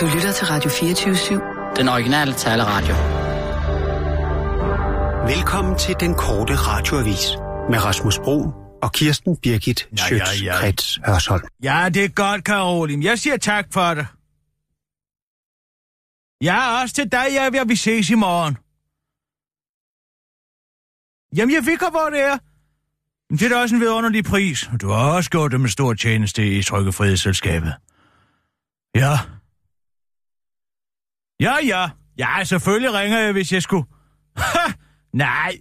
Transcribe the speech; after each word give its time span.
Du 0.00 0.06
lytter 0.14 0.32
til 0.32 0.46
Radio 0.46 0.70
24-7. 0.70 1.76
Den 1.76 1.88
originale 1.88 2.32
taleradio. 2.34 2.94
Velkommen 5.34 5.78
til 5.78 5.94
den 6.00 6.14
korte 6.14 6.54
radioavis 6.54 7.26
med 7.70 7.84
Rasmus 7.84 8.18
Bro 8.18 8.38
og 8.82 8.92
Kirsten 8.92 9.36
Birgit 9.36 9.88
Ja, 9.98 10.16
ja, 10.16 10.16
ja. 10.16 10.52
Schøtz-Krets 10.52 11.00
Hørsholm. 11.06 11.42
Ja, 11.62 11.88
det 11.94 12.04
er 12.04 12.08
godt, 12.08 12.44
Karoline. 12.44 13.04
Jeg 13.04 13.18
siger 13.18 13.36
tak 13.36 13.66
for 13.72 13.94
det. 13.94 14.06
Ja, 16.44 16.82
også 16.82 16.94
til 16.94 17.12
dig, 17.12 17.26
ja, 17.32 17.64
vi 17.64 17.76
ses 17.76 18.10
i 18.10 18.14
morgen. 18.14 18.56
Jamen, 21.36 21.54
jeg 21.54 21.64
fik 21.64 21.78
hvor 21.78 22.10
det 22.10 22.20
er. 22.20 22.38
Men 23.30 23.38
det 23.38 23.44
er 23.44 23.48
da 23.48 23.62
også 23.62 23.74
en 23.74 23.80
vidunderlig 23.80 24.24
pris. 24.24 24.70
Du 24.80 24.88
har 24.88 25.16
også 25.16 25.30
gjort 25.30 25.52
det 25.52 25.60
med 25.60 25.68
stor 25.68 25.94
tjeneste 25.94 26.58
i 26.58 26.62
Trykkefrihedsselskabet. 26.62 27.74
Ja. 28.94 29.18
Ja, 31.40 31.56
ja. 31.66 31.88
Ja, 32.18 32.44
selvfølgelig 32.44 32.92
ringer 32.92 33.18
jeg, 33.18 33.32
hvis 33.32 33.52
jeg 33.52 33.62
skulle. 33.62 33.86
Ha! 34.36 34.72
Nej. 35.12 35.58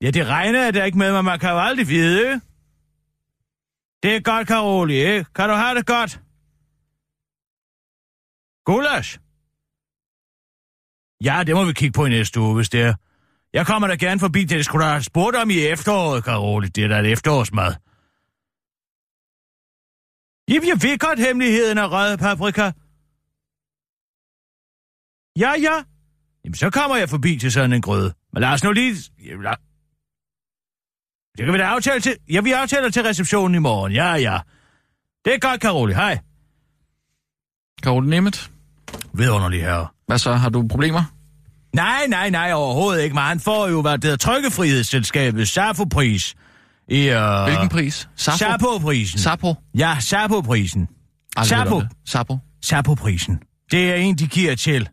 Ja, 0.00 0.10
det 0.10 0.26
regner 0.26 0.64
jeg 0.64 0.74
da 0.74 0.84
ikke 0.84 0.98
med, 0.98 1.12
men 1.12 1.24
man 1.24 1.38
kan 1.38 1.50
jo 1.50 1.60
aldrig 1.60 1.88
vide, 1.88 2.20
ikke? 2.20 2.40
Det 4.02 4.16
er 4.16 4.20
godt, 4.20 4.46
Karoli, 4.48 4.94
ikke? 4.94 5.24
Kan 5.34 5.48
du 5.48 5.54
have 5.54 5.74
det 5.78 5.86
godt? 5.86 6.20
Gulasch? 8.64 9.18
Ja, 11.24 11.42
det 11.46 11.54
må 11.54 11.64
vi 11.64 11.72
kigge 11.72 11.92
på 11.92 12.04
i 12.06 12.08
næste 12.08 12.40
uge, 12.40 12.54
hvis 12.54 12.68
det 12.68 12.82
er. 12.82 12.94
Jeg 13.52 13.66
kommer 13.66 13.88
da 13.88 13.94
gerne 13.94 14.20
forbi, 14.20 14.44
det 14.44 14.64
skulle 14.64 14.84
du 14.84 14.90
have 14.90 15.02
spurgt 15.02 15.36
om 15.36 15.50
i 15.50 15.58
efteråret, 15.58 16.24
Karoli. 16.24 16.68
Det 16.68 16.84
er 16.84 16.88
da 16.88 16.98
et 17.00 17.12
efterårsmad. 17.12 17.74
Jamen, 20.48 20.68
jeg 20.68 20.82
ved 20.82 20.98
godt 20.98 21.18
hemmeligheden 21.18 21.78
af 21.78 21.90
rød 21.90 22.18
paprika. 22.18 22.70
Ja, 25.38 25.50
ja. 25.62 25.82
Jamen, 26.44 26.54
så 26.54 26.70
kommer 26.70 26.96
jeg 26.96 27.08
forbi 27.08 27.36
til 27.36 27.52
sådan 27.52 27.72
en 27.72 27.82
grøde. 27.82 28.14
Men 28.32 28.40
lad 28.40 28.48
os 28.48 28.64
nu 28.64 28.72
lige... 28.72 28.96
Jamen, 29.26 29.42
lad... 29.42 29.54
Det 31.36 31.44
kan 31.44 31.54
vi 31.54 31.58
da 31.58 31.64
aftale 31.64 32.00
til... 32.00 32.16
Ja, 32.30 32.40
vi 32.40 32.52
aftaler 32.52 32.90
til 32.90 33.02
receptionen 33.02 33.54
i 33.54 33.58
morgen. 33.58 33.92
Ja, 33.92 34.14
ja. 34.14 34.38
Det 35.24 35.34
er 35.34 35.38
godt, 35.38 35.60
Karoli. 35.60 35.94
Hej. 35.94 36.18
Karol 37.82 38.06
Nemeth, 38.06 38.40
Vidunderlig 39.14 39.60
herre. 39.62 39.86
hvad 40.06 40.18
så? 40.18 40.32
Har 40.32 40.48
du 40.48 40.68
problemer? 40.68 41.02
Nej, 41.72 42.06
nej, 42.08 42.30
nej, 42.30 42.52
overhovedet 42.52 43.02
ikke. 43.02 43.14
Men 43.14 43.22
han 43.24 43.40
får 43.40 43.68
jo, 43.68 43.80
hvad 43.82 43.92
det 43.92 44.04
hedder, 44.04 44.16
Trykkefrihedsselskabet, 44.16 45.48
Safo-pris. 45.48 46.34
I, 46.88 47.10
uh, 47.10 47.44
Hvilken 47.44 47.68
pris? 47.68 48.08
Sapo? 48.16 48.36
Sapo-prisen. 48.36 49.18
Sapo? 49.18 49.54
Ja, 49.74 49.96
Sapo-prisen. 50.00 50.88
Sapo. 51.42 51.82
Sapo? 52.06 52.38
Sapo-prisen. 52.64 53.40
Det 53.70 53.90
er 53.90 53.94
en, 53.94 54.18
de 54.18 54.26
giver 54.26 54.54
til 54.54 54.88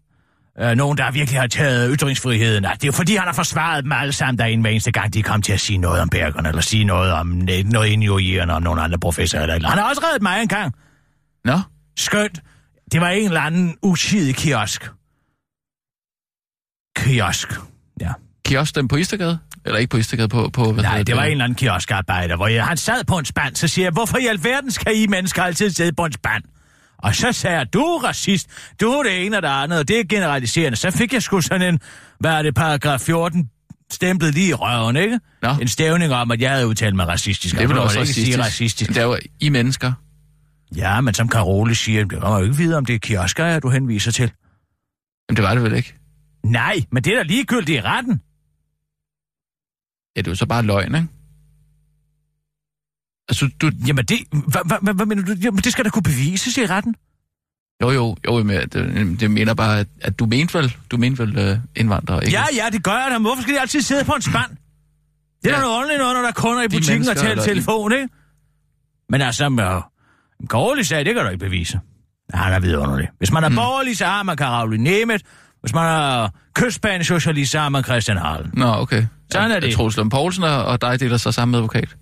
øh, 0.60 0.76
nogen, 0.76 0.98
der 0.98 1.12
virkelig 1.12 1.40
har 1.40 1.48
taget 1.48 1.96
ytringsfriheden. 1.98 2.64
Det 2.64 2.70
er 2.72 2.78
jo 2.86 2.92
fordi, 2.92 3.16
han 3.16 3.26
har 3.26 3.34
forsvaret 3.34 3.84
dem 3.84 3.92
alle 3.92 4.14
sammen 4.14 4.40
derinde 4.40 4.62
hver 4.62 4.72
eneste 4.72 4.92
gang, 4.92 5.14
de 5.14 5.24
kom 5.24 5.42
til 5.42 5.54
at 5.54 5.60
sige 5.60 5.78
noget 5.78 6.02
om 6.02 6.10
Bergerne, 6.10 6.50
eller 6.50 6.62
sige 6.62 6.84
noget 6.84 7.14
om 7.14 7.28
noget 7.66 7.88
injurierende 7.90 8.54
om 8.54 8.64
nogle 8.64 8.82
andre 8.82 9.00
professorer. 9.00 9.42
Eller, 9.42 9.56
eller. 9.56 9.70
Han 9.70 9.78
har 9.78 9.90
også 9.90 10.02
reddet 10.06 10.22
mig 10.22 10.42
engang. 10.42 10.76
Nå? 11.46 11.60
Skønt. 11.98 12.42
Det 12.92 13.02
var 13.02 13.10
en 13.10 13.26
eller 13.26 13.42
anden 13.42 13.76
utidig 13.82 14.36
kiosk. 14.36 14.92
Kiosk. 16.96 17.60
Ja. 18.02 18.12
Kiosk 18.46 18.76
den 18.76 18.88
på 18.88 18.96
Istergade? 18.96 19.40
Eller 19.66 19.80
ikke 19.80 19.90
på 19.90 19.98
Istergade, 19.98 20.28
på... 20.30 20.50
på 20.54 20.72
hvad 20.72 20.84
Nej, 20.84 20.92
hedder 20.92 21.04
det 21.04 21.16
var 21.16 21.24
en 21.24 21.32
eller 21.32 21.44
anden 21.44 21.56
kioskarbejder, 21.56 22.36
hvor 22.36 22.48
jeg, 22.48 22.66
han 22.66 22.78
sad 22.78 23.04
på 23.04 23.18
en 23.18 23.26
spand, 23.26 23.56
så 23.56 23.68
siger 23.68 23.86
jeg, 23.86 23.92
hvorfor 23.92 24.18
i 24.18 24.28
alverden 24.28 24.72
skal 24.72 24.98
I 24.98 25.08
mennesker 25.08 25.44
altid 25.44 25.70
sidde 25.70 25.94
på 25.94 26.06
en 26.06 26.12
spand? 26.14 26.44
Og 27.04 27.16
så 27.16 27.32
sagde 27.32 27.58
jeg, 27.58 27.74
du 27.74 27.82
er 27.82 28.04
racist, 28.04 28.50
du 28.82 28.92
er 28.92 29.04
det 29.04 29.26
ene 29.26 29.38
og 29.38 29.42
det 29.42 29.50
andet, 29.50 29.80
og 29.80 29.88
det 29.88 30.00
er 30.00 30.04
generaliserende. 30.10 30.78
Så 30.78 30.92
fik 30.92 31.14
jeg 31.14 31.22
sgu 31.24 31.42
sådan 31.42 31.74
en, 31.74 31.80
hvad 32.20 32.32
er 32.32 32.42
det, 32.42 32.56
paragraf 32.56 33.00
14, 33.00 33.50
stemplet 33.92 34.34
lige 34.34 34.50
i 34.50 34.54
røven, 34.54 34.96
ikke? 34.96 35.20
Nå. 35.42 35.50
En 35.62 35.68
stævning 35.68 36.14
om, 36.14 36.32
at 36.32 36.42
jeg 36.42 36.52
havde 36.52 36.68
udtalt 36.68 36.96
mig 36.96 37.08
racistisk. 37.08 37.58
Det 37.58 37.70
må 37.70 37.76
også 37.76 37.94
ikke 37.94 38.02
racistisk. 38.02 38.26
sige 38.26 38.44
racistisk. 38.44 38.90
Det 38.90 38.98
er 38.98 39.04
jo 39.04 39.18
I 39.40 39.50
mennesker. 39.50 39.94
Ja, 40.76 41.02
men 41.02 41.14
som 41.14 41.28
Karole 41.28 41.76
siger, 41.76 42.06
det 42.06 42.22
man 42.22 42.32
jo 42.32 42.44
ikke 42.44 42.58
vide, 42.58 42.78
om 42.78 42.86
det 42.86 42.96
er 42.96 43.00
kiosker, 43.00 43.60
du 43.60 43.70
henviser 43.70 44.12
til. 44.12 44.32
Jamen, 45.30 45.36
det 45.36 45.44
var 45.44 45.54
det 45.54 45.64
vel 45.64 45.74
ikke? 45.74 45.96
Nej, 46.46 46.84
men 46.92 47.04
det 47.04 47.14
er 47.14 47.18
da 47.18 47.24
ligegyldigt 47.24 47.78
i 47.78 47.82
retten. 47.82 48.22
Ja, 50.16 50.22
det 50.22 50.28
er 50.28 50.32
jo 50.32 50.36
så 50.36 50.46
bare 50.46 50.64
løgn, 50.64 50.96
ikke? 50.96 51.08
Altså, 53.30 53.50
du... 53.62 53.72
Jamen 53.88 54.06
det, 54.06 54.18
hvad, 54.32 54.62
hvad, 54.66 54.78
hvad, 54.82 54.94
hvad 54.94 55.06
mener 55.06 55.24
du? 55.24 55.34
Jamen 55.44 55.64
det 55.64 55.72
skal 55.72 55.86
da 55.86 55.90
kunne 55.90 56.04
bevises 56.04 56.58
i 56.58 56.66
retten. 56.66 56.96
Jo, 57.84 57.92
jo, 57.92 58.16
jo, 58.28 58.44
men 58.44 58.60
det, 58.60 59.20
det 59.20 59.32
mener 59.32 59.54
bare, 59.54 59.80
at, 59.80 59.88
at 60.02 60.20
du 60.20 60.26
mente 60.26 60.54
vel, 60.58 60.76
du 60.92 60.98
mente 60.98 61.28
vel 61.28 61.52
uh, 61.52 61.58
indvandrere, 61.76 62.26
ikke? 62.26 62.38
Ja, 62.38 62.44
ja, 62.56 62.70
det 62.70 62.84
gør 62.84 62.92
jeg 62.92 63.08
da. 63.12 63.18
Men 63.18 63.22
hvorfor 63.22 63.42
skal 63.42 63.54
de 63.54 63.60
altid 63.60 63.82
sidde 63.82 64.06
på 64.06 64.12
en 64.14 64.22
spand? 64.22 64.50
Det 65.44 65.50
er 65.50 65.50
Ja. 65.50 65.56
ja. 65.56 65.62
noget 65.62 65.78
ordentligt 65.78 66.00
noget, 66.00 66.16
når 66.16 66.22
der 66.22 66.28
er 66.28 66.34
kunder 66.34 66.62
i 66.62 66.68
De 66.68 66.78
butikken 66.78 67.10
og 67.10 67.18
taler 67.18 67.44
telefon, 67.44 67.94
ikke? 67.94 68.08
Men 69.10 69.22
altså, 69.22 69.50
med 69.50 69.82
Karoli 70.50 70.84
sagde, 70.84 71.04
det 71.06 71.14
kan 71.16 71.24
du 71.24 71.30
ikke 71.30 71.46
bevise. 71.46 71.80
Ja, 72.34 72.38
han 72.38 72.54
er 72.54 72.60
vidunderlig. 72.60 73.10
Hvis 73.18 73.32
man 73.32 73.44
er 73.44 73.50
mm. 73.50 73.56
borgerlig, 73.56 73.98
så 73.98 74.06
har 74.06 74.24
man 74.24 74.38
Karoli 74.38 74.78
Nemeth. 74.78 75.24
Hvis 75.62 75.74
man 75.74 75.86
er 75.86 76.30
kystbanesocialist, 76.56 77.52
så 77.52 77.60
har 77.60 77.70
man 77.70 77.84
Christian 77.84 78.18
Harlen. 78.18 78.52
Nå, 78.54 78.66
okay. 78.66 79.06
Sådan 79.32 79.52
er 79.52 79.60
det. 79.60 79.74
Troels 79.74 79.98
Lund 79.98 80.12
Poulsen 80.12 80.44
og, 80.44 80.82
dig 80.82 81.00
deler 81.00 81.18
så 81.18 81.32
samme 81.32 81.58
advokat. 81.58 81.96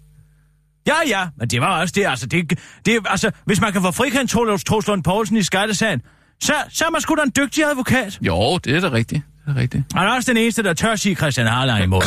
Ja, 0.87 0.93
ja, 1.07 1.27
men 1.37 1.47
det 1.47 1.61
var 1.61 1.81
også 1.81 1.93
det. 1.95 2.05
Altså, 2.05 2.25
det, 2.25 2.59
det, 2.85 2.99
altså 3.05 3.31
hvis 3.45 3.61
man 3.61 3.73
kan 3.73 3.81
få 3.81 3.91
frikendt 3.91 4.31
Troels 4.31 4.63
Troelslund 4.63 5.03
Poulsen 5.03 5.37
i 5.37 5.43
skattesagen, 5.43 6.01
så, 6.41 6.53
så 6.69 6.85
er 6.85 6.89
man 6.89 7.01
sgu 7.01 7.15
da 7.15 7.21
en 7.21 7.31
dygtig 7.37 7.63
advokat. 7.65 8.19
Jo, 8.21 8.57
det 8.57 8.75
er 8.75 8.79
da 8.79 8.91
rigtigt. 8.91 9.23
Det 9.45 9.55
er 9.57 9.61
rigtigt. 9.61 9.83
Han 9.95 10.07
er 10.07 10.11
også 10.11 10.31
den 10.31 10.37
eneste, 10.37 10.63
der 10.63 10.73
tør 10.73 10.95
sige 10.95 11.15
Christian 11.15 11.47
Harlang 11.47 11.83
imod. 11.83 12.01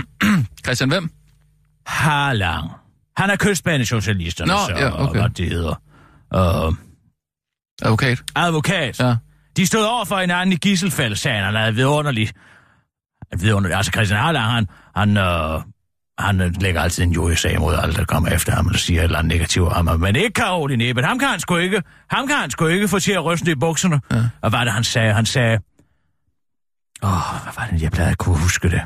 Christian, 0.64 0.88
hvem? 0.90 1.10
Harlang. 1.86 2.70
Han 3.16 3.30
er 3.30 3.36
kystbanesocialisterne, 3.36 4.52
Nå, 4.52 4.58
så, 4.68 4.74
ja, 4.76 5.02
okay. 5.08 5.20
hvad 5.20 5.30
det 5.30 5.48
hedder. 5.48 5.80
Uh, 6.34 6.74
Advokat. 7.82 8.22
advokat. 8.36 9.00
Ja. 9.00 9.16
De 9.56 9.66
stod 9.66 9.84
over 9.84 10.04
for 10.04 10.20
hinanden 10.20 10.52
i 10.52 10.56
Gisselfeld-sagen, 10.56 11.44
han 11.44 11.54
havde 11.54 11.74
vidunderligt. 11.74 12.32
vidunderligt. 13.38 13.76
Altså 13.76 13.92
Christian 13.92 14.20
Harlang, 14.20 14.52
han, 14.52 14.68
han, 14.96 15.16
øh, 15.16 15.60
han 16.18 16.40
øh, 16.40 16.52
lægger 16.60 16.80
altid 16.80 17.04
en 17.04 17.12
jury-sag 17.12 17.60
mod 17.60 17.74
alle, 17.74 17.94
der 17.94 18.04
kommer 18.04 18.28
efter 18.30 18.52
ham, 18.52 18.66
eller 18.66 18.78
siger 18.78 19.00
et 19.00 19.04
eller 19.04 19.18
andet 19.18 19.32
negativt 19.32 19.68
om 19.68 19.86
ham. 19.86 20.00
Men 20.00 20.16
ikke 20.16 20.32
Karol 20.32 20.70
i 20.72 20.76
næbet. 20.76 21.04
Ham 21.04 21.18
kan 21.18 21.28
han 21.28 21.40
sgu 21.40 21.56
ikke, 21.56 21.82
ham 22.10 22.26
kan 22.26 22.36
han 22.36 22.50
sgu 22.50 22.66
ikke 22.66 22.88
få 22.88 22.98
til 22.98 23.12
at 23.12 23.24
ryste 23.24 23.50
i 23.50 23.54
bukserne. 23.54 24.00
Ja. 24.10 24.16
Og 24.16 24.50
hvad 24.50 24.50
var 24.50 24.64
det, 24.64 24.72
han 24.72 24.84
sagde? 24.84 25.12
Han 25.12 25.26
sagde... 25.26 25.58
Åh, 27.02 27.10
hvad 27.42 27.52
var 27.56 27.68
det, 27.72 27.82
jeg 27.82 27.90
plejede 27.90 28.10
at 28.10 28.18
kunne 28.18 28.38
huske 28.38 28.70
det. 28.70 28.82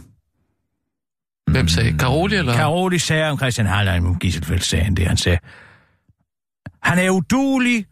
Hvem 1.51 1.69
sagde? 1.69 1.99
Karoli, 1.99 2.37
eller? 2.37 2.57
Karoli 2.57 2.99
sagde 2.99 3.31
om 3.31 3.39
Christian 3.39 3.67
Harlang 3.67 4.07
om 4.07 4.19
Gisselfeldt-sagen, 4.19 4.97
det 4.97 5.07
han 5.07 5.17
sagde. 5.17 5.39
Han 6.83 6.99
er 6.99 7.11
udulig, 7.11 7.87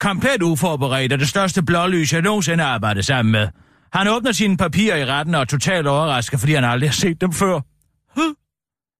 komplet 0.00 0.42
uforberedt, 0.42 1.12
og 1.12 1.18
det 1.18 1.28
største 1.28 1.62
blålys, 1.62 2.12
jeg 2.12 2.22
nogensinde 2.22 2.64
har 2.64 2.70
arbejdet 2.70 3.04
sammen 3.04 3.32
med. 3.32 3.48
Han 3.92 4.08
åbner 4.08 4.32
sine 4.32 4.56
papirer 4.56 4.96
i 4.96 5.04
retten 5.04 5.34
og 5.34 5.40
er 5.40 5.44
totalt 5.44 5.86
overrasket, 5.86 6.40
fordi 6.40 6.54
han 6.54 6.64
aldrig 6.64 6.90
har 6.90 6.94
set 6.94 7.20
dem 7.20 7.32
før. 7.32 7.60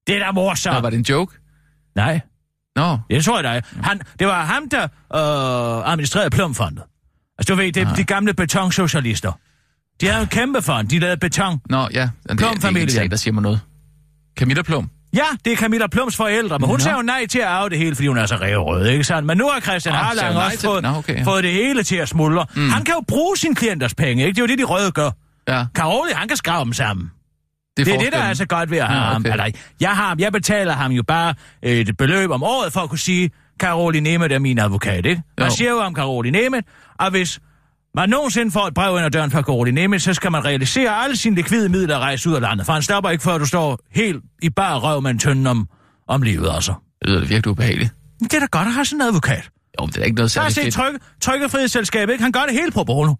Det 0.07 0.15
er 0.15 0.19
da 0.19 0.27
Nå, 0.27 0.33
morsomt. 0.33 0.83
var 0.83 0.91
det 0.91 0.99
en 0.99 1.05
joke? 1.09 1.37
Nej, 1.97 2.21
Nå, 2.77 2.99
det 3.11 3.25
tror 3.25 3.43
jeg 3.43 3.45
da. 3.45 3.61
Han, 3.83 4.01
det 4.19 4.27
var 4.27 4.45
ham, 4.45 4.69
der 4.69 4.83
øh, 5.15 5.93
administrerede 5.93 6.31
Plumfondet. 6.31 6.83
Altså, 7.39 7.55
du 7.55 7.57
ved, 7.57 7.73
det 7.73 7.83
er 7.83 7.95
de 7.95 8.05
gamle 8.05 8.35
betonsocialister. 8.35 9.33
De 10.01 10.07
havde 10.07 10.23
en 10.23 10.29
kæmpe 10.29 10.63
fond, 10.63 10.89
de 10.89 10.99
lavede 10.99 11.17
beton. 11.17 11.61
Nå, 11.71 11.89
ja. 11.93 12.09
Det, 12.29 12.31
det, 12.31 12.39
det 12.39 12.97
er 12.99 13.03
en 13.03 13.11
der 13.11 13.17
siger 13.17 13.35
mig 13.35 13.43
noget. 13.43 13.61
Camilla 14.39 14.63
Plum. 14.63 14.91
Ja, 15.15 15.25
det 15.45 15.53
er 15.53 15.57
Camilla 15.57 15.87
Plums 15.87 16.17
forældre, 16.17 16.59
men 16.59 16.67
hun 16.67 16.75
Nå. 16.75 16.79
sagde 16.79 16.97
jo 16.97 17.03
nej 17.03 17.27
til 17.27 17.39
at 17.39 17.45
arve 17.45 17.71
det 17.71 17.79
hele, 17.79 17.95
fordi 17.95 18.09
hun 18.09 18.19
er 18.19 18.27
så 18.27 18.37
rævrød, 18.37 18.87
ikke 18.87 19.05
sandt? 19.05 19.27
Men 19.27 19.39
nu 19.39 19.49
har 19.49 19.61
Christian 19.61 19.95
oh, 19.95 20.01
Harlang 20.01 20.37
også 20.37 20.61
fået, 20.61 20.83
det? 20.83 20.93
Nå, 20.93 20.99
okay, 20.99 21.19
ja. 21.19 21.23
fået 21.23 21.45
det 21.45 21.53
hele 21.53 21.83
til 21.83 21.97
at 21.97 22.09
smuldre. 22.09 22.47
Mm. 22.55 22.69
Han 22.69 22.85
kan 22.85 22.95
jo 22.95 23.01
bruge 23.09 23.37
sine 23.37 23.55
klienters 23.55 23.95
penge, 23.95 24.25
ikke? 24.25 24.35
Det 24.35 24.41
er 24.41 24.43
jo 24.43 24.47
det, 24.47 24.59
de 24.59 24.65
røde 24.65 24.93
gør. 24.93 25.11
Ja, 25.49 25.67
Karoli, 25.75 26.13
han 26.13 26.29
kan 26.29 26.37
skrave 26.37 26.65
dem 26.65 26.73
sammen. 26.73 27.11
Det 27.77 27.83
er, 27.83 27.85
Det 27.85 27.95
er 27.95 27.99
det, 28.05 28.13
der 28.13 28.19
er 28.19 28.35
så 28.35 28.47
godt 28.47 28.71
ved 28.71 28.79
at 28.79 28.87
have 28.87 29.01
Ja, 29.01 29.17
okay. 29.17 29.31
ham. 29.31 29.41
Altså, 29.41 29.61
jeg, 29.81 29.91
har, 29.91 30.17
jeg 30.19 30.33
betaler 30.33 30.73
ham 30.73 30.93
jo 30.93 31.03
bare 31.03 31.35
et 31.63 31.97
beløb 31.97 32.31
om 32.31 32.43
året 32.43 32.73
for 32.73 32.81
at 32.81 32.89
kunne 32.89 32.99
sige, 32.99 33.31
Karoli 33.61 34.01
Nemeth 34.01 34.35
er 34.35 34.39
min 34.39 34.59
advokat, 34.59 35.07
ikke? 35.07 35.23
Man 35.39 35.49
Jo. 35.49 35.55
siger 35.55 35.71
jo 35.71 35.77
om 35.79 35.95
Karoli 35.95 36.31
Nemeth, 36.31 36.67
og 36.99 37.11
hvis 37.11 37.41
man 37.95 38.09
nogensinde 38.09 38.51
får 38.51 38.67
et 38.67 38.75
brev 38.75 38.95
ad 38.97 39.11
døren 39.11 39.31
fra 39.31 39.43
Karoli 39.43 39.71
Nemeth, 39.71 40.03
så 40.05 40.15
skal 40.15 40.33
man 40.33 40.45
realisere 40.45 40.91
alle 40.91 41.17
sine 41.17 41.37
likvide 41.37 41.69
midler 41.69 41.97
og 41.97 42.01
rejse 42.03 42.29
ud 42.31 42.35
af 42.35 42.41
landet, 42.41 42.67
for 42.67 42.73
han 42.73 42.83
stopper 42.83 43.11
ikke, 43.11 43.25
før 43.25 43.39
du 43.39 43.47
står 43.47 43.79
helt 43.95 44.23
i 44.43 44.51
bare 44.51 44.79
røv 44.79 45.03
med 45.03 45.11
en 45.11 45.19
tønde 45.19 45.51
om, 45.51 45.69
om 46.09 46.23
livet, 46.23 46.51
altså. 46.55 46.75
Det 47.03 47.09
lyder 47.11 47.21
virkelig 47.21 47.47
ubehageligt. 47.49 47.91
Men 48.21 48.29
Det 48.29 48.35
er 48.35 48.41
da 48.41 48.47
godt 48.51 48.67
at 48.69 48.75
have 48.75 48.85
sådan 48.85 49.01
en 49.01 49.07
advokat. 49.09 49.49
Jo, 49.81 49.85
men 49.87 49.93
det 49.93 50.01
er 50.01 50.05
ikke 50.05 50.17
noget 50.17 50.35
Der 50.35 50.41
særligt 50.41 50.55
set 50.55 50.65
fedt. 50.65 50.75
trykke, 50.75 50.99
trykkefrihedsselskabet, 51.21 52.13
ikke? 52.13 52.23
Han 52.25 52.33
gør 52.33 52.41
det 52.41 52.53
hele 52.53 52.71
på 52.73 52.85
bono. 52.85 53.15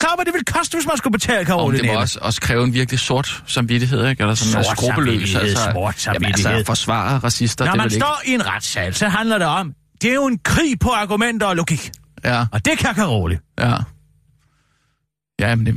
Klar, 0.00 0.16
hvad 0.16 0.24
det 0.24 0.32
ville 0.34 0.44
koste, 0.44 0.76
hvis 0.76 0.86
man 0.86 0.96
skulle 0.96 1.12
betale 1.12 1.40
Og 1.40 1.46
Karoli 1.46 1.78
det 1.78 1.86
må 1.86 1.92
også, 2.00 2.18
også 2.22 2.40
kræve 2.40 2.64
en 2.64 2.74
virkelig 2.74 3.00
sort 3.00 3.42
samvittighed, 3.46 4.06
ikke? 4.08 4.22
Eller 4.22 4.34
sådan 4.34 4.64
Sort 4.64 4.72
en 4.72 4.76
skrupelløs. 4.76 5.30
samvittighed, 5.30 5.56
sort 5.56 5.74
Jamen 5.74 5.86
altså, 5.86 6.42
samvittighed. 6.42 6.64
forsvare 6.64 7.18
racister, 7.18 7.64
Når 7.64 7.72
det 7.72 7.76
man 7.78 7.86
ikke... 7.86 7.94
står 7.96 8.22
i 8.26 8.30
en 8.30 8.46
retssal, 8.46 8.94
så 8.94 9.08
handler 9.08 9.38
det 9.38 9.46
om, 9.46 9.74
det 10.02 10.10
er 10.10 10.14
jo 10.14 10.26
en 10.26 10.38
krig 10.44 10.78
på 10.80 10.90
argumenter 10.90 11.46
og 11.46 11.56
logik. 11.56 11.90
Ja, 12.24 12.46
Og 12.52 12.64
det 12.64 12.78
kan 12.78 12.94
Karoli. 12.94 13.36
ja. 13.58 13.74
Ja, 15.40 15.54
men 15.54 15.66
det... 15.66 15.74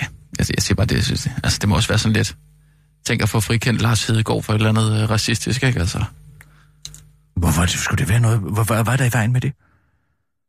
Ja, 0.00 0.06
jeg, 0.38 0.46
jeg 0.54 0.62
siger 0.62 0.74
bare 0.74 0.86
det, 0.86 0.94
jeg 0.96 1.04
synes 1.04 1.22
det. 1.22 1.32
Altså, 1.44 1.58
det 1.58 1.68
må 1.68 1.76
også 1.76 1.88
være 1.88 1.98
sådan 1.98 2.12
lidt... 2.12 2.36
Tænk 3.06 3.22
at 3.22 3.28
få 3.28 3.40
frikendt 3.40 3.80
Lars 3.82 4.06
Hedegaard 4.06 4.42
for 4.42 4.52
et 4.52 4.56
eller 4.56 4.68
andet 4.68 5.02
øh, 5.02 5.10
racistisk, 5.10 5.62
ikke? 5.62 5.80
Altså, 5.80 6.04
Hvorfor 7.36 7.66
skulle 7.66 7.98
det 7.98 8.08
være 8.08 8.20
noget? 8.20 8.38
Hvad 8.40 8.70
er 8.76 8.96
der 8.96 9.04
i 9.04 9.12
vejen 9.12 9.32
med 9.32 9.40
det? 9.40 9.52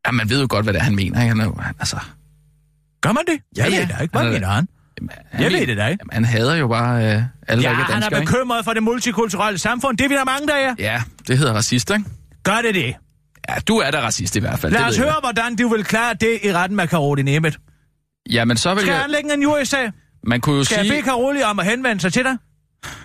Ja, 0.06 0.12
man 0.12 0.30
ved 0.30 0.42
jo 0.42 0.48
godt, 0.50 0.66
hvad 0.66 0.74
det 0.74 0.80
er, 0.80 0.84
han 0.84 0.96
mener, 0.96 1.20
ikke? 1.22 1.30
Han 1.30 1.40
er 1.40 1.46
jo, 1.46 1.56
han- 1.60 1.76
altså... 1.80 1.98
Gør 3.02 3.12
man 3.12 3.24
det? 3.28 3.40
Jeg 3.58 3.58
Ja, 3.58 3.66
ved 3.66 3.72
ja. 3.88 3.94
det 3.96 4.02
ikke. 4.02 4.12
Hvad 4.12 4.22
Han 4.22 4.28
er- 4.30 4.34
mener 4.34 4.48
han? 4.48 4.68
Jamen, 5.00 5.10
han 5.32 5.44
Jeg 5.44 5.52
ved 5.52 5.68
det 5.68 5.78
da 5.78 5.88
ikke. 5.88 6.02
Jamen, 6.02 6.14
han 6.14 6.26
hader 6.26 6.56
jo 6.56 6.68
bare 6.68 6.96
øh, 6.96 7.04
alle, 7.04 7.14
Ja, 7.14 7.16
der 7.52 7.58
ikke 7.58 7.70
er 7.70 7.74
han 7.74 7.92
danskere, 7.92 8.14
er 8.18 8.22
ikke? 8.22 8.32
bekymret 8.32 8.66
for 8.66 8.74
det 8.74 8.84
multikulturelle 8.84 9.58
samfund. 9.58 9.98
Det 9.98 10.06
er 10.06 10.10
vi 10.10 10.16
der 10.16 10.26
mange, 10.26 10.48
der 10.48 10.54
er. 10.56 10.76
Ja, 10.80 11.02
det 11.28 11.38
hedder 11.38 11.54
racist, 11.54 11.90
ikke? 11.92 12.06
Gør 12.44 12.62
det 12.66 12.76
det? 12.76 12.96
Ja, 13.50 13.54
du 13.68 13.78
er 13.78 13.92
da 13.92 14.00
racist 14.02 14.36
i 14.36 14.40
hvert 14.40 14.60
fald. 14.60 14.72
Lad 14.74 14.82
os 14.82 14.88
ved 14.98 15.06
jeg. 15.06 15.14
høre, 15.14 15.20
hvordan 15.22 15.56
du 15.56 15.70
vil 15.70 15.84
klare 15.84 16.14
det 16.14 16.40
i 16.44 16.54
retten 16.54 16.76
med 16.76 16.88
Karoli 16.88 17.22
Nemeth. 17.22 17.58
Jamen, 18.30 18.58
så 18.58 18.74
vil 18.74 18.82
Skal 18.82 18.92
jeg... 18.92 19.02
han 19.02 19.10
lægge 19.10 19.34
en 19.34 19.42
jurisag? 19.42 19.92
Man 20.28 20.42
kunne 20.42 20.58
jo 20.58 20.64
Skal 20.64 20.76
jeg 20.76 20.86
sige... 20.86 20.92
bede 20.94 21.02
Karoli 21.02 21.42
om 21.44 21.60
at 21.60 21.66
henvende 21.66 22.02
sig 22.02 22.14
til 22.14 22.24
dig? 22.24 22.38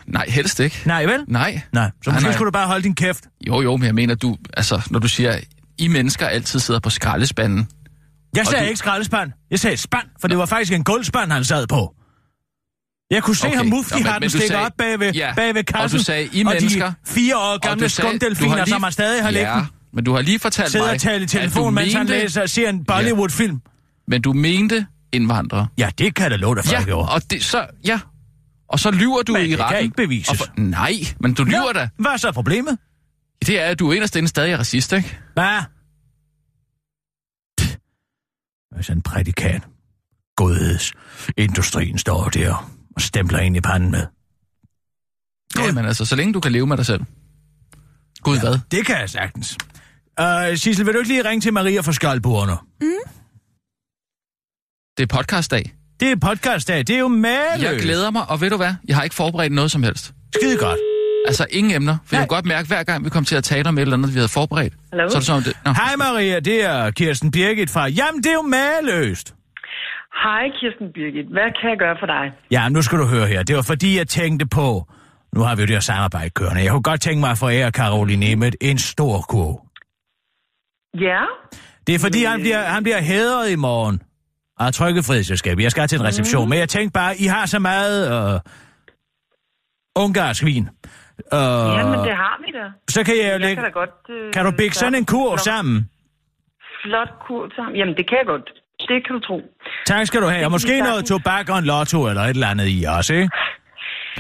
Nej, 0.06 0.24
helst 0.28 0.60
ikke. 0.60 0.82
Nej, 0.86 1.04
vel? 1.04 1.24
Nej. 1.28 1.60
Nej, 1.72 1.90
så 2.04 2.10
Nej, 2.10 2.14
måske 2.14 2.24
nej. 2.24 2.32
skulle 2.32 2.46
du 2.46 2.50
bare 2.52 2.66
holde 2.66 2.82
din 2.82 2.94
kæft. 2.94 3.24
Jo, 3.46 3.62
jo, 3.62 3.76
men 3.76 3.86
jeg 3.86 3.94
mener, 3.94 4.14
du... 4.14 4.36
Altså, 4.56 4.82
når 4.90 4.98
du 4.98 5.08
siger, 5.08 5.36
I 5.80 5.88
mennesker 5.88 6.26
altid 6.26 6.60
sidder 6.60 6.80
på 6.80 6.90
skraldespanden. 6.90 7.68
Jeg 8.36 8.46
sagde 8.46 8.64
du- 8.64 8.68
ikke 8.68 8.78
skraldespand. 8.78 9.32
Jeg 9.50 9.60
sagde 9.60 9.76
spand, 9.76 10.06
for 10.20 10.28
det 10.28 10.38
var 10.38 10.46
faktisk 10.46 10.72
en 10.72 10.84
gulvspand, 10.84 11.32
han 11.32 11.44
sad 11.44 11.66
på. 11.66 11.94
Jeg 13.10 13.22
kunne 13.22 13.36
se 13.36 13.46
Okay. 13.46 13.56
ham 13.56 13.66
Nå, 13.66 13.76
mufti 13.76 13.94
men- 13.94 14.06
har 14.06 14.12
men 14.12 14.22
den 14.22 14.26
du 14.26 14.30
stikke 14.30 14.46
sagde- 14.48 14.66
op 14.66 14.72
bag 14.78 15.00
ved, 15.00 15.12
Ja, 15.14 15.34
bag 15.34 15.54
ved 15.54 15.60
og 15.60 15.68
du 15.68 15.72
kassen. 15.72 16.00
sagde, 16.00 16.28
I 16.32 16.44
og 16.44 16.52
mennesker- 16.52 16.86
de 16.90 16.94
fire 17.06 17.36
år 17.36 17.40
Og 17.40 17.60
gamle 17.60 17.88
skumdelfiner, 17.88 18.56
lige- 18.56 18.66
som 18.66 18.82
han 18.82 18.92
stadig 18.92 19.22
har 19.22 19.30
liggende. 19.30 19.52
Ja, 19.58 19.66
men 19.92 20.04
du 20.04 20.14
har 20.14 20.22
lige 20.22 20.38
fortalt 20.38 20.70
Sidder 20.70 20.86
mig, 20.86 20.94
og 20.94 21.00
taler 21.00 21.24
i 21.24 21.28
telefon, 21.28 21.74
mens 21.74 21.92
han 21.92 22.00
mente- 22.00 22.12
læser 22.12 22.42
og 22.42 22.50
ser 22.50 22.68
en 22.68 22.84
Bollywood-film. 22.84 23.60
Men 24.08 24.22
du 24.22 24.32
mente 24.32 24.86
indvandrere. 25.12 25.66
Ja, 25.78 25.90
det 25.98 26.14
kan 26.14 26.30
da 26.30 26.36
love 26.36 26.54
dig 26.54 26.64
for, 26.64 26.72
Ja, 26.74 26.84
gjorde. 26.84 27.08
og 27.08 27.22
det, 27.30 27.44
så, 27.44 27.66
ja. 27.86 28.00
Og 28.68 28.78
så 28.80 28.90
lyver 28.90 29.22
du 29.22 29.32
Men 29.32 29.42
i 29.42 29.48
det 29.48 29.56
kan 29.56 29.64
retten. 29.66 29.82
ikke 29.82 29.96
bevises. 29.96 30.28
Og 30.28 30.36
for, 30.36 30.46
nej, 30.56 30.92
men 31.20 31.34
du 31.34 31.44
lyver 31.44 31.72
da. 31.74 31.88
Hvad 31.98 32.10
er 32.12 32.16
så 32.16 32.32
problemet? 32.32 32.78
Det 33.46 33.60
er, 33.60 33.64
at 33.66 33.78
du 33.78 33.92
inderst 33.92 34.16
inde 34.16 34.28
stadig 34.28 34.52
er 34.52 34.58
racist, 34.58 34.92
ikke? 34.92 35.18
Hvad? 35.34 35.62
Hvis 38.74 38.90
en 38.90 39.02
prædikat. 39.02 39.62
Godhedsindustrien 40.36 41.98
står 41.98 42.28
der 42.28 42.72
og 42.96 43.00
stempler 43.02 43.38
ind 43.38 43.56
i 43.56 43.60
panden 43.60 43.90
med. 43.90 44.06
Ja, 45.58 45.72
men 45.72 45.84
altså, 45.84 46.04
så 46.04 46.16
længe 46.16 46.32
du 46.32 46.40
kan 46.40 46.52
leve 46.52 46.66
med 46.66 46.76
dig 46.76 46.86
selv. 46.86 47.02
Gud, 48.22 48.34
ja. 48.36 48.40
hvad? 48.40 48.58
Det 48.70 48.86
kan 48.86 48.98
jeg 48.98 49.10
sagtens. 49.10 49.56
Uh, 50.20 50.56
Sissel, 50.56 50.86
vil 50.86 50.94
du 50.94 50.98
ikke 50.98 51.08
lige 51.08 51.28
ringe 51.28 51.40
til 51.40 51.52
Maria 51.52 51.80
fra 51.80 51.92
Skjoldborne? 51.92 52.52
Det 54.96 55.02
er 55.02 55.06
podcastdag. 55.06 55.74
Det 56.00 56.10
er 56.10 56.16
podcastdag, 56.16 56.78
det 56.78 56.90
er 56.90 56.98
jo 56.98 57.08
maløst. 57.08 57.62
Jeg 57.62 57.80
glæder 57.80 58.10
mig, 58.10 58.30
og 58.30 58.40
ved 58.40 58.50
du 58.50 58.56
hvad? 58.56 58.74
Jeg 58.88 58.96
har 58.96 59.02
ikke 59.02 59.16
forberedt 59.16 59.52
noget 59.52 59.70
som 59.70 59.82
helst. 59.82 60.14
Skide 60.34 60.58
godt. 60.58 60.78
Altså, 61.26 61.46
ingen 61.50 61.74
emner. 61.74 61.96
For 62.06 62.16
jeg 62.16 62.20
kunne 62.20 62.36
godt 62.36 62.46
mærke, 62.46 62.68
hver 62.68 62.82
gang 62.82 63.04
vi 63.04 63.10
kom 63.10 63.24
til 63.24 63.36
at 63.36 63.44
tale 63.44 63.68
om 63.68 63.78
et 63.78 63.82
eller 63.82 63.96
andet, 63.96 64.14
vi 64.14 64.14
havde 64.14 64.28
forberedt. 64.28 64.74
Hallo? 64.92 65.08
Så 65.08 65.16
er 65.16 65.20
det 65.20 65.26
som 65.26 65.36
om 65.36 65.42
det... 65.42 65.52
Nå. 65.64 65.72
Hej 65.72 65.96
Maria, 65.98 66.40
det 66.40 66.64
er 66.64 66.90
Kirsten 66.90 67.30
Birgit 67.30 67.70
fra... 67.70 67.88
Jamen, 67.88 68.22
det 68.22 68.30
er 68.30 68.34
jo 68.34 68.42
maløst. 68.42 69.34
Hej 70.22 70.44
Kirsten 70.60 70.86
Birgit, 70.94 71.26
hvad 71.26 71.48
kan 71.60 71.70
jeg 71.70 71.78
gøre 71.78 71.96
for 72.00 72.06
dig? 72.06 72.32
Ja, 72.50 72.68
nu 72.68 72.82
skal 72.82 72.98
du 72.98 73.04
høre 73.04 73.26
her. 73.26 73.42
Det 73.42 73.56
var 73.56 73.62
fordi, 73.62 73.98
jeg 73.98 74.08
tænkte 74.08 74.46
på... 74.46 74.86
Nu 75.34 75.40
har 75.40 75.56
vi 75.56 75.62
jo 75.62 75.66
det 75.66 75.74
her 75.74 75.80
samarbejde 75.80 76.30
kørende. 76.30 76.62
Jeg 76.62 76.70
kunne 76.70 76.82
godt 76.82 77.00
tænke 77.00 77.20
mig 77.20 77.30
at 77.30 77.38
forære 77.38 77.70
Caroline 77.70 78.26
Nemeth 78.26 78.56
en 78.60 78.78
stor 78.78 79.24
kurv. 79.28 79.66
Ja? 81.00 81.22
Det 81.86 81.94
er 81.94 81.98
fordi, 81.98 82.24
han 82.24 82.40
bliver, 82.40 82.62
han 82.62 82.82
bliver 82.82 83.00
hædret 83.00 83.50
i 83.50 83.56
morgen 83.56 84.02
af 84.60 84.72
Trykkefrihedsselskabet. 84.72 85.62
Jeg 85.62 85.70
skal 85.70 85.88
til 85.88 85.98
en 85.98 86.04
reception, 86.04 86.44
mm. 86.44 86.48
men 86.50 86.58
jeg 86.58 86.68
tænkte 86.68 86.92
bare, 86.92 87.16
I 87.18 87.24
har 87.24 87.46
så 87.46 87.58
meget 87.58 88.34
øh, 88.34 88.40
ungarsk 89.96 90.44
vin. 90.44 90.68
Øh, 91.32 91.78
Jamen, 91.78 91.98
det 92.08 92.14
har 92.24 92.34
vi 92.44 92.48
da. 92.58 92.64
så 92.88 93.04
kan 93.04 93.14
jeg 93.16 93.24
jo 93.24 93.30
Jeg 93.30 93.40
lægge... 93.40 93.62
kan 93.62 93.72
godt... 93.72 93.96
Øh, 94.10 94.32
Kan 94.32 94.44
du 94.44 94.50
bække 94.50 94.76
sådan 94.76 94.94
en 94.94 95.06
kur 95.06 95.30
flot- 95.36 95.38
sammen? 95.50 95.90
Flot 96.84 97.10
kur 97.26 97.42
sammen. 97.56 97.76
Jamen, 97.76 97.94
det 97.98 98.08
kan 98.08 98.18
jeg 98.18 98.26
godt. 98.26 98.46
Det 98.88 98.98
kan 99.06 99.12
du 99.16 99.20
tro. 99.20 99.40
Tak 99.86 100.06
skal 100.06 100.20
du 100.22 100.26
have. 100.26 100.44
Og 100.44 100.50
måske 100.50 100.80
noget 100.80 101.04
tobak 101.04 101.48
og 101.50 101.58
en 101.58 101.64
lotto 101.64 102.08
eller 102.08 102.22
et 102.22 102.30
eller 102.30 102.46
andet 102.46 102.66
i 102.68 102.84
også, 102.98 103.14
ikke? 103.14 103.30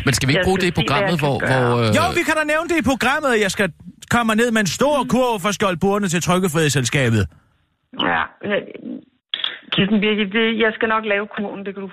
Men 0.04 0.14
skal 0.14 0.28
vi 0.28 0.32
ikke 0.32 0.38
Jeg 0.38 0.44
bruge 0.46 0.58
det 0.58 0.64
i 0.64 0.66
se, 0.66 0.72
programmet, 0.80 1.20
kan 1.20 1.28
hvor... 1.28 1.38
hvor 1.46 1.78
øh, 1.88 1.96
Jo, 1.96 2.02
vi 2.18 2.22
kan 2.28 2.34
da 2.40 2.44
nævne 2.44 2.68
det 2.68 2.76
i 2.78 2.82
programmet. 2.92 3.40
Jeg 3.40 3.50
skal 3.50 3.72
komme 4.10 4.34
ned 4.34 4.50
med 4.50 4.60
en 4.60 4.66
stor 4.66 4.96
kurv 5.14 5.40
for 5.40 5.50
Skjoldburne 5.52 6.08
til 6.08 6.22
Trykkefrihedsselskabet. 6.22 7.26
Ja. 8.00 8.22
Kirsten 9.74 10.00
Birgit, 10.00 10.32
det, 10.32 10.46
jeg 10.64 10.72
skal 10.76 10.88
nok 10.94 11.04
lave 11.12 11.26
kurven, 11.36 11.60
det 11.66 11.74
kan 11.74 11.82
du 11.82 11.90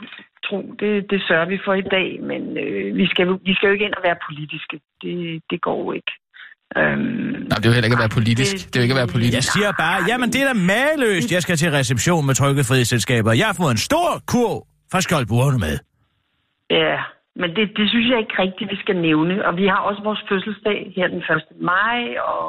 tro. 0.48 0.58
Det, 0.80 0.92
det 1.12 1.20
sørger 1.28 1.46
vi 1.54 1.58
for 1.66 1.74
i 1.74 1.86
dag, 1.96 2.08
men 2.32 2.42
øh, 2.64 2.96
vi, 3.00 3.06
skal, 3.12 3.24
jo- 3.28 3.40
vi 3.46 3.54
skal 3.56 3.68
jo 3.68 3.74
ikke 3.74 3.86
ind 3.86 3.94
og 4.00 4.04
være 4.08 4.18
politiske. 4.30 4.76
Det, 5.02 5.16
det 5.52 5.62
går 5.62 5.80
jo 5.86 5.92
ikke. 6.00 6.12
Øhm, 6.78 7.00
Nej, 7.50 7.58
det 7.60 7.66
er 7.66 7.70
jo 7.72 7.74
heller 7.78 7.90
ikke 7.90 8.00
at 8.02 8.06
være 8.06 8.16
politisk. 8.20 8.54
Det 8.68 8.76
er 8.76 8.80
jo 8.82 8.84
ikke 8.88 8.96
at 8.98 9.02
være 9.04 9.14
politisk. 9.16 9.36
Jeg 9.40 9.44
siger 9.56 9.72
bare, 9.84 9.98
jamen 10.10 10.30
det 10.34 10.40
er 10.44 10.48
da 10.54 10.56
maløst. 10.74 11.32
Jeg 11.32 11.42
skal 11.42 11.56
til 11.58 11.70
reception 11.72 12.26
med 12.26 12.34
Trykkefrihedsselskabet. 12.36 13.38
Jeg 13.42 13.46
har 13.52 13.58
fået 13.62 13.72
en 13.72 13.84
stor 13.90 14.10
kurv 14.34 14.58
fra 14.92 15.02
Skjoldburne 15.02 15.58
med. 15.66 15.76
Ja, 16.70 16.96
men 17.42 17.50
det, 17.58 17.64
det 17.78 17.86
synes 17.92 18.08
jeg 18.12 18.20
ikke 18.24 18.36
rigtigt, 18.46 18.68
vi 18.74 18.78
skal 18.84 18.98
nævne. 19.08 19.34
Og 19.48 19.52
vi 19.62 19.66
har 19.74 19.80
også 19.90 20.02
vores 20.10 20.22
fødselsdag 20.30 20.80
her 20.96 21.08
den 21.14 21.22
1. 21.22 21.72
maj, 21.72 22.00
og 22.32 22.44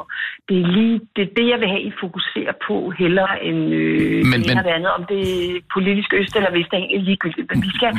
det 0.47 0.55
er 0.61 0.67
lige 0.77 0.95
det, 1.15 1.23
er 1.27 1.31
det 1.39 1.45
jeg 1.53 1.59
vil 1.61 1.69
have, 1.73 1.83
I 1.89 1.91
fokuserer 2.03 2.55
på, 2.67 2.75
hellere 3.01 3.33
end 3.47 3.59
øh, 3.79 4.25
Men- 4.31 4.31
det 4.31 4.35
ene 4.35 4.47
men- 4.49 4.57
og 4.61 4.63
det 4.67 4.73
andet. 4.77 4.91
Om 4.99 5.03
det 5.11 5.21
er 5.23 5.59
politisk 5.75 6.09
øst 6.19 6.33
eller 6.39 6.51
vest, 6.57 6.69
er 6.73 6.77
egentlig 6.77 7.01
ligegyldigt. 7.09 7.45
Men 7.51 7.57
vi 7.67 7.71
skal, 7.77 7.91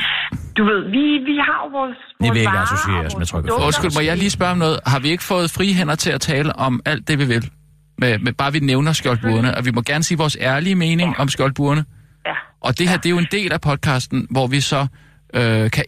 du 0.58 0.62
ved, 0.70 0.81
vi, 0.96 1.02
vi 1.31 1.37
har 1.48 1.58
jo 1.64 1.69
vores, 1.78 1.98
vores 2.20 2.25
Vi 2.25 2.28
vil 2.34 2.40
ikke 2.46 2.58
associeres 2.66 3.12
og 3.14 3.19
med 3.20 3.26
vores 3.26 3.31
tryk 3.31 3.42
og 3.44 3.48
produkter. 3.48 3.66
Undskyld, 3.69 3.92
må 3.98 4.02
jeg 4.10 4.16
lige 4.22 4.32
spørge 4.38 4.52
om 4.56 4.60
noget? 4.66 4.76
Har 4.92 5.00
vi 5.04 5.08
ikke 5.14 5.26
fået 5.32 5.46
frie 5.56 5.72
hænder 5.78 5.96
til 6.04 6.10
at 6.16 6.20
tale 6.32 6.50
om 6.66 6.72
alt 6.90 7.02
det, 7.08 7.16
vi 7.22 7.26
vil? 7.34 7.44
Med, 8.02 8.12
med 8.19 8.32
bare 8.40 8.52
vi 8.56 8.60
nævner 8.72 8.92
skjoldburene, 9.00 9.50
og 9.56 9.62
vi 9.66 9.70
må 9.76 9.81
gerne 9.90 10.04
sige 10.08 10.19
vores 10.19 10.37
ærlige 10.40 10.76
mening 10.87 11.08
om 11.22 11.28
skjoldburene. 11.28 11.84
Ja. 12.26 12.34
Og 12.66 12.78
det 12.78 12.88
her, 12.88 12.96
det 12.96 13.06
er 13.06 13.10
jo 13.10 13.19
en 13.26 13.32
del 13.38 13.52
af 13.52 13.60
podcasten, 13.60 14.26
hvor 14.31 14.46
vi 14.46 14.60
så 14.60 14.81
øh, 15.34 15.70
kan 15.76 15.84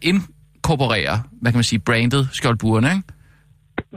inkorporere, 0.66 1.22
hvad 1.40 1.52
kan 1.52 1.56
man 1.56 1.64
sige, 1.64 1.78
brandet 1.78 2.28
skjoldburene, 2.32 2.88
ikke? 2.90 3.02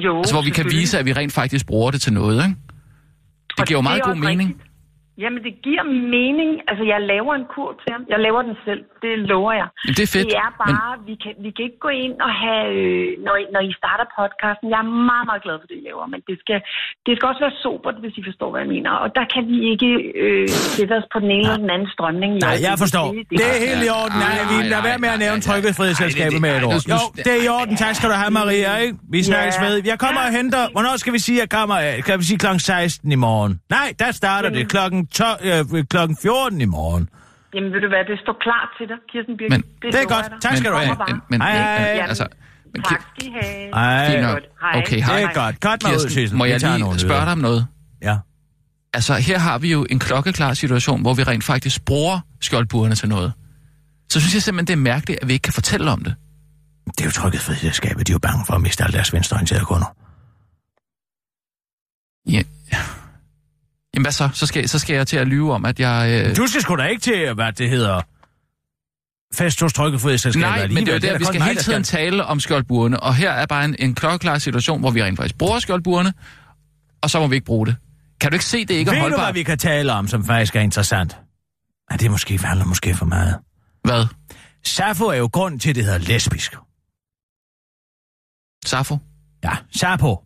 Jo, 0.06 0.18
Altså, 0.18 0.34
hvor 0.34 0.42
vi 0.42 0.50
kan 0.50 0.66
vise, 0.66 1.00
at 1.00 1.06
vi 1.06 1.14
rent 1.14 1.34
faktisk 1.34 1.66
bruger 1.66 1.92
det 1.92 2.02
til 2.02 2.14
noget, 2.14 2.44
ikke? 2.44 2.56
Det 3.50 3.60
Og 3.60 3.66
giver 3.68 3.78
jo 3.78 3.82
meget 3.82 4.04
god 4.04 4.16
mening. 4.16 4.50
rigtigt. 4.50 4.70
Jamen, 5.24 5.40
det 5.48 5.54
giver 5.68 5.84
mening. 6.16 6.52
Altså, 6.69 6.84
jeg 6.94 7.00
laver 7.14 7.34
en 7.42 7.45
kur 7.54 7.69
til 7.81 7.90
ham. 7.95 8.02
Jeg 8.14 8.19
laver 8.26 8.42
den 8.48 8.56
selv. 8.68 8.81
Det 9.06 9.14
lover 9.31 9.54
jeg. 9.62 9.68
Det 9.98 10.04
er 10.07 10.12
fedt. 10.18 10.28
Det 10.31 10.38
er 10.48 10.52
bare, 10.66 10.92
men... 10.98 11.06
vi, 11.10 11.14
kan, 11.24 11.31
vi 11.45 11.50
kan 11.56 11.64
ikke 11.68 11.81
gå 11.88 11.92
ind 12.06 12.16
og 12.28 12.31
have, 12.44 12.64
øh, 12.80 13.07
når, 13.26 13.36
I- 13.44 13.50
når 13.56 13.62
I 13.69 13.72
starter 13.81 14.06
podcasten, 14.19 14.66
jeg 14.74 14.80
er 14.86 14.90
meget, 15.12 15.26
meget 15.30 15.42
glad 15.45 15.56
for 15.62 15.68
det, 15.69 15.76
I 15.81 15.84
laver, 15.90 16.06
men 16.14 16.19
det 16.30 16.36
skal, 16.44 16.57
det 17.06 17.12
skal 17.16 17.26
også 17.31 17.42
være 17.45 17.56
sobert, 17.66 17.98
hvis 18.04 18.14
I 18.19 18.24
forstår, 18.30 18.50
hvad 18.52 18.62
jeg 18.66 18.72
mener. 18.76 18.92
Og 19.04 19.07
der 19.18 19.26
kan 19.34 19.44
vi 19.52 19.57
ikke 19.74 19.92
øh, 20.24 20.45
sætte 20.78 20.94
os 21.00 21.07
på 21.14 21.18
den 21.24 21.31
ene 21.38 21.45
eller 21.50 21.62
den 21.66 21.72
anden 21.76 21.90
strømning. 21.95 22.31
i 22.38 22.40
Nej, 22.40 22.50
jeg 22.50 22.56
øjeblikket. 22.56 22.84
forstår. 22.84 23.07
Det, 23.18 23.24
Det 23.40 23.45
er 23.52 23.56
det, 23.60 23.66
helt 23.68 23.81
i 23.90 23.92
orden. 24.02 24.18
Nej, 24.26 24.36
vi 24.52 24.56
lader 24.72 24.84
være 24.90 25.00
med 25.06 25.10
at 25.16 25.19
nævne 25.26 25.40
Trykkefrihedsselskabet 25.48 26.40
med 26.45 26.52
et 26.57 26.64
ord. 26.69 26.80
nej, 26.92 26.98
Jo, 27.02 27.02
det 27.26 27.31
er 27.38 27.42
i 27.48 27.50
orden. 27.60 27.76
Tak 27.84 27.94
skal 27.98 28.07
du 28.14 28.16
have, 28.24 28.31
Maria, 28.40 28.72
ikke? 28.86 28.94
Vi 29.16 29.19
snakkes 29.31 29.56
ved. 29.66 29.76
Jeg 29.92 29.98
kommer 30.06 30.22
og 30.28 30.31
henter... 30.40 30.62
Hvornår 30.76 30.94
skal 31.04 31.12
vi 31.18 31.22
sige, 31.28 31.38
at 31.38 31.44
jeg 31.45 31.50
kommer? 31.60 31.76
øh, 31.88 32.04
Kan 32.07 32.14
vi 32.22 32.26
sige 32.30 32.40
klokken 32.44 32.60
16 32.60 33.12
i 33.18 33.19
morgen? 33.28 33.54
Nej, 33.78 33.88
der 34.02 34.10
starter 34.22 34.50
det 34.57 34.64
klokken, 34.76 35.00
12, 35.00 35.05
øh, 35.80 35.85
klokken 35.90 36.18
14 36.21 36.62
i 36.62 36.66
morgen. 36.66 37.09
Jamen, 37.54 37.74
ved 37.74 37.81
du 37.81 37.88
hvad, 37.88 38.04
det 38.12 38.19
står 38.24 38.35
klar 38.45 38.64
til 38.78 38.85
dig, 38.92 38.97
Kirsten 39.12 39.38
Birgit. 39.38 39.52
Men- 39.52 39.64
Det 39.81 39.88
er 39.88 39.92
lover 39.92 40.16
godt. 40.16 40.26
dig. 40.31 40.42
Tak 40.42 40.57
skal 40.57 40.71
du 40.71 40.78
have. 40.78 40.95
Men, 41.07 41.21
men, 41.30 41.42
Hej, 41.42 41.52
hej. 41.52 42.06
altså, 42.12 42.28
men, 42.74 42.83
Tak 42.83 43.02
skal 43.02 43.28
I 43.28 43.31
have. 43.42 43.69
Ej. 43.74 44.31
Godt. 44.31 44.44
Hej. 44.62 44.80
Okay, 44.81 44.95
det 44.95 45.04
hej. 45.06 45.21
er 45.21 45.33
godt. 45.33 45.59
Godt 45.59 45.83
mig 45.83 45.94
ud, 45.94 46.09
Kirsten, 46.16 46.38
må 46.38 46.45
jeg 46.45 46.59
lige 46.59 47.00
spørge 47.00 47.21
dig 47.21 47.31
om 47.31 47.38
noget? 47.38 47.68
Ja. 48.02 48.18
Altså, 48.94 49.14
her 49.14 49.40
har 49.40 49.57
vi 49.57 49.71
jo 49.71 49.85
en 49.90 50.00
klokkeklar 50.00 50.54
situation, 50.54 51.02
hvor 51.02 51.14
vi 51.14 51.24
rent 51.24 51.44
faktisk 51.44 51.85
bruger 51.85 52.19
skjoldburene 52.42 52.95
til 52.95 53.09
noget. 53.09 53.33
Så 54.09 54.19
synes 54.19 54.33
jeg 54.33 54.42
simpelthen, 54.44 54.68
det 54.68 54.74
er 54.74 54.94
mærkeligt, 54.94 55.19
at 55.21 55.28
vi 55.28 55.33
ikke 55.33 55.44
kan 55.44 55.54
fortælle 55.54 55.92
om 55.92 56.04
det. 56.04 56.16
Det 56.85 57.02
er 57.02 57.06
jo 57.06 57.12
Trykkefrihedsselskabet. 57.12 58.07
De 58.07 58.12
er 58.12 58.16
jo 58.16 58.19
bange 58.19 58.44
for 58.47 58.54
at 58.54 58.62
miste 58.62 58.83
alle 58.83 58.94
deres 58.94 59.14
venstreorienterede 59.14 59.66
kunder. 59.66 59.95
Ja. 62.30 62.42
Jamen 63.95 64.06
hvad 64.06 64.11
så? 64.11 64.30
Så 64.33 64.45
skal, 64.45 64.69
så 64.69 64.80
skal 64.80 64.95
jeg 64.95 65.07
til 65.07 65.18
at 65.18 65.28
lyve 65.28 65.54
om, 65.54 65.66
at 65.66 65.80
jeg... 65.80 66.25
Øh... 66.30 66.35
Du 66.37 66.47
skal 66.47 66.61
sgu 66.61 66.75
da 66.75 66.83
ikke 66.83 67.02
til, 67.02 67.33
hvad 67.33 67.54
det 67.54 67.69
hedder... 67.69 68.02
Fest 69.35 69.61
hos 69.61 69.73
Trykkefrihedsselskabet 69.73 70.49
Nej, 70.49 70.68
men 70.68 70.85
det 70.85 70.87
er 70.90 70.94
jo 70.94 70.99
der, 70.99 71.11
da 71.11 71.18
vi 71.18 71.25
skal 71.25 71.40
mig, 71.40 71.47
hele 71.47 71.57
der 71.57 71.64
tiden 71.64 71.83
tale 71.83 72.25
om 72.25 72.40
skjoldburene, 72.40 72.99
og 72.99 73.16
her 73.16 73.31
er 73.31 73.45
bare 73.45 73.66
en, 73.66 73.75
en 73.80 73.95
klokkeklar 73.95 74.37
situation, 74.37 74.80
hvor 74.80 74.92
vi 74.92 75.04
rent 75.04 75.18
faktisk 75.18 75.37
bruger 75.37 75.59
skjoldburene, 75.59 76.14
og 77.02 77.09
så 77.09 77.19
må 77.19 77.28
vi 77.28 77.35
ikke 77.35 77.45
bruge 77.45 77.66
det. 77.66 77.75
Kan 78.21 78.31
du 78.31 78.35
ikke 78.35 78.45
se, 78.45 78.66
det 78.66 78.71
ikke 78.71 78.90
er 78.90 78.95
Ved 78.95 79.02
du, 79.02 79.07
hvad 79.07 79.18
holdbart? 79.18 79.35
vi 79.35 79.44
kan 79.44 79.57
tale 79.57 79.94
om, 79.94 80.07
som 80.07 80.25
faktisk 80.25 80.56
er 80.56 80.59
interessant? 80.59 81.18
Ja, 81.92 81.97
det 81.97 82.06
er 82.06 82.09
måske, 82.09 82.37
handler 82.37 82.66
måske 82.66 82.95
for 82.95 83.06
meget. 83.06 83.35
Hvad? 83.83 84.06
Sappho 84.66 85.06
er 85.06 85.16
jo 85.16 85.30
grund 85.33 85.59
til, 85.59 85.69
at 85.69 85.75
det 85.75 85.83
hedder 85.83 85.97
lesbisk. 85.97 86.56
Safo? 88.66 88.97
Ja. 89.44 89.52
Sapo? 89.71 90.23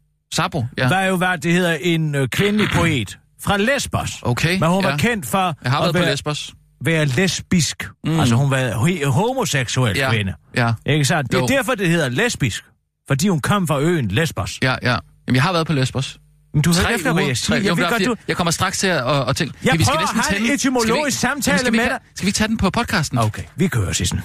Ja. 0.78 0.84
Ja. 0.84 0.90
Der 0.90 0.96
er 0.96 1.08
jo, 1.08 1.16
hvad 1.18 1.38
det 1.38 1.54
hedder, 1.54 1.74
en 1.74 2.16
øh, 2.16 2.28
kvindelig 2.28 2.68
poet 2.74 3.20
fra 3.44 3.58
Lesbos. 3.58 4.10
Okay, 4.22 4.60
Men 4.60 4.70
hun 4.70 4.84
var 4.84 4.90
ja. 4.90 4.98
kendt 4.98 5.26
for 5.26 5.56
Jeg 5.64 5.72
har 5.72 5.80
været 5.82 5.96
på 5.96 6.00
være, 6.00 6.12
Lesbos. 6.12 6.54
være 6.86 7.06
lesbisk. 7.06 7.90
Mm. 8.06 8.20
Altså 8.20 8.36
hun 8.36 8.52
var 8.52 8.70
ho- 8.72 9.06
homoseksuel 9.06 9.98
Ja, 9.98 10.10
kvinde. 10.12 10.34
ja, 10.56 10.74
Ikke 10.86 11.06
sandt? 11.06 11.32
Det 11.32 11.38
er 11.38 11.42
Jo. 11.42 11.48
derfor, 11.48 11.76
det 11.76 11.90
hedder 11.90 12.10
lesbisk. 12.10 12.64
Fordi 13.08 13.28
hun 13.28 13.40
kom 13.40 13.68
fra 13.68 13.80
øen 13.80 14.08
Lesbos. 14.08 14.60
ja, 14.62 14.76
ja. 14.82 14.98
Jamen, 15.28 15.36
jeg 15.36 15.44
har 15.44 15.52
været 15.52 15.68
på 15.68 15.74
Lesbos. 15.74 16.18
Men 16.54 16.62
du 16.62 16.74
hørte 16.74 16.94
efter, 16.96 17.14
hvad 17.14 17.24
jeg 17.24 17.38
siger. 17.38 17.58
Jeg 17.58 17.78
godt, 17.78 18.06
du... 18.06 18.16
Jeg 18.28 18.36
kommer 18.38 18.52
straks 18.52 18.78
til 18.80 18.88
at, 18.88 18.98
at, 19.12 19.30
at 19.30 19.36
tænke... 19.36 19.54
Jeg 19.64 19.74
vi 19.80 19.84
skal 19.84 19.94
prøver 19.96 20.08
at 20.08 20.26
have 20.30 20.46
en 20.46 20.52
etymologisk 20.52 21.20
samtale 21.20 21.72
med 21.72 21.80
dig. 21.80 22.00
Skal 22.16 22.26
vi 22.26 22.30
ikke 22.30 22.38
tage 22.38 22.48
den 22.48 22.58
på 22.58 22.70
podcasten? 22.70 23.18
Okay, 23.18 23.44
vi 23.56 23.68
kører, 23.68 23.94
Sissen. 23.94 24.22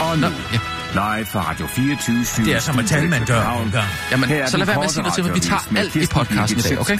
Og 0.00 0.18
nu, 0.18 0.26
ja. 0.26 0.58
Live 0.94 1.26
fra 1.26 1.50
Radio 1.50 1.66
24 1.66 2.24
7, 2.24 2.44
Det 2.44 2.54
er 2.54 2.58
som 2.58 2.78
at 2.78 2.86
tale 2.86 3.08
med 3.08 3.18
en 3.18 3.24
dør. 3.24 3.68
Jamen, 4.10 4.28
så 4.46 4.56
lad 4.56 4.66
være 4.66 4.76
med 4.76 4.84
at 4.84 4.90
sige 4.90 5.02
noget 5.02 5.14
til 5.14 5.24
mig. 5.24 5.34
Vi 5.34 5.40
tager 5.40 5.60
alt 5.76 5.96
i 5.96 6.06
podcasten 6.06 6.58
i 6.58 6.62
dag, 6.62 6.80
okay? 6.80 6.98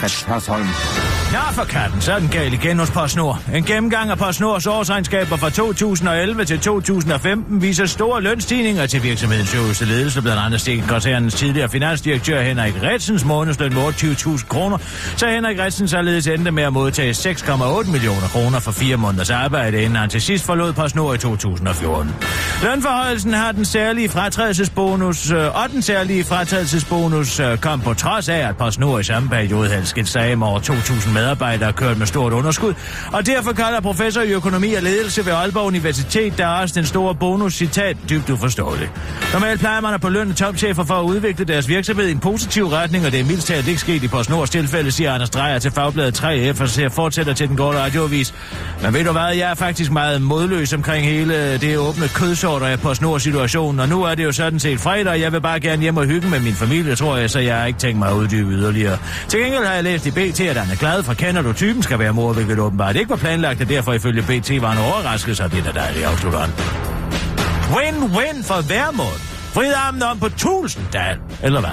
Nå 1.33 1.39
for 1.53 1.65
katten, 1.65 2.01
så 2.01 2.13
er 2.13 2.19
den 2.19 2.29
gal 2.29 2.53
igen 2.53 2.79
hos 2.79 2.91
PostNord. 2.91 3.43
En 3.55 3.65
gennemgang 3.65 4.11
af 4.11 4.19
PostNords 4.19 4.67
årsregnskaber 4.67 5.37
fra 5.37 5.51
2011 5.51 6.45
til 6.45 6.61
2015 6.61 7.63
viser 7.63 7.87
store 7.87 8.23
lønstigninger 8.23 8.87
til 8.87 9.03
virksomhedens 9.03 9.55
øverste 9.55 9.85
ledelse. 9.85 10.23
Blandt 10.23 10.43
andet 10.43 10.61
steg 10.61 10.83
koncernens 10.89 11.35
tidligere 11.35 11.69
finansdirektør 11.69 12.43
Henrik 12.43 12.75
Retsens 12.83 13.25
månedsløn 13.25 13.75
med 13.75 13.83
28.000 13.83 14.49
kroner, 14.49 14.79
så 15.17 15.27
Henrik 15.29 15.59
Retsen 15.59 15.89
således 15.89 16.27
endte 16.27 16.51
med 16.51 16.63
at 16.63 16.73
modtage 16.73 17.13
6,8 17.13 17.91
millioner 17.91 18.29
kroner 18.29 18.61
for 18.61 18.73
fire 18.73 18.97
måneders 18.97 19.31
arbejde, 19.31 19.83
inden 19.83 19.97
han 19.97 20.11
til 20.11 20.21
sidst 20.23 20.47
forlod 20.47 20.73
PostNord 20.73 21.15
i 21.15 21.19
2014. 21.19 22.15
Lønforhøjelsen 22.63 23.33
har 23.33 23.53
den 23.53 23.65
særlige 23.65 23.84
fratrædelsesbonus, 23.85 25.31
øh, 25.31 25.63
og 25.63 25.71
den 25.73 25.83
særlige 25.83 26.25
fratrædelsesbonus 26.25 27.41
øh, 27.41 27.59
kom 27.59 27.81
på 27.81 27.95
trods 27.95 28.29
af, 28.29 28.49
at 28.49 28.57
PostNord 28.57 29.01
i 29.01 29.05
samme 29.05 29.29
periode 29.29 29.69
havde 29.69 29.87
skilt 29.87 30.09
sag 30.09 30.39
med 30.39 30.47
over 30.47 30.61
2.000 30.61 31.11
medarbejdere 31.11 31.73
kørt 31.73 31.99
med 31.99 32.07
stort 32.07 32.33
underskud, 32.33 32.75
og 33.13 33.27
derfor 33.27 33.53
kalder 33.53 33.81
professor 33.81 34.21
i 34.21 34.33
økonomi 34.33 34.75
og 34.75 34.83
ledelse 34.83 35.27
ved 35.27 35.33
Aalborg 35.33 35.67
Universitet, 35.67 36.39
der 36.39 36.47
er 36.47 36.61
også 36.61 36.75
den 36.75 36.87
store 36.87 37.15
bonus, 37.15 37.55
citat, 37.55 37.97
dybt 38.09 38.31
uforståeligt. 38.31 38.91
Normalt 39.33 39.61
plejer 39.61 39.81
man 39.81 39.95
at 39.95 40.01
på 40.01 40.09
løn 40.09 40.35
topchefer 40.35 40.85
for 40.85 40.95
at 40.95 41.05
udvikle 41.05 41.45
deres 41.45 41.69
virksomhed 41.69 42.09
i 42.09 42.11
en 42.11 42.21
positiv 42.21 42.69
retning, 42.69 43.07
og 43.07 43.13
det 43.13 43.21
er 43.21 43.25
mildt 43.25 43.45
talt 43.45 43.69
ikke 43.69 43.81
sket 43.81 44.03
i 44.03 44.09
PostNords 44.09 44.51
tilfælde, 44.51 44.91
siger 44.91 45.13
Anders 45.13 45.31
Dreyer 45.31 45.59
til 45.59 45.71
Fagbladet 45.71 46.21
3F, 46.25 46.63
og 46.63 46.69
ser 46.69 46.89
fortsætter 46.89 47.33
til 47.33 47.49
den 47.49 47.57
gode 47.57 47.79
radioavis. 47.79 48.35
Men 48.83 48.95
ved 48.95 49.05
du 49.05 49.13
hvad, 49.13 49.35
jeg 49.37 49.51
er 49.51 49.55
faktisk 49.55 49.93
meget 49.93 50.23
modløs 50.23 50.73
omkring 50.73 51.07
hele 51.07 51.59
det 51.59 51.79
åbne 51.79 52.09
kødsorter 52.09 52.67
af 52.67 52.81
PostNords 52.81 53.23
situation, 53.23 53.74
og 53.81 53.89
nu 53.89 54.03
er 54.03 54.15
det 54.15 54.25
jo 54.25 54.33
sådan 54.33 54.61
set 54.61 54.81
fredag, 54.81 55.13
og 55.13 55.21
jeg 55.21 55.33
vil 55.33 55.41
bare 55.41 55.61
gerne 55.61 55.83
hjem 55.83 55.97
og 55.97 56.05
hygge 56.05 56.29
med 56.29 56.41
min 56.41 56.55
familie, 56.55 56.97
tror 56.97 57.17
jeg, 57.17 57.31
så 57.31 57.39
jeg 57.39 57.59
har 57.59 57.67
ikke 57.67 57.79
tænkt 57.79 57.99
mig 57.99 58.09
at 58.09 58.15
uddybe 58.15 58.51
yderligere. 58.51 58.99
Til 59.29 59.41
gengæld 59.41 59.65
har 59.65 59.75
jeg 59.75 59.85
læst 59.85 60.07
i 60.07 60.11
BT, 60.11 60.41
at 60.41 60.57
han 60.57 60.71
er 60.71 60.79
glad 60.79 61.03
for, 61.03 61.15
kender 61.15 61.43
du 61.43 61.53
typen 61.53 61.83
skal 61.83 61.99
være 61.99 62.13
mor, 62.13 62.33
hvilket 62.33 62.59
åbenbart 62.59 62.97
ikke 62.97 63.11
var 63.11 63.17
planlagt, 63.17 63.61
og 63.61 63.69
derfor 63.69 63.93
ifølge 63.93 64.23
BT 64.23 64.63
var 64.63 64.73
en 64.73 64.79
overraskelse, 64.79 65.45
og 65.45 65.51
det 65.51 65.59
er 65.59 65.73
da 65.73 65.81
dejligt, 65.81 66.05
afslutter 66.05 66.39
han. 66.39 66.51
Win-win 67.75 68.45
for 68.45 68.69
Værmund. 68.69 69.34
Vrid 69.55 69.73
armen 69.73 70.03
om 70.03 70.19
på 70.19 70.29
Tulsendal, 70.29 71.17
eller 71.43 71.61
hvad? 71.61 71.71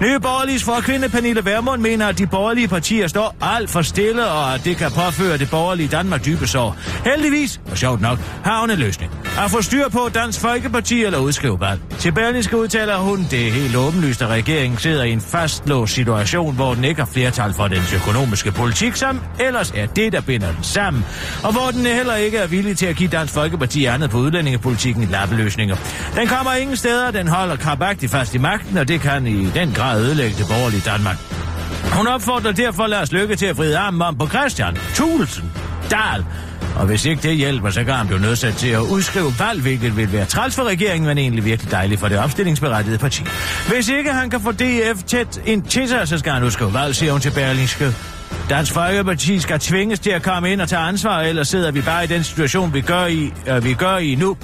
Nye 0.00 0.20
Borgerliges 0.20 0.64
forkvinde 0.64 1.08
Pernille 1.08 1.44
Vermund 1.44 1.82
mener, 1.82 2.06
at 2.08 2.18
de 2.18 2.26
borgerlige 2.26 2.68
partier 2.68 3.06
står 3.06 3.36
alt 3.40 3.70
for 3.70 3.82
stille, 3.82 4.26
og 4.26 4.54
at 4.54 4.64
det 4.64 4.76
kan 4.76 4.90
påføre 4.90 5.38
det 5.38 5.50
borgerlige 5.50 5.88
Danmark 5.88 6.24
dybe 6.24 6.46
sår. 6.46 6.76
Heldigvis, 7.04 7.60
og 7.70 7.78
sjovt 7.78 8.00
nok, 8.00 8.18
har 8.44 8.60
hun 8.60 8.70
en 8.70 8.78
løsning. 8.78 9.12
At 9.38 9.50
få 9.50 9.62
styr 9.62 9.88
på 9.88 10.10
Dansk 10.14 10.40
Folkeparti 10.40 11.04
eller 11.04 11.18
udskrive 11.18 11.60
valg. 11.60 11.80
Til 11.98 12.12
Berlingske 12.12 12.56
udtaler 12.56 12.96
hun, 12.96 13.26
det 13.30 13.48
er 13.48 13.52
helt 13.52 13.76
åbenlyst, 13.76 14.22
at 14.22 14.28
regeringen 14.28 14.78
sidder 14.78 15.04
i 15.04 15.10
en 15.10 15.20
fastlåst 15.20 15.94
situation, 15.94 16.54
hvor 16.54 16.74
den 16.74 16.84
ikke 16.84 17.00
har 17.00 17.08
flertal 17.12 17.52
for 17.52 17.68
dens 17.68 17.92
økonomiske 17.92 18.52
politik, 18.52 18.96
som 18.96 19.20
ellers 19.40 19.72
er 19.76 19.86
det, 19.86 20.12
der 20.12 20.20
binder 20.20 20.52
den 20.52 20.64
sammen. 20.64 21.04
Og 21.42 21.52
hvor 21.52 21.70
den 21.72 21.86
heller 21.86 22.14
ikke 22.14 22.38
er 22.38 22.46
villig 22.46 22.76
til 22.76 22.86
at 22.86 22.96
give 22.96 23.08
Dansk 23.08 23.34
Folkeparti 23.34 23.84
andet 23.84 24.10
på 24.10 24.18
udlændingepolitikken 24.18 25.02
i 25.02 25.06
lappeløsninger. 25.06 25.76
Den 26.16 26.28
kommer 26.28 26.52
ingen 26.52 26.76
steder, 26.76 27.03
den 27.10 27.28
holder 27.28 27.56
krabagtigt 27.56 28.12
fast 28.12 28.34
i 28.34 28.38
magten, 28.38 28.78
og 28.78 28.88
det 28.88 29.00
kan 29.00 29.26
i 29.26 29.46
den 29.50 29.72
grad 29.72 30.00
ødelægge 30.02 30.38
det 30.38 30.46
borgerlige 30.46 30.82
Danmark. 30.86 31.16
Hun 31.92 32.06
opfordrer 32.06 32.52
derfor 32.52 32.86
Lars 32.86 33.12
Lykke 33.12 33.36
til 33.36 33.46
at 33.46 33.58
vride 33.58 33.78
armen 33.78 34.02
om 34.02 34.18
på 34.18 34.28
Christian 34.28 34.76
Thulesen 34.94 35.52
Dahl. 35.90 36.24
Og 36.76 36.86
hvis 36.86 37.04
ikke 37.04 37.22
det 37.22 37.36
hjælper, 37.36 37.70
så 37.70 37.84
kan 37.84 37.94
han 37.94 38.06
blive 38.06 38.20
nødsat 38.20 38.54
til 38.54 38.68
at 38.68 38.80
udskrive 38.80 39.32
valg, 39.38 39.62
hvilket 39.62 39.96
vil 39.96 40.12
være 40.12 40.24
træls 40.24 40.54
for 40.56 40.62
regeringen, 40.62 41.06
men 41.08 41.18
egentlig 41.18 41.44
virkelig 41.44 41.72
dejligt 41.72 42.00
for 42.00 42.08
det 42.08 42.18
opstillingsberettigede 42.18 42.98
parti. 42.98 43.22
Hvis 43.68 43.88
ikke 43.88 44.12
han 44.12 44.30
kan 44.30 44.40
få 44.40 44.52
DF 44.52 45.02
tæt 45.06 45.40
ind 45.46 45.62
til 45.62 45.88
sig, 45.88 46.08
så 46.08 46.18
skal 46.18 46.32
han 46.32 46.42
udskrive 46.42 46.74
valg, 46.74 46.94
siger 46.94 47.12
hun 47.12 47.20
til 47.20 47.30
Berlingske. 47.30 47.92
Dansk 48.50 48.72
Folkeparti 48.72 49.40
skal 49.40 49.58
tvinges 49.58 50.00
til 50.00 50.10
at 50.10 50.22
komme 50.22 50.52
ind 50.52 50.60
og 50.60 50.68
tage 50.68 50.82
ansvar, 50.82 51.20
ellers 51.20 51.48
sidder 51.48 51.70
vi 51.70 51.80
bare 51.80 52.04
i 52.04 52.06
den 52.06 52.24
situation, 52.24 52.74
vi 52.74 52.80
gør 52.80 53.06
i, 53.06 53.32
øh, 53.48 53.64
vi 53.64 53.74
gør 53.74 53.96
i 53.96 54.14
nu. 54.14 54.36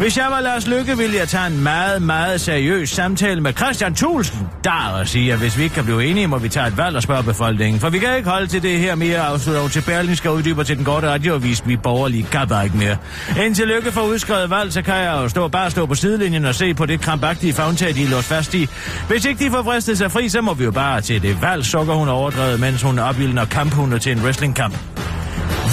Hvis 0.00 0.16
jeg 0.16 0.26
var 0.30 0.40
Lars 0.40 0.66
Lykke, 0.66 0.96
ville 0.98 1.16
jeg 1.16 1.28
tage 1.28 1.46
en 1.46 1.62
meget, 1.62 2.02
meget 2.02 2.40
seriøs 2.40 2.90
samtale 2.90 3.40
med 3.40 3.52
Christian 3.52 3.94
Thulsen, 3.94 4.48
der 4.64 4.98
og 5.00 5.08
sige, 5.08 5.32
at 5.32 5.38
hvis 5.38 5.58
vi 5.58 5.62
ikke 5.62 5.74
kan 5.74 5.84
blive 5.84 6.04
enige, 6.04 6.26
må 6.26 6.38
vi 6.38 6.48
tage 6.48 6.66
et 6.66 6.76
valg 6.76 6.96
og 6.96 7.02
spørge 7.02 7.22
befolkningen. 7.22 7.80
For 7.80 7.90
vi 7.90 7.98
kan 7.98 8.16
ikke 8.16 8.28
holde 8.28 8.46
til 8.46 8.62
det 8.62 8.78
her 8.78 8.94
mere, 8.94 9.18
afslutter 9.18 9.60
hun 9.60 9.70
til 9.70 9.82
Berlin 9.86 10.16
skal 10.16 10.30
uddybe 10.30 10.64
til 10.64 10.76
den 10.76 10.84
korte 10.84 11.10
radioavis. 11.10 11.62
Vi 11.66 11.76
borgerlige 11.76 12.26
kan 12.32 12.48
bare 12.48 12.64
ikke 12.64 12.76
mere. 12.76 12.96
Indtil 13.44 13.68
Lykke 13.68 13.92
får 13.92 14.02
udskrevet 14.02 14.50
valg, 14.50 14.72
så 14.72 14.82
kan 14.82 14.94
jeg 14.94 15.12
jo 15.22 15.28
stå, 15.28 15.48
bare 15.48 15.70
stå 15.70 15.86
på 15.86 15.94
sidelinjen 15.94 16.44
og 16.44 16.54
se 16.54 16.74
på 16.74 16.86
det 16.86 17.00
krampagtige 17.00 17.52
fagntag, 17.52 17.94
de 17.94 18.02
er 18.02 18.08
låst 18.08 18.28
fast 18.28 18.54
i. 18.54 18.68
Hvis 19.08 19.24
ikke 19.24 19.44
de 19.44 19.50
får 19.50 19.62
fristet 19.62 19.98
sig 19.98 20.12
fri, 20.12 20.28
så 20.28 20.40
må 20.40 20.54
vi 20.54 20.64
jo 20.64 20.70
bare 20.70 21.00
til 21.00 21.22
det 21.22 21.42
valg, 21.42 21.64
sukker 21.64 21.94
hun 21.94 22.08
overdrevet, 22.08 22.60
mens 22.60 22.82
hun 22.82 22.98
opildner 22.98 23.44
kamphunde 23.44 23.98
til 23.98 24.12
en 24.12 24.22
wrestlingkamp. 24.24 24.78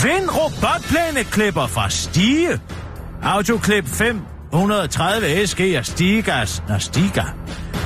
Vind 0.04 0.30
robotplæneklipper 0.30 1.68
fra 1.68 1.90
Stige. 1.90 2.60
Autoklip 3.24 3.86
530 3.88 5.48
SG 5.48 5.76
og 5.78 5.86
Stigas... 5.86 6.64
Nå, 6.70 6.80
Stiga. 6.80 7.24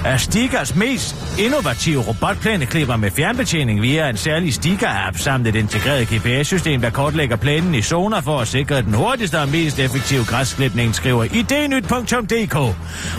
Er 0.05 0.17
Stikas 0.17 0.75
mest 0.75 1.15
innovative 1.39 2.01
robotplæneklipper 2.01 2.95
med 2.95 3.11
fjernbetjening 3.11 3.81
via 3.81 4.09
en 4.09 4.17
særlig 4.17 4.53
Stika-app 4.53 5.17
samt 5.17 5.47
et 5.47 5.55
integreret 5.55 6.07
GPS-system, 6.07 6.81
der 6.81 6.89
kortlægger 6.89 7.35
plænen 7.35 7.75
i 7.75 7.81
zoner 7.81 8.21
for 8.21 8.39
at 8.39 8.47
sikre 8.47 8.81
den 8.81 8.93
hurtigste 8.93 9.39
og 9.39 9.49
mest 9.49 9.79
effektive 9.79 10.25
græsklipning, 10.25 10.95
skriver 10.95 11.23
idnyt.dk. 11.23 12.55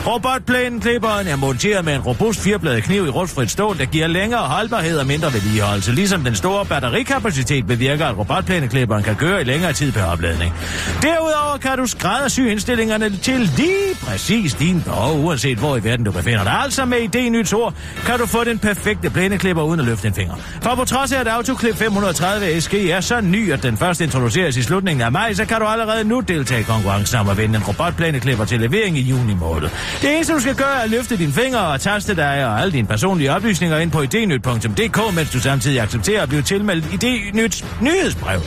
Robotplæneklipperen 0.06 1.26
er 1.26 1.36
monteret 1.36 1.84
med 1.84 1.94
en 1.94 2.00
robust 2.00 2.40
firebladet 2.40 2.84
kniv 2.84 3.06
i 3.06 3.08
rustfrit 3.08 3.50
stål, 3.50 3.78
der 3.78 3.84
giver 3.84 4.06
længere 4.06 4.40
holdbarhed 4.40 4.98
og 4.98 5.06
mindre 5.06 5.32
vedligeholdelse. 5.32 5.92
Ligesom 5.92 6.24
den 6.24 6.34
store 6.34 6.66
batterikapacitet 6.66 7.66
bevirker, 7.66 8.06
at 8.06 8.18
robotplæneklipperen 8.18 9.02
kan 9.02 9.14
køre 9.14 9.40
i 9.40 9.44
længere 9.44 9.72
tid 9.72 9.92
per 9.92 10.04
opladning. 10.04 10.54
Derudover 11.02 11.58
kan 11.62 11.78
du 11.78 11.86
skræddersy 11.86 12.40
indstillingerne 12.40 13.16
til 13.16 13.40
lige 13.56 13.94
præcis 14.06 14.54
din 14.54 14.82
behov, 14.82 15.24
uanset 15.24 15.58
hvor 15.58 15.76
i 15.76 15.84
verden 15.84 16.04
du 16.04 16.12
befinder 16.12 16.44
dig. 16.44 16.71
Altså 16.72 16.84
med 16.84 16.98
ID-nyt 16.98 17.54
ord, 17.54 17.74
kan 18.06 18.18
du 18.18 18.26
få 18.26 18.44
den 18.44 18.58
perfekte 18.58 19.10
plæneklipper 19.10 19.62
uden 19.62 19.80
at 19.80 19.86
løfte 19.86 20.08
en 20.08 20.14
finger. 20.14 20.34
For 20.62 20.74
på 20.74 20.84
trods 20.84 21.12
af, 21.12 21.20
at 21.20 21.28
Autoclip 21.28 21.76
530 21.76 22.60
SG 22.60 22.74
er 22.74 23.00
så 23.00 23.20
ny, 23.20 23.52
at 23.52 23.62
den 23.62 23.76
først 23.76 24.00
introduceres 24.00 24.56
i 24.56 24.62
slutningen 24.62 25.02
af 25.02 25.12
maj, 25.12 25.34
så 25.34 25.44
kan 25.44 25.60
du 25.60 25.66
allerede 25.66 26.04
nu 26.04 26.20
deltage 26.20 26.60
i 26.60 26.64
konkurrencen 26.64 27.18
om 27.18 27.28
at 27.28 27.38
vinde 27.38 27.56
en 27.56 27.62
robotplæneklipper 27.64 28.44
til 28.44 28.60
levering 28.60 28.98
i 28.98 29.00
juni 29.00 29.34
måned. 29.34 29.68
Det 30.02 30.14
eneste, 30.14 30.34
du 30.34 30.40
skal 30.40 30.54
gøre, 30.54 30.76
er 30.76 30.82
at 30.84 30.90
løfte 30.90 31.16
dine 31.16 31.32
fingre 31.32 31.60
og 31.60 31.80
taste 31.80 32.16
dig 32.16 32.46
og 32.46 32.60
alle 32.60 32.72
dine 32.72 32.86
personlige 32.86 33.32
oplysninger 33.32 33.78
ind 33.78 33.90
på 33.90 34.02
idnyt.dk, 34.02 35.14
mens 35.14 35.30
du 35.30 35.40
samtidig 35.40 35.80
accepterer 35.80 36.22
at 36.22 36.28
blive 36.28 36.42
tilmeldt 36.42 37.04
idnyts 37.04 37.64
nyhedsbrev. 37.80 38.40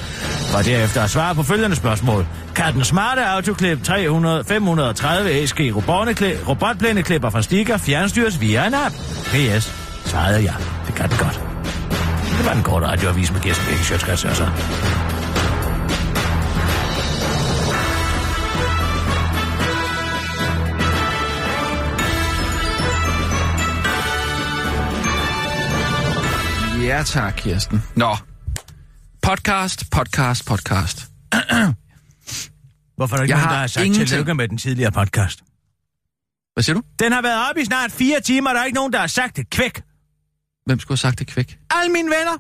For 0.51 0.61
derefter 0.61 1.01
at 1.01 1.09
svare 1.09 1.35
på 1.35 1.43
følgende 1.43 1.75
spørgsmål. 1.75 2.27
Kan 2.55 2.73
den 2.73 2.83
smarte 2.83 3.25
Autoklip 3.25 3.83
300, 3.83 4.43
530 4.43 5.47
SG 5.47 5.59
robotplæne- 5.59 6.47
robotplæneklipper 6.49 7.29
fra 7.29 7.41
Stikker 7.41 7.77
fjernstyres 8.15 8.39
via 8.41 8.67
en 8.67 8.73
app? 8.73 8.95
PS. 9.25 9.65
Svarede 10.05 10.43
jeg. 10.43 10.55
Det 10.87 10.95
kan 10.95 11.09
det 11.09 11.19
godt. 11.19 11.39
Det 12.37 12.45
var 12.45 12.51
en 12.53 12.63
kort 12.63 12.83
radioavis 12.83 13.31
med 13.31 13.41
gæsten 13.41 13.65
Birgit 13.65 13.85
Sjøtskrets 13.85 14.25
og 14.25 14.35
så. 14.35 14.45
Ja 26.81 27.03
tak, 27.05 27.33
Kirsten. 27.37 27.83
Nå. 27.95 28.15
Podcast, 29.21 29.91
podcast, 29.91 30.45
podcast. 30.45 31.07
Hvorfor 32.97 33.15
er 33.15 33.17
der 33.17 33.23
ikke 33.23 33.35
Jeg 33.35 33.41
nogen, 33.41 33.53
der 33.53 33.59
har 33.59 33.67
sagt 33.67 33.85
ingenting. 33.85 34.07
tillykke 34.09 34.33
med 34.33 34.47
den 34.47 34.57
tidligere 34.57 34.91
podcast? 34.91 35.39
Hvad 36.55 36.63
siger 36.63 36.73
du? 36.73 36.81
Den 36.99 37.11
har 37.11 37.21
været 37.21 37.49
oppe 37.49 37.61
i 37.61 37.65
snart 37.65 37.91
fire 37.91 38.19
timer, 38.21 38.49
og 38.49 38.55
der 38.55 38.61
er 38.61 38.65
ikke 38.65 38.75
nogen, 38.75 38.93
der 38.93 38.99
har 38.99 39.07
sagt 39.07 39.35
det 39.37 39.49
kvæk. 39.49 39.81
Hvem 40.65 40.79
skulle 40.79 40.95
have 40.95 40.97
sagt 40.97 41.19
det 41.19 41.27
kvæk? 41.27 41.59
Alle 41.69 41.91
mine 41.91 42.05
venner. 42.09 42.37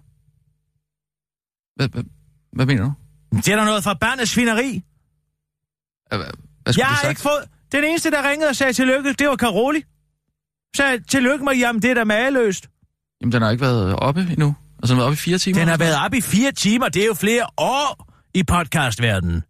Hvad, 1.75 1.87
hvad, 1.89 2.03
hvad 2.53 2.65
mener 2.65 2.83
du? 2.83 2.93
Det 3.35 3.47
er 3.47 3.55
der 3.55 3.65
noget 3.65 3.83
fra 3.83 3.93
barnets 3.93 4.31
svineri. 4.31 4.83
Hvad, 6.09 6.17
hvad 6.63 6.73
Jeg 6.77 6.85
har 6.87 6.95
sagt? 6.95 7.09
ikke 7.09 7.21
fået... 7.21 7.43
Den 7.71 7.83
eneste, 7.83 8.11
der 8.11 8.29
ringede 8.29 8.49
og 8.49 8.55
sagde 8.55 8.73
tillykke, 8.73 9.13
det 9.13 9.27
var 9.27 9.35
Karoli. 9.35 9.83
Sagde 10.77 11.03
tillykke 11.03 11.45
med, 11.45 11.53
jamen 11.53 11.81
det 11.81 11.89
er 11.89 11.93
da 11.93 12.03
mageløst. 12.03 12.69
Jamen, 13.21 13.31
den 13.31 13.41
har 13.41 13.49
ikke 13.51 13.61
været 13.61 13.95
oppe 13.95 14.21
endnu. 14.21 14.55
Og 14.81 14.87
så 14.87 14.93
har 14.93 14.95
den 14.95 14.97
været 14.97 15.07
op 15.07 15.13
i 15.13 15.15
fire 15.15 15.37
timer? 15.37 15.59
Den 15.59 15.67
har 15.67 15.77
været 15.77 16.05
op 16.05 16.13
i 16.13 16.21
fire 16.21 16.51
timer. 16.51 16.89
Det 16.89 17.01
er 17.01 17.05
jo 17.05 17.13
flere 17.13 17.45
år 17.57 18.13
i 18.33 18.43
podcastverdenen. 18.43 19.43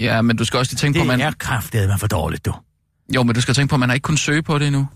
Ja, 0.00 0.22
men 0.22 0.36
du 0.36 0.44
skal 0.44 0.58
også 0.58 0.72
lige 0.72 0.78
tænke 0.78 0.98
Det 0.98 1.06
på, 1.06 1.12
at 1.12 1.20
er 1.20 1.24
man... 1.24 1.32
kraftedeme 1.38 1.98
for 1.98 2.06
dårligt, 2.06 2.44
du. 2.44 2.54
Jo, 3.14 3.22
men 3.22 3.34
du 3.34 3.40
skal 3.40 3.54
tænke 3.54 3.70
på, 3.70 3.76
at 3.76 3.80
man 3.80 3.88
har 3.88 3.94
ikke 3.94 4.04
kunnet 4.04 4.18
søge 4.20 4.42
på 4.42 4.58
det 4.58 4.66
endnu. 4.66 4.88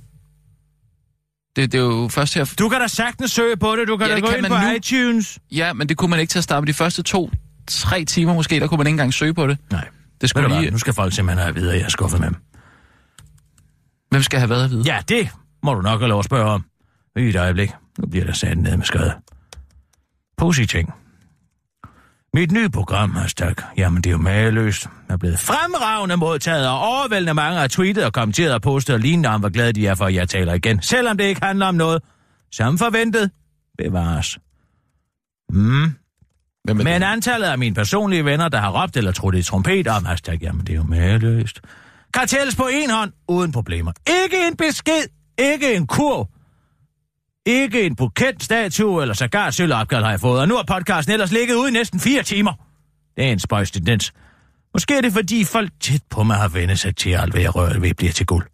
Det, 1.57 1.73
det 1.73 1.79
er 1.79 1.83
jo 1.85 2.09
først 2.09 2.35
her... 2.35 2.55
Du 2.59 2.69
kan 2.69 2.81
da 2.81 2.87
sagtens 2.87 3.33
søge 3.33 3.57
på 3.57 3.77
det. 3.77 3.89
Du 3.89 3.97
kan 3.97 4.07
Ja, 4.07 4.11
da 4.11 4.17
det 4.17 4.25
gå 4.25 4.29
kan 4.31 4.39
ind 4.39 4.49
man 4.49 4.61
på 4.61 4.67
nu. 4.69 4.75
iTunes. 4.75 5.39
Ja, 5.53 5.73
men 5.73 5.89
det 5.89 5.97
kunne 5.97 6.11
man 6.11 6.21
ikke 6.21 6.31
til 6.31 6.39
at 6.39 6.45
starte 6.45 6.61
med 6.63 6.67
de 6.67 6.75
første 6.75 7.03
to, 7.03 7.31
tre 7.67 8.05
timer 8.05 8.35
måske, 8.35 8.61
der 8.61 8.67
kunne 8.67 8.79
man 8.79 8.87
ikke 8.87 8.95
engang 8.95 9.15
søge 9.15 9.35
på 9.35 9.47
det. 9.47 9.59
Nej. 9.73 9.89
Det 10.21 10.31
skulle 10.31 10.49
hvad? 10.49 10.61
lige... 10.61 10.71
Nu 10.71 10.79
skal 10.79 10.93
folk 10.93 11.13
simpelthen 11.13 11.39
have 11.39 11.49
at 11.49 11.55
vide, 11.55 11.73
at 11.73 11.79
jeg 11.79 11.85
er 11.85 11.89
skuffet 11.89 12.21
med 12.21 12.29
dem. 12.29 12.37
Hvem 14.11 14.23
skal 14.23 14.39
have 14.39 14.51
været 14.51 14.65
at 14.65 14.71
vide? 14.71 14.83
Ja, 14.87 14.99
det 15.09 15.29
må 15.63 15.75
du 15.75 15.81
nok 15.81 16.01
have 16.01 16.09
lov 16.09 16.19
at 16.19 16.25
spørge 16.25 16.51
om. 16.51 16.65
I 17.17 17.21
et 17.21 17.37
øjeblik. 17.37 17.71
Nu 17.99 18.07
bliver 18.07 18.25
der 18.27 18.33
sat 18.33 18.59
ned 18.59 18.77
med 18.77 18.85
skade. 18.87 19.13
Pussy 20.39 20.63
ting. 20.63 20.93
Mit 22.37 22.53
nye 22.53 22.69
program, 22.69 23.11
hashtag, 23.11 23.55
jamen 23.77 24.03
det 24.03 24.11
er 24.11 24.13
jo 24.13 24.19
mageløst, 24.19 24.89
er 25.09 25.17
blevet 25.17 25.39
fremragende 25.39 26.17
modtaget, 26.17 26.69
og 26.69 26.79
overvældende 26.79 27.35
mange 27.35 27.59
har 27.59 27.69
tweetet 27.69 28.05
og 28.05 28.13
kommenteret 28.13 28.55
og 28.55 28.63
postet 28.63 28.95
og 28.95 29.01
lignende 29.01 29.29
om, 29.29 29.41
hvor 29.41 29.49
glade 29.49 29.73
de 29.73 29.87
er 29.87 29.95
for, 29.95 30.05
at 30.05 30.15
jeg 30.15 30.29
taler 30.29 30.55
igen. 30.55 30.83
Selvom 30.83 31.17
det 31.17 31.25
ikke 31.25 31.45
handler 31.45 31.67
om 31.67 31.75
noget, 31.75 32.03
som 32.53 32.79
forventet, 32.79 33.31
bevares. 33.79 34.39
Mm. 35.51 35.95
Hvem 36.65 36.77
Men 36.77 36.87
det? 36.87 37.03
antallet 37.03 37.47
af 37.47 37.59
mine 37.59 37.75
personlige 37.75 38.25
venner, 38.25 38.49
der 38.49 38.59
har 38.59 38.83
råbt 38.83 38.97
eller 38.97 39.13
trudt 39.13 39.35
i 39.35 39.43
trompet 39.43 39.89
om, 39.89 40.05
hashtag, 40.05 40.39
jamen 40.43 40.61
det 40.61 40.73
er 40.73 40.77
jo 40.77 40.83
mageløst, 40.83 41.61
kan 42.15 42.29
tælles 42.29 42.57
på 42.57 42.69
en 42.73 42.91
hånd 42.91 43.13
uden 43.29 43.53
problemer. 43.53 43.93
Ikke 44.25 44.37
en 44.47 44.57
besked, 44.57 45.09
ikke 45.39 45.75
en 45.75 45.87
kurv, 45.87 46.29
ikke 47.47 47.83
en 47.83 47.97
buket, 47.97 48.43
statue 48.43 49.03
eller 49.03 49.15
sågar 49.15 49.51
sølvopkald 49.51 50.05
har 50.05 50.11
jeg 50.11 50.21
fået, 50.21 50.41
og 50.41 50.49
nu 50.49 50.57
har 50.57 50.63
podcasten 50.63 51.13
ellers 51.13 51.33
ligget 51.33 51.55
ude 51.55 51.69
i 51.69 51.73
næsten 51.73 52.01
fire 52.01 52.23
timer. 52.23 52.53
Det 53.17 53.25
er 53.25 53.33
en 53.33 53.39
spøjs 53.39 53.71
tendens. 53.71 54.13
Måske 54.75 54.97
er 54.97 55.01
det, 55.01 55.13
fordi 55.13 55.45
folk 55.45 55.71
tæt 55.81 56.01
på 56.11 56.23
mig 56.23 56.37
har 56.37 56.49
vendt 56.49 56.79
sig 56.79 56.97
til, 56.97 57.11
alt 57.11 57.33
hvad 57.33 57.43
jeg 57.43 57.55
rører 57.55 57.79
ved 57.79 57.95
bliver 57.95 58.13
til 58.13 58.27
guld. 58.27 58.47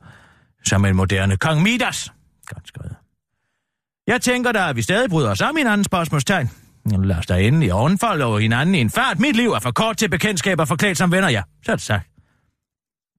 Som 0.65 0.85
en 0.85 0.97
moderne 0.97 1.37
kong 1.37 1.63
Midas. 1.63 2.13
Godt 2.47 2.69
skrevet. 2.69 2.95
Jeg 4.07 4.21
tænker 4.21 4.53
da, 4.53 4.69
at 4.69 4.77
vi 4.77 4.83
stadig 4.83 5.11
bryder 5.11 5.31
os 5.31 5.41
om 5.41 5.57
hinanden 5.57 5.85
spørgsmålstegn. 5.85 6.51
Lad 6.87 7.17
os 7.17 7.27
da 7.27 7.39
endelig 7.39 7.73
ovenfolde 7.73 8.25
over 8.25 8.39
hinanden 8.39 8.75
i 8.75 8.79
en 8.79 8.91
fart. 8.91 9.19
Mit 9.19 9.37
liv 9.37 9.51
er 9.51 9.59
for 9.61 9.71
kort 9.71 9.97
til 9.97 10.09
bekendtskaber 10.09 10.65
forklædt 10.65 10.99
som 10.99 11.13
venner, 11.13 11.29
ja. 11.29 11.43
Så 11.65 11.73
er 11.73 11.77
det 11.77 11.85
sagt. 11.85 12.12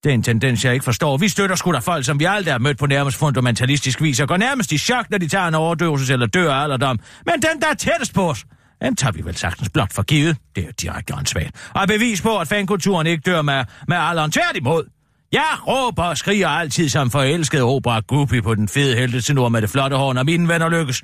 Det 0.03 0.09
er 0.09 0.13
en 0.13 0.23
tendens, 0.23 0.65
jeg 0.65 0.73
ikke 0.73 0.83
forstår. 0.83 1.17
Vi 1.17 1.27
støtter 1.27 1.55
sgu 1.55 1.71
da 1.71 1.79
folk, 1.79 2.05
som 2.05 2.19
vi 2.19 2.25
aldrig 2.25 2.53
har 2.53 2.59
mødt 2.59 2.77
på 2.77 2.85
nærmest 2.85 3.17
fundamentalistisk 3.17 4.01
vis, 4.01 4.19
og 4.19 4.27
går 4.27 4.37
nærmest 4.37 4.71
i 4.71 4.77
chok, 4.77 5.09
når 5.09 5.17
de 5.17 5.27
tager 5.27 5.47
en 5.47 5.55
overdosis 5.55 6.09
eller 6.09 6.25
dør 6.25 6.53
af 6.53 6.63
alderdom. 6.63 6.99
Men 7.25 7.33
den, 7.33 7.61
der 7.61 7.67
er 7.67 7.73
tættest 7.73 8.13
på 8.13 8.29
os, 8.29 8.45
den 8.81 8.95
tager 8.95 9.11
vi 9.11 9.25
vel 9.25 9.35
sagtens 9.35 9.69
blot 9.69 9.93
for 9.93 10.03
givet. 10.03 10.37
Det 10.55 10.67
er 10.67 10.71
direkte 10.71 11.15
åndssvagt. 11.15 11.71
Og 11.73 11.87
bevis 11.87 12.21
på, 12.21 12.37
at 12.37 12.47
fankulturen 12.47 13.07
ikke 13.07 13.21
dør 13.25 13.41
med, 13.41 13.65
med 13.87 13.97
alderen 13.99 14.31
tværtimod. 14.31 14.83
Jeg 15.31 15.57
råber 15.67 16.03
og 16.03 16.17
skriger 16.17 16.47
altid 16.47 16.89
som 16.89 17.11
forelsket 17.11 17.61
opera 17.61 17.99
Guppy 17.99 18.41
på 18.41 18.55
den 18.55 18.67
fede 18.67 18.95
helte 18.95 19.21
til 19.21 19.35
nord 19.35 19.51
med 19.51 19.61
det 19.61 19.69
flotte 19.69 19.97
hår, 19.97 20.13
når 20.13 20.23
mine 20.23 20.47
venner 20.47 20.69
lykkes. 20.69 21.03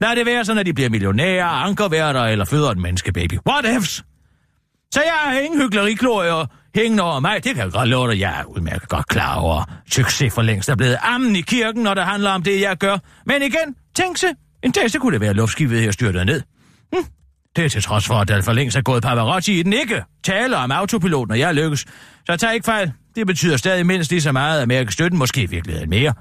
Lad 0.00 0.16
det 0.16 0.26
være 0.26 0.44
sådan, 0.44 0.60
at 0.60 0.66
de 0.66 0.74
bliver 0.74 0.90
millionærer, 0.90 1.46
ankerværter 1.46 2.24
eller 2.24 2.44
føder 2.44 2.70
en 2.70 2.82
menneskebaby. 2.82 3.38
What 3.48 3.76
ifs? 3.76 4.04
Så 4.94 5.00
jeg 5.00 5.36
er 5.36 5.40
ingen 5.40 5.60
hyggeleriklorer 5.62 6.46
hængende 6.74 7.02
over 7.02 7.20
mig. 7.20 7.44
Det 7.44 7.54
kan 7.54 7.64
jeg 7.64 7.72
godt 7.72 7.88
love 7.88 8.10
dig. 8.10 8.20
Jeg 8.20 8.40
er 8.40 8.44
udmærket 8.44 8.88
godt 8.88 9.06
klar 9.06 9.34
over. 9.34 9.64
Succes 9.90 10.34
for 10.34 10.42
længst 10.42 10.68
er 10.68 10.76
blevet 10.76 10.96
ammen 11.02 11.36
i 11.36 11.40
kirken, 11.40 11.82
når 11.82 11.94
det 11.94 12.04
handler 12.04 12.30
om 12.30 12.42
det, 12.42 12.60
jeg 12.60 12.76
gør. 12.76 12.98
Men 13.26 13.42
igen, 13.42 13.76
tænk 13.96 14.16
se. 14.16 14.26
En 14.62 14.70
dag 14.70 14.90
så 14.90 14.98
kunne 14.98 15.12
det 15.12 15.20
være 15.20 15.30
at 15.30 15.36
luftskibet 15.36 15.80
her 15.80 15.90
styrtet 15.90 16.26
ned. 16.26 16.42
Hm. 16.92 17.04
Det 17.56 17.64
er 17.64 17.68
til 17.68 17.82
trods 17.82 18.06
for, 18.06 18.14
at 18.14 18.28
der 18.28 18.42
for 18.42 18.52
længst 18.52 18.76
er 18.76 18.82
gået 18.82 19.02
Pavarotti 19.02 19.60
i 19.60 19.62
den 19.62 19.72
ikke. 19.72 20.04
Taler 20.24 20.58
om 20.58 20.70
autopilot, 20.70 21.28
når 21.28 21.34
jeg 21.34 21.54
lykkes. 21.54 21.86
Så 22.26 22.36
tag 22.36 22.54
ikke 22.54 22.64
fejl. 22.64 22.92
Det 23.14 23.26
betyder 23.26 23.56
stadig 23.56 23.86
mindst 23.86 24.10
lige 24.10 24.20
så 24.20 24.32
meget 24.32 24.62
at 24.62 24.68
mærke 24.68 24.92
støtten, 24.92 25.18
måske 25.18 25.42
i 25.42 25.46
virkeligheden 25.46 25.90
mere. 25.90 26.14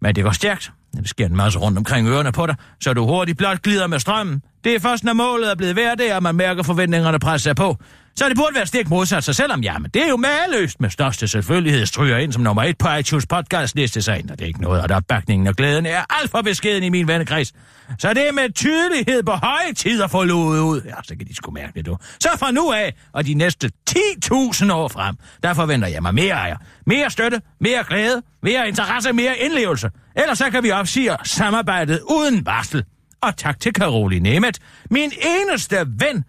Men 0.00 0.14
det 0.14 0.24
går 0.24 0.32
stærkt. 0.32 0.72
Det 0.96 1.08
sker 1.08 1.26
en 1.26 1.36
masse 1.36 1.58
rundt 1.58 1.78
omkring 1.78 2.08
ørerne 2.08 2.32
på 2.32 2.46
dig, 2.46 2.56
så 2.80 2.94
du 2.94 3.06
hurtigt 3.06 3.38
blot 3.38 3.62
glider 3.62 3.86
med 3.86 3.98
strømmen. 3.98 4.42
Det 4.64 4.74
er 4.74 4.80
først, 4.80 5.04
når 5.04 5.12
målet 5.12 5.50
er 5.50 5.54
blevet 5.54 5.74
hverdag, 5.74 6.12
at 6.12 6.22
man 6.22 6.34
mærker 6.34 6.62
forventningerne 6.62 7.18
presse 7.18 7.44
sig 7.44 7.56
på. 7.56 7.76
Så 8.16 8.28
det 8.28 8.36
burde 8.36 8.54
være 8.54 8.66
stik 8.66 8.88
modsat 8.88 9.24
sig, 9.24 9.34
selvom 9.34 9.60
jamen, 9.60 9.90
det 9.94 10.02
er 10.02 10.08
jo 10.08 10.16
maløst 10.16 10.80
med 10.80 10.90
største 10.90 11.28
selvfølgelighed 11.28 11.86
stryger 11.86 12.16
ind 12.16 12.32
som 12.32 12.42
nummer 12.42 12.62
et 12.62 12.78
på 12.78 12.88
iTunes 12.92 13.26
podcast 13.26 13.76
liste 13.76 14.02
sig 14.02 14.18
ind, 14.18 14.30
og 14.30 14.38
det 14.38 14.44
er 14.44 14.48
ikke 14.48 14.62
noget, 14.62 14.82
at 14.82 14.90
opbakningen 14.90 15.46
og 15.46 15.54
glæden 15.54 15.86
er 15.86 16.04
alt 16.20 16.30
for 16.30 16.42
beskeden 16.42 16.82
i 16.82 16.88
min 16.88 17.08
vennekreds. 17.08 17.52
Så 17.98 18.14
det 18.14 18.28
er 18.28 18.32
med 18.32 18.52
tydelighed 18.54 19.22
på 19.22 19.32
høje 19.32 19.72
tid 19.76 20.02
at 20.02 20.10
få 20.10 20.24
lovet 20.24 20.60
ud. 20.60 20.80
Ja, 20.84 20.94
så 21.02 21.16
kan 21.16 21.26
de 21.26 21.34
sgu 21.34 21.50
mærke 21.50 21.72
det, 21.74 21.86
du. 21.86 21.96
Så 22.20 22.28
fra 22.38 22.50
nu 22.50 22.72
af, 22.72 22.94
og 23.12 23.26
de 23.26 23.34
næste 23.34 23.70
10.000 23.90 24.72
år 24.72 24.88
frem, 24.88 25.16
der 25.42 25.54
forventer 25.54 25.88
jeg 25.88 26.02
mig 26.02 26.14
mere 26.14 26.34
af 26.34 26.48
jer. 26.48 26.56
Mere 26.86 27.10
støtte, 27.10 27.40
mere 27.60 27.84
glæde, 27.88 28.22
mere 28.42 28.68
interesse, 28.68 29.12
mere 29.12 29.38
indlevelse. 29.38 29.90
Ellers 30.16 30.38
så 30.38 30.50
kan 30.50 30.62
vi 30.62 30.70
opsige 30.70 31.16
samarbejdet 31.24 32.00
uden 32.10 32.46
varsel. 32.46 32.84
Og 33.22 33.36
tak 33.36 33.60
til 33.60 33.72
Karoli 33.72 34.18
Nemeth, 34.18 34.60
min 34.90 35.12
eneste 35.40 35.76
ven 35.86 36.24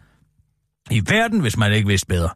i 0.92 1.02
verden, 1.10 1.40
hvis 1.40 1.58
man 1.58 1.72
ikke 1.72 1.88
vidste 1.88 2.08
bedre. 2.08 2.30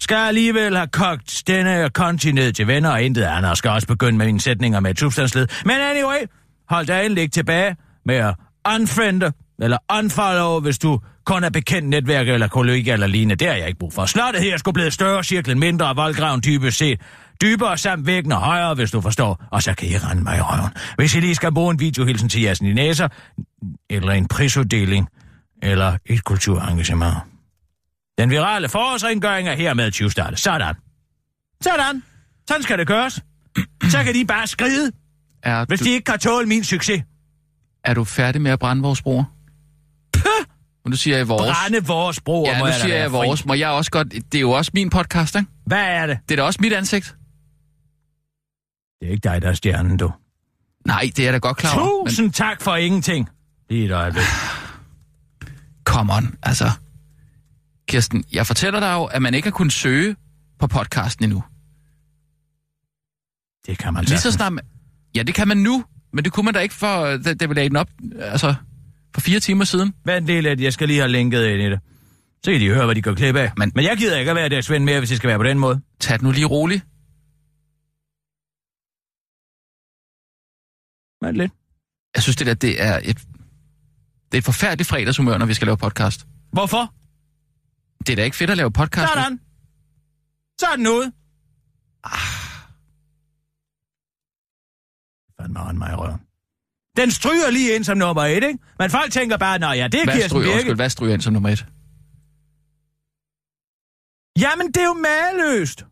Skal 0.00 0.16
alligevel 0.16 0.76
have 0.76 0.88
kogt 0.88 1.42
denne 1.46 1.90
konti 1.90 2.32
ned 2.32 2.52
til 2.52 2.66
venner 2.66 2.90
og 2.90 3.02
intet 3.02 3.22
andet, 3.22 3.50
og 3.50 3.56
skal 3.56 3.70
også 3.70 3.86
begynde 3.86 4.18
med 4.18 4.26
mine 4.26 4.40
sætninger 4.40 4.80
med 4.80 4.90
et 4.90 4.98
substansled. 4.98 5.48
Men 5.64 5.76
anyway, 5.76 6.26
hold 6.68 6.86
da 6.86 7.02
endelig 7.02 7.22
ikke 7.22 7.32
tilbage 7.32 7.76
med 8.04 8.14
at 8.14 8.34
unfriende 8.68 9.32
eller 9.62 9.78
unfollow, 9.98 10.60
hvis 10.60 10.78
du 10.78 11.00
kun 11.24 11.44
er 11.44 11.50
bekendt 11.50 11.88
netværk 11.88 12.28
eller 12.28 12.48
kollega 12.48 12.92
eller 12.92 13.06
lignende. 13.06 13.34
Det 13.34 13.48
har 13.48 13.54
jeg 13.54 13.66
ikke 13.66 13.78
brug 13.78 13.92
for. 13.92 14.06
Slottet 14.06 14.42
her 14.42 14.56
skulle 14.56 14.74
blive 14.74 14.90
større, 14.90 15.24
cirklen 15.24 15.58
mindre 15.58 15.86
og 15.86 15.96
voldgraven 15.96 16.42
dybest 16.44 16.78
set. 16.78 17.00
Dybere 17.42 17.78
samt 17.78 18.06
væggen 18.06 18.32
og 18.32 18.40
højere, 18.40 18.74
hvis 18.74 18.90
du 18.90 19.00
forstår. 19.00 19.44
Og 19.50 19.62
så 19.62 19.74
kan 19.74 19.88
I 19.88 19.96
rende 19.98 20.22
mig 20.22 20.36
i 20.38 20.40
røven. 20.40 20.70
Hvis 20.96 21.14
I 21.14 21.20
lige 21.20 21.34
skal 21.34 21.54
bruge 21.54 21.70
en 21.70 21.80
videohilsen 21.80 22.28
til 22.28 22.42
jeres 22.42 22.62
næser, 22.62 23.08
eller 23.90 24.12
en 24.12 24.28
prisuddeling, 24.28 25.08
eller 25.62 25.96
et 26.06 26.24
kulturengagement. 26.24 27.14
Den 28.18 28.30
virale 28.30 28.68
forårsrengøring 28.68 29.48
er 29.48 29.54
hermed 29.54 29.90
20 29.90 30.10
startet. 30.10 30.38
Sådan. 30.40 30.74
Sådan. 31.62 32.02
Sådan 32.48 32.62
skal 32.62 32.78
det 32.78 32.86
gøres. 32.86 33.20
Så 33.88 34.04
kan 34.04 34.14
de 34.14 34.24
bare 34.24 34.46
skride, 34.46 34.92
Er 35.42 35.64
hvis 35.64 35.80
du, 35.80 35.84
de 35.84 35.90
ikke 35.90 36.04
kan 36.04 36.18
tåle 36.18 36.46
min 36.46 36.64
succes. 36.64 37.02
er 37.84 37.94
du 37.94 38.04
færdig 38.04 38.40
med 38.42 38.50
at 38.50 38.58
brænde 38.58 38.82
vores 38.82 39.02
broer? 39.02 39.24
Men 40.84 40.90
du 40.90 40.96
siger 40.96 41.16
jeg 41.16 41.28
vores. 41.28 41.56
Brænde 41.56 41.86
vores 41.86 42.20
broer, 42.20 42.50
Ja, 42.50 42.58
må 42.58 42.64
nu 42.64 42.66
jeg 42.66 42.80
siger 42.80 42.96
jeg 42.96 43.12
vores. 43.12 43.46
Må 43.46 43.54
jeg 43.54 43.68
også 43.68 43.90
godt... 43.90 44.12
Det 44.12 44.34
er 44.34 44.40
jo 44.40 44.50
også 44.50 44.70
min 44.74 44.90
podcast, 44.90 45.36
ikke? 45.36 45.48
Hvad 45.66 45.84
er 45.84 46.06
det? 46.06 46.18
Det 46.28 46.34
er 46.34 46.36
da 46.36 46.42
også 46.42 46.58
mit 46.62 46.72
ansigt. 46.72 47.16
Det 49.00 49.06
er 49.08 49.10
ikke 49.12 49.28
dig, 49.28 49.42
der 49.42 49.48
er 49.48 49.54
stjernen, 49.54 49.96
du. 49.96 50.12
Nej, 50.86 51.10
det 51.16 51.28
er 51.28 51.32
da 51.32 51.38
godt 51.38 51.56
klar 51.56 51.78
over. 51.78 52.02
Men 52.04 52.08
Tusind 52.10 52.32
tak 52.32 52.62
for 52.62 52.76
ingenting. 52.76 53.28
Lige 53.70 53.84
et 53.84 53.92
øjeblik. 53.92 54.22
come 55.84 56.12
on, 56.12 56.34
altså. 56.42 56.70
Kirsten, 57.88 58.24
jeg 58.32 58.46
fortæller 58.46 58.80
dig 58.80 58.92
jo, 58.92 59.04
at 59.04 59.22
man 59.22 59.34
ikke 59.34 59.46
har 59.46 59.50
kunnet 59.52 59.72
søge 59.72 60.16
på 60.58 60.66
podcasten 60.66 61.24
endnu. 61.24 61.42
Det 63.66 63.78
kan 63.78 63.94
man 63.94 64.04
Lige 64.04 64.18
så 64.18 64.32
snart... 64.32 64.52
Man... 64.52 64.64
Ja, 65.16 65.22
det 65.22 65.34
kan 65.34 65.48
man 65.48 65.56
nu, 65.56 65.84
men 66.12 66.24
det 66.24 66.32
kunne 66.32 66.44
man 66.44 66.54
da 66.54 66.60
ikke 66.60 66.74
for... 66.74 67.06
Det, 67.06 67.40
det 67.40 67.48
vil 67.48 67.56
den 67.56 67.76
op, 67.76 67.88
altså, 68.18 68.54
for 69.14 69.20
fire 69.20 69.40
timer 69.40 69.64
siden. 69.64 69.94
Vent 70.04 70.26
lige 70.26 70.40
lidt, 70.42 70.60
jeg 70.60 70.72
skal 70.72 70.88
lige 70.88 70.98
have 71.00 71.12
linket 71.12 71.46
ind 71.46 71.62
i 71.62 71.70
det. 71.70 71.80
Så 72.44 72.50
kan 72.52 72.60
de 72.60 72.68
høre, 72.68 72.84
hvad 72.84 72.94
de 72.94 73.02
går 73.02 73.14
klip 73.14 73.36
af. 73.36 73.42
Men, 73.42 73.52
Men- 73.58 73.72
Men 73.74 73.84
jeg 73.84 73.96
gider 73.96 74.16
ikke 74.18 74.30
at 74.30 74.36
være 74.36 74.48
der 74.48 74.60
Svend 74.60 74.84
mere, 74.84 74.98
hvis 74.98 75.08
det 75.08 75.18
skal 75.18 75.28
være 75.28 75.38
på 75.38 75.44
den 75.44 75.58
måde. 75.58 75.80
Tag 76.00 76.14
det 76.14 76.22
nu 76.22 76.30
lige 76.30 76.46
roligt. 76.46 76.84
Vent 81.22 81.36
lidt. 81.36 81.52
Jeg 82.14 82.22
synes, 82.22 82.36
det 82.36 82.46
der, 82.46 82.54
det 82.54 82.82
er 82.82 83.00
et... 83.04 83.16
Det 84.32 84.36
er 84.36 84.38
et 84.38 84.44
forfærdeligt 84.44 84.88
fredagshumør, 84.88 85.38
når 85.38 85.46
vi 85.46 85.54
skal 85.54 85.66
lave 85.66 85.76
podcast. 85.76 86.26
Hvorfor? 86.52 86.94
Det 88.06 88.08
er 88.12 88.16
da 88.16 88.24
ikke 88.24 88.36
fedt 88.36 88.50
at 88.50 88.56
lave 88.56 88.70
podcast. 88.72 89.12
Sådan. 89.12 89.40
Så 90.60 90.66
er 90.72 90.76
den 90.76 90.86
ude. 90.86 91.12
Fandme 95.40 95.60
rende 95.60 95.78
mig 95.78 95.90
i 95.92 95.94
røven. 95.94 96.20
Den 96.96 97.10
stryger 97.10 97.50
lige 97.50 97.74
ind 97.74 97.84
som 97.84 97.98
nummer 97.98 98.22
et, 98.24 98.34
ikke? 98.44 98.58
Men 98.78 98.90
folk 98.90 99.12
tænker 99.12 99.36
bare, 99.36 99.58
nå 99.58 99.66
ja, 99.72 99.88
det 99.88 100.00
er 100.00 100.04
Hvad 100.04 100.14
Kirsten 100.14 100.28
stryger, 100.30 100.44
Birke. 100.46 100.54
undskyld, 100.54 100.74
hvad 100.76 100.90
stryger 100.90 101.14
ind 101.14 101.22
som 101.22 101.32
nummer 101.32 101.48
et? 101.48 101.66
Jamen, 104.38 104.66
det 104.66 104.76
er 104.76 104.84
jo 104.84 104.92
maløst. 104.94 105.84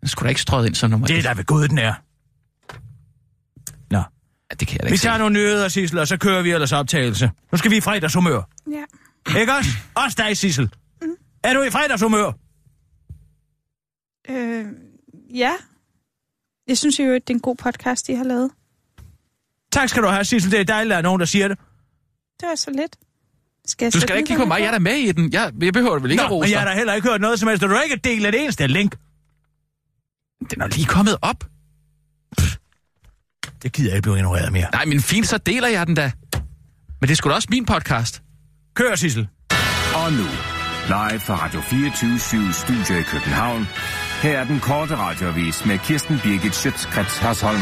Den 0.00 0.08
skulle 0.08 0.26
da 0.26 0.28
ikke 0.28 0.40
strøget 0.40 0.66
ind 0.66 0.74
som 0.74 0.90
nummer 0.90 1.06
Det 1.06 1.14
er 1.14 1.18
et. 1.18 1.24
da 1.24 1.32
ved 1.32 1.44
Gud, 1.44 1.68
den 1.68 1.78
er. 1.78 1.94
Ja, 4.50 4.54
det 4.54 4.68
kan 4.68 4.74
jeg 4.76 4.82
da 4.82 4.84
vi 4.88 4.88
ikke 4.88 4.98
se. 4.98 5.06
tager 5.06 5.18
nogle 5.18 5.34
nyheder, 5.34 5.68
Sissel, 5.68 5.98
og 5.98 6.08
så 6.08 6.16
kører 6.16 6.42
vi 6.42 6.50
ellers 6.50 6.72
optagelse. 6.72 7.30
Nu 7.52 7.58
skal 7.58 7.70
vi 7.70 7.76
i 7.76 7.80
fredagshumør. 7.80 8.42
Ja. 8.70 8.84
Ikke 9.40 9.52
også? 9.52 9.70
Også 9.94 10.22
dig, 10.26 10.36
Sissel. 10.36 10.70
Er 11.44 11.54
du 11.54 11.62
i 11.62 11.70
fredagshumør? 11.70 12.32
Øh, 14.30 14.64
ja. 15.34 15.52
Jeg 16.68 16.78
synes 16.78 16.98
jo, 16.98 17.12
at 17.12 17.28
det 17.28 17.34
er 17.34 17.36
en 17.36 17.40
god 17.40 17.56
podcast, 17.56 18.06
de 18.06 18.16
har 18.16 18.24
lavet. 18.24 18.50
Tak 19.72 19.88
skal 19.88 20.02
du 20.02 20.08
have, 20.08 20.24
Sissel. 20.24 20.50
Det 20.52 20.60
er 20.60 20.64
dejligt, 20.64 20.92
at 20.92 20.94
der 20.94 20.98
er 20.98 21.02
nogen, 21.02 21.20
der 21.20 21.26
siger 21.26 21.48
det. 21.48 21.58
Det 22.40 22.48
var 22.48 22.54
så 22.54 22.70
lidt. 22.70 22.96
Skal 23.66 23.84
jeg 23.86 23.92
Du 23.92 24.00
skal 24.00 24.08
da 24.08 24.14
ikke 24.14 24.26
kigge 24.26 24.42
på 24.42 24.46
mig, 24.48 24.60
jeg 24.60 24.66
er 24.66 24.70
da 24.70 24.78
med 24.78 24.94
i 24.96 25.12
den. 25.12 25.32
Jeg, 25.32 25.52
jeg 25.60 25.72
behøver 25.72 25.98
vel 25.98 26.10
ikke 26.10 26.22
at 26.22 26.30
Nå, 26.30 26.34
rose 26.36 26.46
men 26.46 26.52
jeg 26.52 26.60
har 26.60 26.68
da 26.68 26.74
heller 26.74 26.94
ikke 26.94 27.08
hørt 27.08 27.20
noget 27.20 27.40
som 27.40 27.48
helst. 27.48 27.62
Du 27.62 27.68
har 27.68 27.82
ikke 27.82 27.96
delt 27.96 28.26
et 28.26 28.42
eneste 28.42 28.66
link. 28.66 28.96
Den 30.50 30.60
er 30.60 30.66
lige 30.66 30.86
kommet 30.86 31.16
op. 31.22 31.44
Det 33.62 33.72
gider 33.72 33.90
jeg 33.90 33.96
ikke 33.96 34.02
blive 34.02 34.16
ignoreret 34.16 34.52
mere. 34.52 34.66
Nej, 34.72 34.84
men 34.84 35.00
fint, 35.00 35.28
så 35.28 35.38
deler 35.38 35.68
jeg 35.68 35.86
den 35.86 35.94
da. 35.94 36.10
Men 37.00 37.08
det 37.08 37.10
er 37.10 37.14
sgu 37.14 37.28
da 37.28 37.34
også 37.34 37.48
min 37.50 37.66
podcast. 37.66 38.22
Kør, 38.74 38.94
Sissel. 38.94 39.28
Og 39.94 40.12
nu, 40.12 40.26
live 40.86 41.20
fra 41.20 41.44
Radio 41.44 41.60
24 41.60 42.18
Studio 42.52 43.00
i 43.00 43.02
København. 43.02 43.68
Her 44.22 44.38
er 44.38 44.44
den 44.44 44.60
korte 44.60 44.96
radiovis 44.96 45.64
med 45.66 45.78
Kirsten 45.78 46.20
Birgit 46.22 46.54
Schøtzgrads 46.54 47.18
Hasholm. 47.18 47.60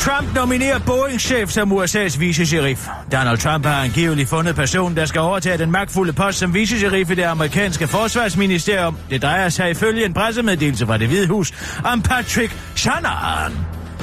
Trump 0.00 0.34
nominerer 0.34 0.78
Boeing-chef 0.78 1.50
som 1.50 1.72
USA's 1.72 2.18
vicesheriff. 2.18 2.88
Donald 3.12 3.38
Trump 3.38 3.66
har 3.66 3.82
angiveligt 3.82 4.28
fundet 4.28 4.54
personen, 4.54 4.96
der 4.96 5.06
skal 5.06 5.20
overtage 5.20 5.58
den 5.58 5.70
magtfulde 5.70 6.12
post 6.12 6.38
som 6.38 6.54
vicesheriff 6.54 7.10
i 7.10 7.14
det 7.14 7.22
amerikanske 7.22 7.86
forsvarsministerium. 7.86 8.96
Det 9.10 9.22
drejer 9.22 9.48
sig 9.48 9.70
ifølge 9.70 10.04
en 10.04 10.14
pressemeddelelse 10.14 10.86
fra 10.86 10.98
det 10.98 11.08
hvide 11.08 11.26
hus 11.28 11.52
om 11.84 12.02
Patrick 12.02 12.56
Shanahan, 12.76 13.52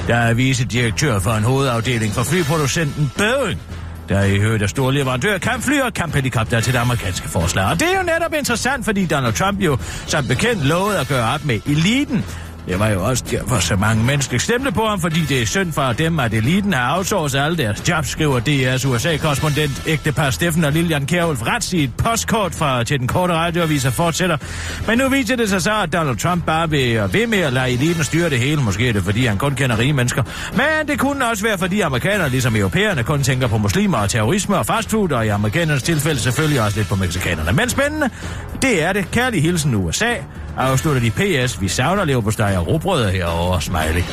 der 0.07 0.15
er 0.15 0.33
vicedirektør 0.33 1.19
for 1.19 1.31
en 1.31 1.43
hovedafdeling 1.43 2.13
for 2.13 2.23
flyproducenten 2.23 3.11
Boeing. 3.17 3.61
Der 4.09 4.17
er 4.17 4.23
i 4.25 4.37
øvrigt 4.37 4.63
er 4.63 4.67
stor 4.67 4.91
leverandør 4.91 5.33
af 5.33 5.41
kampfly 5.41 5.79
og 5.79 5.93
kamphelikopter 5.93 6.59
til 6.59 6.73
det 6.73 6.79
amerikanske 6.79 7.29
forslag. 7.29 7.65
Og 7.65 7.79
det 7.79 7.87
er 7.93 7.97
jo 7.97 8.03
netop 8.03 8.33
interessant, 8.33 8.85
fordi 8.85 9.05
Donald 9.05 9.33
Trump 9.33 9.61
jo 9.61 9.77
som 10.07 10.27
bekendt 10.27 10.65
lovede 10.65 10.99
at 10.99 11.07
gøre 11.07 11.33
op 11.33 11.45
med 11.45 11.59
eliten. 11.65 12.25
Det 12.67 12.79
var 12.79 12.87
jo 12.89 13.05
også 13.05 13.23
derfor, 13.31 13.59
så 13.59 13.75
mange 13.75 14.03
mennesker 14.03 14.37
stemte 14.37 14.71
på 14.71 14.85
ham, 14.85 15.01
fordi 15.01 15.19
det 15.19 15.41
er 15.41 15.45
synd 15.45 15.71
for 15.71 15.93
dem, 15.93 16.19
at 16.19 16.33
eliten 16.33 16.73
har 16.73 16.97
outsourcet 16.97 17.39
alle 17.39 17.57
deres 17.57 17.89
jobs, 17.89 18.09
skriver 18.09 18.39
DR's 18.39 18.87
USA-korrespondent 18.87 19.83
ægtepar 19.87 20.29
Steffen 20.29 20.63
og 20.63 20.71
Lilian 20.71 21.05
Kjærulf 21.05 21.41
Rats 21.41 21.73
i 21.73 21.83
et 21.83 21.91
postkort 21.97 22.55
fra, 22.55 22.83
til 22.83 22.99
den 22.99 23.07
korte 23.07 23.33
radioavis 23.33 23.85
og 23.85 23.93
fortsætter. 23.93 24.37
Men 24.87 24.97
nu 24.97 25.09
viser 25.09 25.35
det 25.35 25.49
sig 25.49 25.61
så, 25.61 25.81
at 25.81 25.93
Donald 25.93 26.17
Trump 26.17 26.45
bare 26.45 26.69
vil 26.69 27.13
ved 27.13 27.27
med 27.27 27.39
at 27.39 27.53
lade 27.53 27.71
eliten 27.71 28.03
styre 28.03 28.29
det 28.29 28.39
hele. 28.39 28.61
Måske 28.61 28.89
er 28.89 28.93
det, 28.93 29.03
fordi 29.03 29.25
han 29.25 29.37
kun 29.37 29.55
kender 29.55 29.79
rige 29.79 29.93
mennesker. 29.93 30.23
Men 30.53 30.87
det 30.87 30.99
kunne 30.99 31.29
også 31.29 31.43
være, 31.43 31.57
fordi 31.57 31.81
amerikanere, 31.81 32.29
ligesom 32.29 32.55
europæerne, 32.55 33.03
kun 33.03 33.23
tænker 33.23 33.47
på 33.47 33.57
muslimer 33.57 33.97
og 33.97 34.09
terrorisme 34.09 34.57
og 34.57 34.65
fastfood, 34.65 35.11
og 35.11 35.25
i 35.25 35.29
amerikanernes 35.29 35.83
tilfælde 35.83 36.19
selvfølgelig 36.19 36.61
også 36.61 36.77
lidt 36.77 36.87
på 36.89 36.95
mexikanerne. 36.95 37.51
Men 37.51 37.69
spændende, 37.69 38.09
det 38.61 38.83
er 38.83 38.93
det. 38.93 39.11
Kærlig 39.11 39.41
hilsen 39.41 39.75
USA. 39.75 40.13
Afslutter 40.57 41.01
de 41.01 41.11
PS, 41.11 41.61
vi 41.61 41.67
savner 41.67 42.05
leverpostej 42.05 42.57
og 42.57 42.67
råbrødder 42.67 43.09
herovre, 43.09 43.61
smiley. 43.61 44.03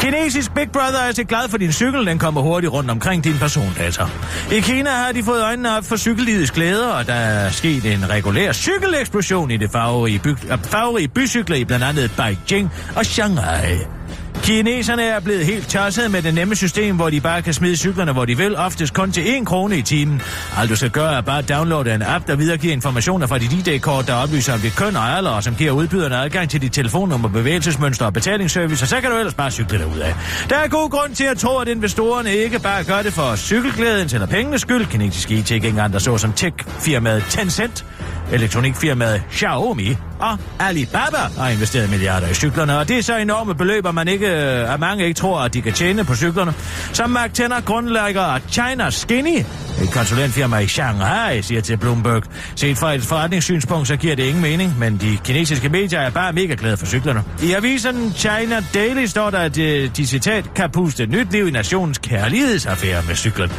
Kinesisk 0.00 0.54
Big 0.54 0.70
Brother 0.72 0.98
er 1.08 1.12
så 1.12 1.24
glad 1.24 1.48
for 1.48 1.58
din 1.58 1.72
cykel, 1.72 2.06
den 2.06 2.18
kommer 2.18 2.40
hurtigt 2.40 2.72
rundt 2.72 2.90
omkring 2.90 3.24
din 3.24 3.38
persondata. 3.38 4.04
I 4.52 4.60
Kina 4.60 4.90
har 4.90 5.12
de 5.12 5.22
fået 5.22 5.42
øjnene 5.42 5.76
op 5.76 5.84
for 5.84 5.96
cykellivets 5.96 6.50
glæder, 6.50 6.88
og 6.88 7.06
der 7.06 7.14
er 7.14 7.50
sket 7.50 7.84
en 7.84 8.10
regulær 8.10 8.52
cykeleksplosion 8.52 9.50
i 9.50 9.56
det 9.56 9.70
farverige, 9.70 10.18
by, 10.18 10.28
øh, 10.28 10.58
farverige 10.62 11.08
bycykler 11.08 11.56
i 11.56 11.64
blandt 11.64 11.84
andet 11.84 12.12
Beijing 12.16 12.70
og 12.96 13.06
Shanghai. 13.06 13.99
Kineserne 14.42 15.02
er 15.02 15.20
blevet 15.20 15.46
helt 15.46 15.68
tosset 15.68 16.10
med 16.10 16.22
det 16.22 16.34
nemme 16.34 16.56
system, 16.56 16.96
hvor 16.96 17.10
de 17.10 17.20
bare 17.20 17.42
kan 17.42 17.54
smide 17.54 17.76
cyklerne, 17.76 18.12
hvor 18.12 18.24
de 18.24 18.36
vil, 18.36 18.56
oftest 18.56 18.94
kun 18.94 19.12
til 19.12 19.38
1 19.40 19.46
krone 19.46 19.78
i 19.78 19.82
timen. 19.82 20.22
Alt 20.58 20.70
du 20.70 20.76
skal 20.76 20.90
gøre 20.90 21.16
er 21.16 21.20
bare 21.20 21.42
downloade 21.42 21.94
en 21.94 22.02
app, 22.02 22.26
der 22.26 22.36
videregiver 22.36 22.72
informationer 22.72 23.26
fra 23.26 23.38
dit 23.38 23.52
ID-kort, 23.52 24.06
der 24.06 24.14
oplyser 24.14 24.52
om 24.52 24.60
dit 24.60 24.76
køn 24.76 24.96
og 24.96 25.16
alder, 25.16 25.30
og 25.30 25.42
som 25.42 25.54
giver 25.54 25.72
udbyderne 25.72 26.16
adgang 26.16 26.50
til 26.50 26.62
dit 26.62 26.72
telefonnummer, 26.72 27.28
bevægelsesmønster 27.28 28.06
og 28.06 28.12
betalingsservice, 28.12 28.84
og 28.84 28.88
så 28.88 29.00
kan 29.00 29.10
du 29.10 29.16
ellers 29.16 29.34
bare 29.34 29.50
cykle 29.50 29.78
derud 29.78 29.98
af. 29.98 30.14
Der 30.48 30.56
er 30.56 30.68
god 30.68 30.90
grund 30.90 31.14
til 31.14 31.24
at 31.24 31.38
tro, 31.38 31.58
at 31.58 31.68
investorerne 31.68 32.34
ikke 32.34 32.58
bare 32.58 32.84
gør 32.84 33.02
det 33.02 33.12
for 33.12 33.36
cykelglædens 33.36 34.14
eller 34.14 34.26
pengenes 34.26 34.60
skyld. 34.60 34.86
Kinesiske 34.86 35.34
IT-giganter 35.34 35.98
såsom 35.98 36.32
tech-firmaet 36.32 37.24
Tencent, 37.28 37.84
elektronikfirmaet 38.32 39.22
Xiaomi 39.32 39.96
og 40.20 40.38
Alibaba 40.58 41.16
har 41.38 41.48
investeret 41.48 41.90
milliarder 41.90 42.28
i 42.28 42.34
cyklerne, 42.34 42.78
og 42.78 42.88
det 42.88 42.98
er 42.98 43.02
så 43.02 43.16
enorme 43.16 43.54
beløb, 43.54 43.86
at, 43.86 43.94
man 43.94 44.08
ikke, 44.08 44.26
øh, 44.26 44.74
at 44.74 44.80
mange 44.80 45.04
ikke 45.04 45.18
tror, 45.18 45.40
at 45.40 45.54
de 45.54 45.62
kan 45.62 45.72
tjene 45.72 46.04
på 46.04 46.14
cyklerne. 46.14 46.54
Som 46.92 47.10
Mark 47.10 47.34
Tenner, 47.34 47.60
grundlægger 47.60 48.22
af 48.22 48.40
China 48.50 48.90
Skinny, 48.90 49.38
et 49.82 49.90
konsulentfirma 49.92 50.58
i 50.58 50.66
Shanghai, 50.66 51.42
siger 51.42 51.60
til 51.60 51.76
Bloomberg. 51.76 52.22
Set 52.56 52.78
fra 52.78 52.94
et 52.94 53.02
forretningssynspunkt, 53.02 53.88
så 53.88 53.96
giver 53.96 54.16
det 54.16 54.22
ingen 54.22 54.42
mening, 54.42 54.78
men 54.78 54.96
de 54.96 55.18
kinesiske 55.24 55.68
medier 55.68 56.00
er 56.00 56.10
bare 56.10 56.32
mega 56.32 56.54
glade 56.58 56.76
for 56.76 56.86
cyklerne. 56.86 57.22
I 57.42 57.52
avisen 57.52 58.12
China 58.16 58.64
Daily 58.74 59.06
står 59.06 59.30
der, 59.30 59.38
at 59.38 59.56
de, 59.56 59.90
de 59.96 60.06
citat 60.06 60.54
kan 60.54 60.70
puste 60.70 61.06
nyt 61.06 61.32
liv 61.32 61.48
i 61.48 61.50
nationens 61.50 61.98
kærlighedsaffære 61.98 63.02
med 63.08 63.14
cyklen. 63.14 63.52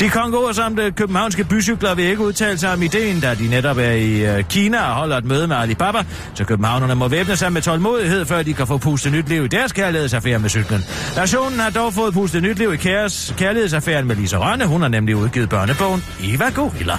De 0.00 0.08
konkursamte 0.08 0.82
øh, 0.82 0.92
københavnske 0.92 1.44
bycykler 1.44 1.94
vil 1.94 2.04
ikke 2.04 2.22
udtale 2.22 2.58
sig 2.58 2.72
om 2.72 2.82
ideen, 2.82 3.20
da 3.20 3.34
de 3.34 3.48
netop 3.48 3.78
er 3.78 3.90
i 3.90 4.17
øh, 4.26 4.44
Kina 4.44 4.78
og 4.78 4.94
holder 4.94 5.16
et 5.16 5.24
møde 5.24 5.46
med 5.46 5.56
Alibaba, 5.56 5.98
så 6.34 6.44
københavnerne 6.44 6.94
må 6.94 7.08
væbne 7.08 7.36
sig 7.36 7.52
med 7.52 7.62
tålmodighed, 7.62 8.24
før 8.24 8.42
de 8.42 8.54
kan 8.54 8.66
få 8.66 8.78
pustet 8.78 9.12
nyt 9.12 9.28
liv 9.28 9.44
i 9.44 9.48
deres 9.48 9.72
kærlighedsaffære 9.72 10.38
med 10.38 10.50
cyklen. 10.50 10.84
Nationen 11.16 11.58
har 11.58 11.70
dog 11.70 11.94
fået 11.94 12.14
pustet 12.14 12.42
nyt 12.42 12.58
liv 12.58 12.74
i 12.74 12.76
kæres, 12.76 13.34
kærlighedsaffæren 13.38 14.06
med 14.06 14.16
Lise 14.16 14.36
Rønne. 14.36 14.66
Hun 14.66 14.82
har 14.82 14.88
nemlig 14.88 15.16
udgivet 15.16 15.48
børnebogen 15.48 16.04
Eva 16.24 16.50
Gorilla. 16.50 16.98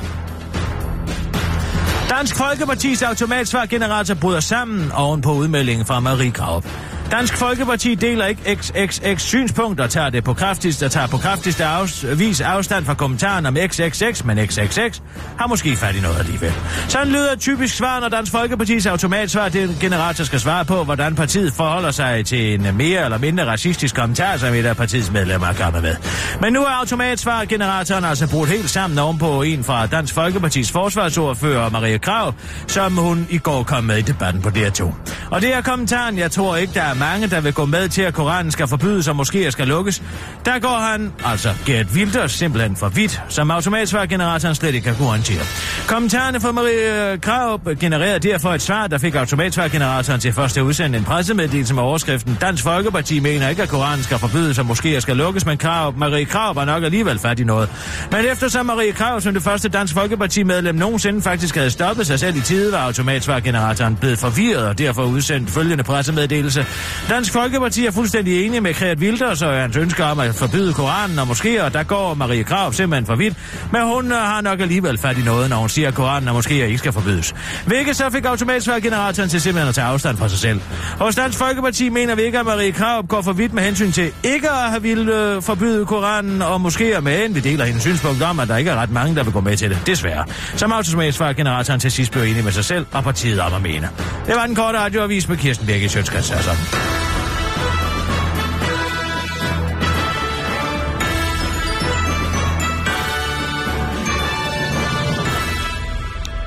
Dansk 2.10 2.36
Folkepartis 2.36 3.02
automatsvargenerator 3.02 4.14
bryder 4.14 4.40
sammen 4.40 4.92
oven 4.92 5.22
på 5.22 5.34
udmeldingen 5.34 5.86
fra 5.86 6.00
Marie 6.00 6.32
Graup. 6.32 6.66
Dansk 7.12 7.38
Folkeparti 7.38 7.96
deler 7.96 8.26
ikke 8.26 8.56
XXX 8.56 9.22
synspunkt 9.22 9.80
og 9.80 9.90
tager 9.90 10.10
det 10.10 10.24
på 10.24 10.34
kraftigste, 10.34 10.86
og 10.86 10.92
tager 10.92 11.08
på 11.08 11.18
kraftigste 11.18 11.66
afs, 11.66 12.06
vis 12.20 12.42
afstand 12.42 12.86
fra 12.86 12.94
kommentaren 12.94 13.46
om 13.46 13.58
XXX, 13.68 14.24
men 14.24 14.48
XXX 14.48 15.02
har 15.38 15.48
måske 15.48 15.76
fat 15.76 15.96
i 15.96 16.02
noget 16.02 16.20
alligevel. 16.20 16.54
Sådan 16.88 17.08
lyder 17.08 17.32
et 17.32 17.40
typisk 17.40 17.76
svar, 17.78 18.00
når 18.00 18.10
Dansk 18.10 18.32
Folkepartis 18.32 18.86
automatsvar 18.86 19.50
det 19.50 19.78
generator 19.82 20.24
skal 20.24 20.40
svare 20.40 20.66
på, 20.66 20.84
hvordan 20.84 21.16
partiet 21.16 21.54
forholder 21.54 21.92
sig 21.92 22.26
til 22.26 22.54
en 22.54 22.78
mere 22.78 23.04
eller 23.04 23.18
mindre 23.18 23.46
racistisk 23.46 23.96
kommentar, 23.96 24.38
som 24.38 24.54
et 24.54 24.66
af 24.66 24.78
partiets 24.78 25.12
medlemmer 25.12 25.48
er 25.48 25.54
kommet 25.54 25.82
med. 25.82 25.96
Men 26.42 26.54
nu 26.54 26.64
er 26.64 26.70
automatsvar-generatoren 26.70 28.06
altså 28.06 28.30
brudt 28.30 28.50
helt 28.50 28.70
sammen 28.70 29.00
ovenpå 29.00 29.42
en 29.42 29.64
fra 29.64 29.86
Dansk 29.88 30.14
Folkepartis 30.14 30.72
forsvarsordfører 30.72 31.70
Marie 31.70 32.00
Krav, 32.00 32.34
som 32.68 32.98
hun 32.98 33.28
i 33.30 33.38
går 33.38 33.64
kom 33.64 33.84
med 33.84 33.98
i 33.98 34.02
debatten 34.02 34.42
på 34.42 34.50
DR2. 34.50 34.94
Og 35.32 35.42
det 35.42 35.54
er 35.54 35.62
kommentaren, 35.62 36.18
jeg 36.18 36.32
tror 36.32 36.56
ikke, 36.56 36.74
der 36.74 36.82
er 36.82 36.99
mange, 37.00 37.28
der 37.28 37.42
vil 37.42 37.54
gå 37.54 37.66
med 37.66 37.90
til, 37.90 38.02
at 38.02 38.14
Koranen 38.14 38.52
skal 38.52 38.68
forbydes 38.68 39.08
og 39.08 39.16
måske 39.16 39.52
skal 39.52 39.68
lukkes. 39.68 40.04
Der 40.46 40.60
går 40.60 40.80
han, 40.80 41.14
altså 41.26 41.50
Gert 41.66 41.88
Wilders, 41.96 42.32
simpelthen 42.32 42.76
for 42.76 42.90
vidt, 42.90 43.22
som 43.30 43.52
automatsvargeneratoren 43.52 44.56
slet 44.56 44.76
ikke 44.76 44.86
kan 44.86 44.96
kunne 44.96 45.08
håndtere. 45.08 45.42
Kommentarerne 45.88 46.40
fra 46.40 46.52
Marie 46.52 47.12
øh, 47.12 47.20
Kraup 47.20 47.62
genererede 47.80 48.20
derfor 48.20 48.54
et 48.54 48.62
svar, 48.62 48.88
der 48.88 48.98
fik 48.98 49.16
automatsvargeneratoren 49.16 50.20
til 50.20 50.34
først 50.34 50.58
at 50.58 50.62
udsende 50.62 50.98
en 50.98 51.04
pressemeddelelse 51.04 51.74
med 51.74 51.84
overskriften 51.84 52.38
Dansk 52.42 52.64
Folkeparti 52.64 53.20
mener 53.20 53.50
ikke, 53.50 53.64
at 53.64 53.70
Koranen 53.70 54.04
skal 54.04 54.20
forbydes 54.20 54.60
og 54.60 54.66
måske 54.66 55.02
skal 55.02 55.18
lukkes, 55.18 55.46
men 55.46 55.58
Kraup, 55.58 55.96
Marie 55.98 56.26
Kraup 56.26 56.56
var 56.56 56.66
nok 56.66 56.84
alligevel 56.84 57.20
fat 57.20 57.40
i 57.40 57.44
noget. 57.44 57.70
Men 58.12 58.26
eftersom 58.32 58.66
Marie 58.66 58.92
Kraup 58.92 59.22
som 59.22 59.34
det 59.34 59.44
første 59.44 59.70
Dansk 59.70 59.94
Folkeparti-medlem 59.94 60.76
nogensinde 60.76 61.22
faktisk 61.22 61.56
havde 61.56 61.72
stoppet 61.72 62.08
sig 62.08 62.20
selv 62.20 62.38
i 62.38 62.42
tide, 62.42 62.72
var 62.72 62.78
automatsvargeneratoren 62.78 63.96
blevet 63.96 64.20
forvirret 64.20 64.68
og 64.68 64.78
derfor 64.78 65.04
udsendt 65.04 65.50
følgende 65.50 65.84
pressemeddelelse. 65.84 66.66
Dansk 67.10 67.34
Folkeparti 67.34 67.86
er 67.86 67.92
fuldstændig 67.92 68.46
enige 68.46 68.62
med 68.62 68.74
Kreat 68.74 68.98
Wilders 69.00 69.42
og 69.42 69.54
hans 69.54 69.78
ønsker 69.78 70.06
om 70.06 70.20
at 70.20 70.36
forbyde 70.36 70.74
Koranen 70.74 71.20
og 71.20 71.28
moskéer. 71.28 71.70
Der 71.70 71.84
går 71.84 72.14
Marie 72.14 72.44
Krav 72.44 72.74
simpelthen 72.74 73.06
for 73.06 73.16
vidt, 73.16 73.38
men 73.72 73.82
hun 73.82 74.12
øh, 74.12 74.18
har 74.18 74.42
nok 74.42 74.60
alligevel 74.60 74.98
fat 74.98 75.18
i 75.18 75.22
noget, 75.22 75.50
når 75.50 75.58
hun 75.58 75.70
siger, 75.70 75.88
at 75.88 75.94
Koranen 75.94 76.30
og 76.30 76.40
moskéer 76.40 76.52
ikke 76.52 76.78
skal 76.78 76.92
forbydes. 76.92 77.36
Hvilket 77.66 77.96
så 77.96 78.10
fik 78.10 78.26
automatsvar-generatoren 78.26 79.30
til 79.30 79.42
simpelthen 79.42 79.70
at 79.70 79.76
tage 79.76 79.88
afstand 79.88 80.18
fra 80.18 80.30
sig 80.30 80.40
selv. 80.40 80.62
Hos 81.00 81.16
Dansk 81.16 81.38
Folkeparti 81.38 81.90
mener 81.90 82.16
vi 82.16 82.22
ikke, 82.22 82.40
at 82.40 82.46
Marie 82.46 82.72
Krav 82.72 83.08
går 83.08 83.22
for 83.22 83.34
vidt 83.34 83.54
med 83.54 83.64
hensyn 83.64 83.92
til 83.92 84.12
ikke 84.24 84.50
at 84.50 84.70
have 84.70 84.82
ville 84.82 85.16
øh, 85.16 85.42
forbyde 85.42 85.86
Koranen 85.86 86.42
og 86.42 86.56
moskéer, 86.56 87.00
men 87.00 87.36
vi 87.36 87.40
deler 87.40 87.66
hendes 87.66 87.84
synspunkt 87.84 88.22
om, 88.22 88.40
at 88.40 88.48
der 88.48 88.58
ikke 88.58 88.72
er 88.72 88.76
ret 88.76 88.92
mange, 88.92 89.16
der 89.16 89.24
vil 89.24 89.34
gå 89.34 89.42
med 89.42 89.58
til 89.58 89.70
det. 89.70 89.82
Desværre. 89.86 90.26
Som 90.56 90.72
automatsvar-generatoren 90.72 91.80
til 91.80 91.92
sidst 91.92 92.12
blev 92.12 92.24
enig 92.24 92.44
med 92.44 92.52
sig 92.52 92.66
selv 92.66 92.86
og 92.92 93.04
partiet 93.04 93.40
om 93.40 93.54
at 93.54 93.62
mene. 93.62 93.90
Det 94.28 94.36
var 94.36 94.46
den 94.46 94.56
korte 94.56 94.80
radioavis 94.80 95.30
med 95.30 95.38
Kirsten 95.38 95.68
Birgit 95.68 95.84
i 95.84 95.90
Sjøtskrets 95.90 96.32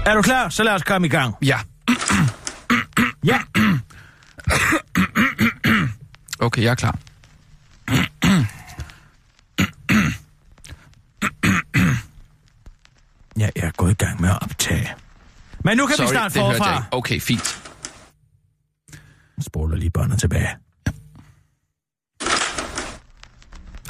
Er 0.06 0.14
du 0.14 0.22
klar? 0.22 0.48
Så 0.48 0.62
lad 0.62 0.72
os 0.72 0.82
komme 0.82 1.06
i 1.06 1.10
gang. 1.10 1.34
Ja. 1.42 1.58
Ja. 3.24 3.38
Okay, 6.38 6.62
jeg 6.62 6.70
er 6.70 6.74
klar. 6.74 6.98
Jeg 13.36 13.52
er 13.56 13.70
gået 13.76 13.90
i 13.90 13.94
gang 13.94 14.20
med 14.20 14.30
at 14.30 14.38
optage. 14.42 14.94
Men 15.64 15.76
nu 15.76 15.86
kan 15.86 15.96
Sorry, 15.96 16.06
vi 16.06 16.14
starte 16.14 16.34
forfra. 16.34 16.84
Okay, 16.90 17.20
fint. 17.20 17.72
Jeg 19.36 19.44
spoler 19.44 19.76
lige 19.76 19.90
båndet 19.90 20.20
tilbage. 20.20 20.48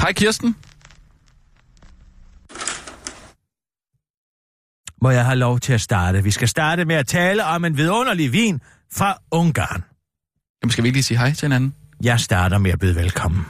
Hej 0.01 0.13
Kirsten. 0.13 0.57
Må 5.03 5.11
jeg 5.11 5.25
have 5.25 5.37
lov 5.37 5.61
til 5.61 5.73
at 5.73 5.81
starte. 5.81 6.23
Vi 6.23 6.31
skal 6.31 6.49
starte 6.49 6.85
med 6.85 6.97
at 6.97 7.07
tale 7.07 7.45
om 7.45 7.65
en 7.65 7.77
vidunderlig 7.77 8.33
vin 8.33 8.61
fra 8.93 9.19
Ungarn. 9.31 9.85
Jamen, 10.63 10.73
skal 10.73 10.85
vi 10.85 10.89
ikke 10.89 10.97
lige 10.97 11.05
sige 11.05 11.19
hej 11.19 11.33
til 11.33 11.47
hinanden? 11.47 11.75
Jeg 12.03 12.21
starter 12.21 12.59
med 12.59 12.71
at 12.71 12.79
byde 12.79 12.95
velkommen. 12.95 13.47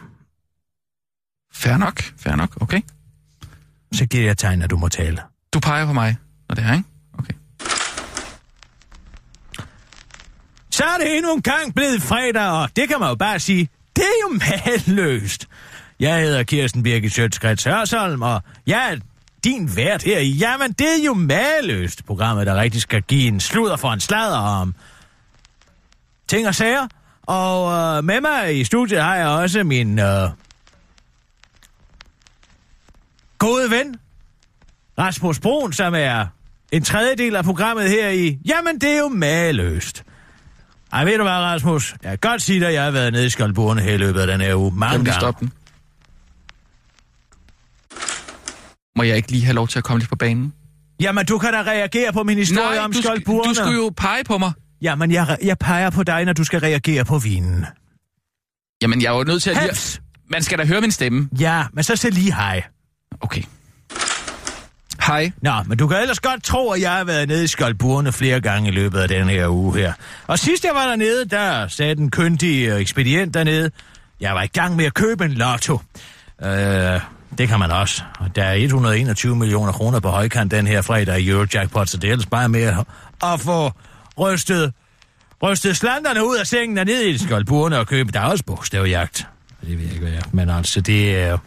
Fair 1.54 1.76
nok, 1.76 2.02
fair 2.02 2.36
nok, 2.36 2.62
okay. 2.62 2.80
Så 3.92 4.06
giver 4.06 4.24
jeg 4.24 4.38
tegn, 4.38 4.62
at 4.62 4.70
du 4.70 4.76
må 4.76 4.88
tale. 4.88 5.22
Du 5.54 5.60
peger 5.60 5.86
på 5.86 5.92
mig, 5.92 6.16
når 6.48 6.54
det 6.54 6.64
er, 6.64 6.72
ikke? 6.72 6.84
Okay. 7.18 7.34
Så 10.70 10.84
er 10.84 10.98
det 10.98 11.16
endnu 11.16 11.34
en 11.34 11.42
gang 11.42 11.74
blevet 11.74 12.02
fredag, 12.02 12.50
og 12.50 12.68
det 12.76 12.88
kan 12.88 13.00
man 13.00 13.08
jo 13.08 13.14
bare 13.14 13.40
sige, 13.40 13.68
det 13.96 14.04
er 14.04 14.28
jo 14.28 14.38
maløst. 14.44 15.48
Jeg 16.00 16.20
hedder 16.20 16.42
Kirsten 16.42 16.82
Birgit 16.82 17.12
Sjøtskrets 17.12 17.64
Hørsholm, 17.64 18.22
og 18.22 18.42
jeg 18.66 18.92
er 18.92 18.98
din 19.44 19.76
vært 19.76 20.02
her 20.02 20.18
i 20.18 20.30
Jamen, 20.30 20.72
det 20.72 21.00
er 21.00 21.04
jo 21.04 21.14
maløst. 21.14 22.06
Programmet, 22.06 22.46
der 22.46 22.56
rigtig 22.56 22.80
skal 22.80 23.02
give 23.02 23.28
en 23.28 23.40
sludder 23.40 23.76
for 23.76 23.92
en 23.92 24.00
sladder 24.00 24.38
om 24.38 24.74
ting 26.28 26.48
og 26.48 26.54
sager. 26.54 26.88
Og 27.22 27.72
øh, 27.72 28.04
med 28.04 28.20
mig 28.20 28.60
i 28.60 28.64
studiet 28.64 29.02
har 29.02 29.16
jeg 29.16 29.26
også 29.26 29.62
min 29.64 29.98
øh, 29.98 30.28
gode 33.38 33.70
ven, 33.70 33.96
Rasmus 34.98 35.40
Brun, 35.40 35.72
som 35.72 35.94
er 35.94 36.26
en 36.72 36.82
tredjedel 36.82 37.36
af 37.36 37.44
programmet 37.44 37.88
her 37.88 38.08
i 38.08 38.38
Jamen, 38.44 38.78
det 38.78 38.90
er 38.90 38.98
jo 38.98 39.08
maløst. 39.08 40.04
Ej, 40.92 41.04
ved 41.04 41.16
du 41.16 41.22
hvad, 41.22 41.32
Rasmus? 41.32 41.94
Jeg 42.02 42.10
kan 42.10 42.30
godt 42.30 42.42
sige 42.42 42.60
dig, 42.60 42.68
at 42.68 42.74
jeg 42.74 42.84
har 42.84 42.90
været 42.90 43.12
nede 43.12 43.26
i 43.26 43.28
Skoldborne 43.28 43.80
her 43.80 43.94
i 43.94 43.96
løbet 43.96 44.20
af 44.20 44.26
den 44.26 44.40
her 44.40 44.54
uge. 44.54 44.72
Mange 44.74 44.96
gange. 44.96 45.12
stop 45.12 45.40
den. 45.40 45.52
Må 48.96 49.02
jeg 49.02 49.16
ikke 49.16 49.30
lige 49.30 49.44
have 49.44 49.54
lov 49.54 49.68
til 49.68 49.78
at 49.78 49.84
komme 49.84 49.98
lidt 50.00 50.08
på 50.10 50.16
banen? 50.16 50.52
Jamen, 51.00 51.26
du 51.26 51.38
kan 51.38 51.52
da 51.52 51.62
reagere 51.62 52.12
på 52.12 52.22
min 52.22 52.38
historie 52.38 52.80
om 52.80 52.92
du, 52.92 52.98
sk- 52.98 53.02
Skoldborne. 53.02 53.48
du 53.48 53.54
skulle 53.54 53.74
jo 53.76 53.92
pege 53.96 54.24
på 54.24 54.38
mig. 54.38 54.52
Jamen, 54.82 55.10
jeg, 55.10 55.36
jeg 55.42 55.58
peger 55.58 55.90
på 55.90 56.02
dig, 56.02 56.24
når 56.24 56.32
du 56.32 56.44
skal 56.44 56.60
reagere 56.60 57.04
på 57.04 57.18
vinen. 57.18 57.64
Jamen, 58.82 59.02
jeg 59.02 59.12
er 59.12 59.16
jo 59.16 59.24
nødt 59.24 59.42
til 59.42 59.50
at 59.50 59.56
lige... 59.62 60.00
Man 60.30 60.42
skal 60.42 60.58
da 60.58 60.64
høre 60.64 60.80
min 60.80 60.90
stemme. 60.90 61.28
Ja, 61.38 61.64
men 61.72 61.84
så 61.84 61.96
sig 61.96 62.10
lige 62.12 62.34
hej. 62.34 62.62
Okay. 63.20 63.42
Hej. 65.06 65.32
Nå, 65.42 65.52
men 65.66 65.78
du 65.78 65.86
kan 65.88 65.98
ellers 66.00 66.20
godt 66.20 66.44
tro, 66.44 66.70
at 66.70 66.80
jeg 66.80 66.92
har 66.92 67.04
været 67.04 67.28
nede 67.28 67.44
i 67.44 67.46
Skoldburne 67.46 68.12
flere 68.12 68.40
gange 68.40 68.68
i 68.68 68.72
løbet 68.72 68.98
af 68.98 69.08
den 69.08 69.28
her 69.28 69.48
uge 69.48 69.78
her. 69.78 69.92
Og 70.26 70.38
sidst 70.38 70.64
jeg 70.64 70.74
var 70.74 70.86
dernede, 70.86 71.24
der 71.28 71.68
sagde 71.68 71.94
den 71.94 72.10
kyndige 72.10 72.76
ekspedient 72.76 73.34
dernede, 73.34 73.70
jeg 74.20 74.34
var 74.34 74.42
i 74.42 74.46
gang 74.46 74.76
med 74.76 74.84
at 74.84 74.94
købe 74.94 75.24
en 75.24 75.32
lotto. 75.32 75.80
Øh, 76.44 77.00
det 77.38 77.48
kan 77.48 77.58
man 77.58 77.70
også. 77.70 78.02
Der 78.34 78.44
er 78.44 78.54
121 78.54 79.36
millioner 79.36 79.72
kroner 79.72 80.00
på 80.00 80.08
højkant 80.08 80.50
den 80.50 80.66
her 80.66 80.82
fredag 80.82 81.20
i 81.20 81.28
Eurojackpot, 81.28 81.88
så 81.88 81.96
det 81.96 82.08
er 82.08 82.12
ellers 82.12 82.26
bare 82.26 82.48
med 82.48 82.84
at, 83.22 83.40
få 83.40 83.72
rystet, 84.18 84.72
rystet 85.42 85.76
slanderne 85.76 86.26
ud 86.26 86.36
af 86.36 86.46
sengen 86.46 86.78
og 86.78 86.84
ned 86.84 87.06
i 87.06 87.18
Skoldburne 87.18 87.78
og 87.78 87.86
købe. 87.86 88.12
Der 88.12 88.20
er 88.20 88.24
også 88.24 88.44
bogstavjagt. 88.44 89.26
Det 89.60 89.78
ved 89.78 89.84
jeg 89.84 89.92
ikke, 89.92 90.00
hvad 90.00 90.12
jeg. 90.12 90.22
Men 90.32 90.50
altså, 90.50 90.80
det 90.80 91.20
er 91.20 91.38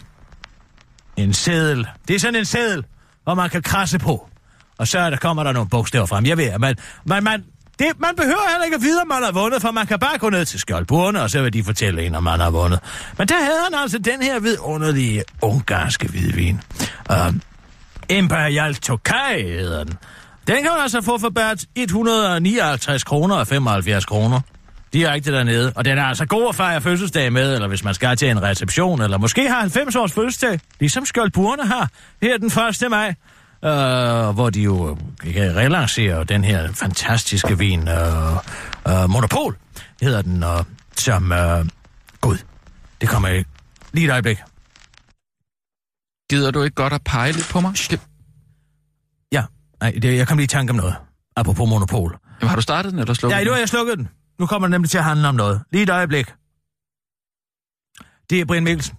en 1.18 1.34
seddel. 1.34 1.88
Det 2.08 2.16
er 2.16 2.20
sådan 2.20 2.36
en 2.36 2.46
seddel, 2.46 2.84
hvor 3.24 3.34
man 3.34 3.50
kan 3.50 3.62
krasse 3.62 4.00
på. 4.00 4.30
Og 4.78 4.88
så 4.88 5.00
er 5.00 5.10
der, 5.10 5.18
kommer 5.18 5.44
der 5.44 5.52
nogle 5.52 5.70
bogstaver 5.70 6.06
frem. 6.06 6.26
Jeg 6.26 6.38
ved, 6.38 6.46
at 6.46 6.60
man, 6.62 6.76
man, 7.06 7.24
man, 7.24 7.44
det, 7.80 7.88
man 8.00 8.16
behøver 8.18 8.50
heller 8.52 8.66
ikke 8.66 8.76
at 8.76 8.82
vide, 8.82 9.02
om 9.02 9.08
man 9.08 9.24
har 9.24 9.32
vundet, 9.32 9.62
for 9.62 9.72
man 9.72 9.88
kan 9.88 10.00
bare 10.00 10.18
gå 10.18 10.30
ned 10.30 10.46
til 10.46 10.60
skjoldbordene, 10.60 11.22
og 11.22 11.30
så 11.30 11.42
vil 11.42 11.54
de 11.54 11.64
fortælle 11.64 12.06
en, 12.06 12.16
om 12.16 12.24
man 12.24 12.40
har 12.40 12.50
vundet. 12.50 12.80
Men 13.18 13.28
der 13.28 13.36
havde 13.36 13.60
han 13.64 13.82
altså 13.82 13.98
den 13.98 14.22
her 14.22 14.40
vidunderlige 14.40 15.24
ungarske 15.42 16.08
hvidvin. 16.08 16.62
Uh, 17.10 17.36
Imperial 18.10 18.76
Tokaj 18.76 19.42
hedder 19.42 19.84
den. 19.84 19.98
Den 20.48 20.56
kan 20.56 20.72
man 20.72 20.82
altså 20.82 21.02
få 21.02 21.18
for 21.18 21.30
bært 21.30 21.66
159 21.76 23.04
kroner 23.04 23.36
og 23.36 23.48
75 23.48 24.06
kroner. 24.06 24.42
Direkte 24.94 25.32
dernede. 25.32 25.74
Og 25.76 25.86
den 25.86 25.98
er 25.98 26.04
altså 26.04 26.26
god 26.26 26.50
at 26.50 26.56
fejre 26.56 26.82
fødselsdag 26.82 27.34
med, 27.34 27.54
eller 27.54 27.68
hvis 27.68 27.84
man 27.84 27.94
skal 27.94 28.18
til 28.18 28.30
en 28.30 28.44
reception, 28.44 29.02
eller 29.02 29.18
måske 29.18 29.50
har 29.50 29.60
90 29.60 29.96
års 29.96 30.12
fødselsdag, 30.12 30.60
ligesom 30.80 31.06
Skjoldburne 31.06 31.66
har, 31.66 31.90
her 32.22 32.38
den 32.38 32.48
1. 32.86 32.92
maj. 32.92 33.14
Uh, 33.66 33.72
hvor 34.36 34.50
de 34.50 34.62
jo 34.62 34.98
øh, 35.26 35.34
kan 35.34 35.56
relancere 35.56 36.24
den 36.24 36.44
her 36.44 36.74
fantastiske 36.74 37.58
vin, 37.58 37.80
uh, 37.80 37.88
uh, 38.92 39.10
Monopol, 39.10 39.58
hedder 40.02 40.22
den, 40.22 40.44
uh, 40.44 40.50
som, 40.98 41.24
uh, 41.32 41.68
gud, 42.22 42.38
det 43.02 43.10
kommer 43.10 43.28
ikke. 43.30 43.50
Lige 43.94 44.06
et 44.06 44.12
øjeblik. 44.12 44.38
Gider 46.30 46.52
du 46.52 46.64
ikke 46.64 46.76
godt 46.76 46.94
at 46.94 47.02
pege 47.04 47.32
lidt 47.32 47.50
på 47.52 47.60
mig? 47.60 47.72
Det, 47.92 48.02
Ja, 49.32 49.44
nej, 49.82 49.92
det, 50.02 50.18
jeg 50.18 50.28
kom 50.28 50.38
lige 50.38 50.44
i 50.44 50.48
tanke 50.48 50.72
om 50.72 50.76
noget, 50.78 50.96
apropos 51.36 51.70
Monopol. 51.70 52.18
jamen, 52.42 52.50
har 52.50 52.56
du 52.56 52.62
startet 52.62 52.92
den, 52.92 53.00
eller 53.00 53.14
slukket 53.14 53.38
Ja, 53.38 53.44
nu 53.44 53.50
har 53.50 53.56
den? 53.56 53.60
jeg 53.62 53.70
slukket 53.70 53.98
den. 53.98 54.08
Nu 54.40 54.46
kommer 54.46 54.68
det 54.68 54.72
nemlig 54.72 54.90
til 54.90 54.98
at 54.98 55.04
handle 55.04 55.28
om 55.28 55.36
noget. 55.36 55.62
Lige 55.72 55.84
et 55.84 55.90
øjeblik. 55.90 56.26
Det 58.30 58.42
er 58.42 58.46
Brian 58.46 58.64
Mikkelsen. 58.64 58.96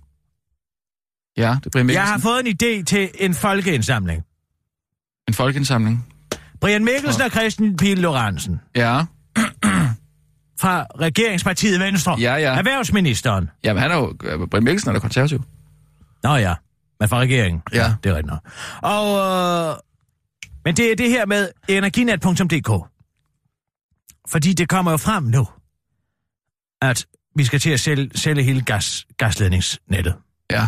Ja, 1.36 1.56
det 1.58 1.66
er 1.66 1.70
Brian 1.70 1.90
Jeg 1.90 2.02
har 2.06 2.16
Mikkelsen. 2.16 2.28
fået 2.28 2.46
en 2.70 2.80
idé 2.80 2.84
til 2.84 3.10
en 3.14 3.34
folkeindsamling. 3.34 4.24
En 5.28 5.34
folkeindsamling. 5.34 6.06
Brian 6.60 6.84
Mikkelsen 6.84 7.22
og 7.22 7.30
Christian 7.30 7.76
Pihl 7.76 7.98
Lorentzen 7.98 8.60
Ja. 8.76 9.04
fra 10.60 10.86
regeringspartiet 11.00 11.80
Venstre. 11.80 12.16
Ja, 12.20 12.34
ja. 12.34 12.54
Erhvervsministeren. 12.58 13.50
Jamen, 13.64 13.82
han 13.82 13.90
er 13.90 13.96
jo... 13.96 14.14
øh, 14.24 14.48
Brian 14.48 14.64
Mikkelsen 14.64 14.88
er 14.88 14.92
da 14.92 14.98
konservativ. 14.98 15.42
Nå 16.22 16.34
ja, 16.36 16.54
men 17.00 17.08
fra 17.08 17.18
regeringen. 17.18 17.62
Ja. 17.72 17.94
det 18.04 18.10
er 18.10 18.14
rigtigt 18.14 18.26
nok. 18.26 18.40
Og, 18.82 19.18
øh, 19.18 19.76
men 20.64 20.76
det 20.76 20.92
er 20.92 20.96
det 20.96 21.10
her 21.10 21.26
med 21.26 21.48
energinet.dk. 21.68 22.90
Fordi 24.28 24.52
det 24.52 24.68
kommer 24.68 24.90
jo 24.90 24.96
frem 24.96 25.22
nu, 25.22 25.48
at 26.82 27.06
vi 27.36 27.44
skal 27.44 27.60
til 27.60 27.70
at 27.70 27.80
sælge, 27.80 28.10
sælge 28.14 28.42
hele 28.42 28.62
gas, 28.62 29.06
gasledningsnettet. 29.18 30.14
Ja. 30.50 30.66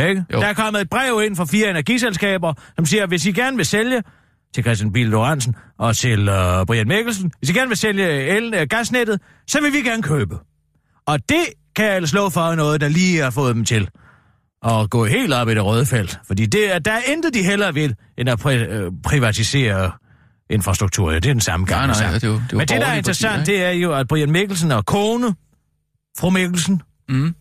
Ikke? 0.00 0.24
Jo. 0.32 0.40
Der 0.40 0.46
er 0.46 0.52
kommet 0.54 0.80
et 0.82 0.90
brev 0.90 1.22
ind 1.26 1.36
fra 1.36 1.44
fire 1.44 1.70
energiselskaber, 1.70 2.52
som 2.76 2.86
siger, 2.86 3.02
at 3.02 3.08
hvis 3.08 3.26
I 3.26 3.32
gerne 3.32 3.56
vil 3.56 3.66
sælge 3.66 4.02
til 4.54 4.64
Christian 4.64 4.92
Biel 4.92 5.06
Lorentzen 5.08 5.54
og 5.78 5.96
til 5.96 6.28
uh, 6.28 6.66
Brian 6.66 6.88
Mikkelsen, 6.88 7.32
hvis 7.38 7.50
I 7.50 7.52
gerne 7.52 7.68
vil 7.68 7.76
sælge 7.76 8.28
el, 8.36 8.54
uh, 8.54 8.60
gasnettet, 8.70 9.20
så 9.48 9.60
vil 9.60 9.72
vi 9.72 9.80
gerne 9.82 10.02
købe. 10.02 10.38
Og 11.06 11.18
det 11.28 11.44
kan 11.76 11.84
jeg 11.84 12.08
slå 12.08 12.28
for 12.30 12.54
noget, 12.54 12.80
der 12.80 12.88
lige 12.88 13.22
har 13.22 13.30
fået 13.30 13.54
dem 13.54 13.64
til 13.64 13.88
at 14.66 14.90
gå 14.90 15.04
helt 15.04 15.32
op 15.32 15.48
i 15.48 15.54
det 15.54 15.64
røde 15.64 15.86
felt. 15.86 16.18
Fordi 16.26 16.46
det, 16.46 16.74
er- 16.74 16.78
der 16.78 16.92
er 16.92 17.00
intet, 17.12 17.34
de 17.34 17.42
hellere 17.42 17.74
vil, 17.74 17.94
end 18.18 18.28
at 18.28 18.40
pri- 18.46 18.50
øh, 18.50 18.92
privatisere 19.04 19.90
infrastruktur. 20.50 21.10
Det 21.10 21.16
er 21.16 21.20
den 21.20 21.40
samme 21.40 21.66
gang. 21.66 21.86
Nej, 21.86 22.00
nej, 22.02 22.12
det 22.14 22.24
er 22.24 22.28
jo- 22.28 22.34
det 22.34 22.52
er 22.52 22.56
Men 22.56 22.60
det, 22.68 22.80
der 22.80 22.86
er 22.86 22.94
interessant, 22.94 23.32
partier, 23.36 23.56
det 23.58 23.64
er 23.66 23.70
jo, 23.70 23.92
at 23.94 24.08
Brian 24.08 24.30
Mikkelsen 24.32 24.72
og 24.72 24.86
kone, 24.86 25.34
fru 26.18 26.30
Mikkelsen, 26.30 26.82
Mm. 27.08 27.34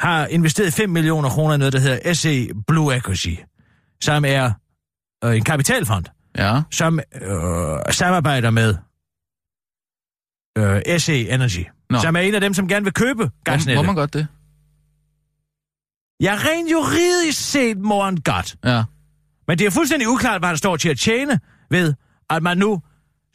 Har 0.00 0.26
investeret 0.26 0.72
5 0.72 0.90
millioner 0.90 1.28
kroner 1.28 1.54
i 1.54 1.58
noget, 1.58 1.72
der 1.72 1.80
hedder 1.80 2.12
SE 2.14 2.48
Blue 2.66 2.96
Equity, 2.96 3.34
som 4.00 4.24
er 4.24 4.52
øh, 5.24 5.36
en 5.36 5.44
kapitalfond, 5.44 6.04
Ja. 6.38 6.62
som 6.70 6.98
øh, 7.22 7.78
samarbejder 7.90 8.50
med 8.50 8.74
øh, 10.58 10.98
SE 11.00 11.28
Energy, 11.30 11.64
Nå. 11.90 11.98
Som 11.98 12.16
er 12.16 12.20
en 12.20 12.34
af 12.34 12.40
dem, 12.40 12.54
som 12.54 12.68
gerne 12.68 12.84
vil 12.84 12.92
købe 12.92 13.22
Må, 13.24 13.30
gasnettet. 13.44 13.76
må 13.76 13.82
man 13.82 13.94
godt 13.94 14.12
det? 14.14 14.26
Ja, 16.22 16.34
rent 16.38 16.70
juridisk 16.72 17.50
set 17.50 17.78
må 17.78 18.04
han 18.04 18.16
godt. 18.16 18.56
Ja. 18.64 18.84
Men 19.48 19.58
det 19.58 19.66
er 19.66 19.70
fuldstændig 19.70 20.08
uklart, 20.08 20.40
hvad 20.40 20.48
han 20.48 20.56
står 20.56 20.76
til 20.76 20.88
at 20.88 20.98
tjene 20.98 21.40
ved, 21.70 21.94
at 22.30 22.42
man 22.42 22.58
nu 22.58 22.82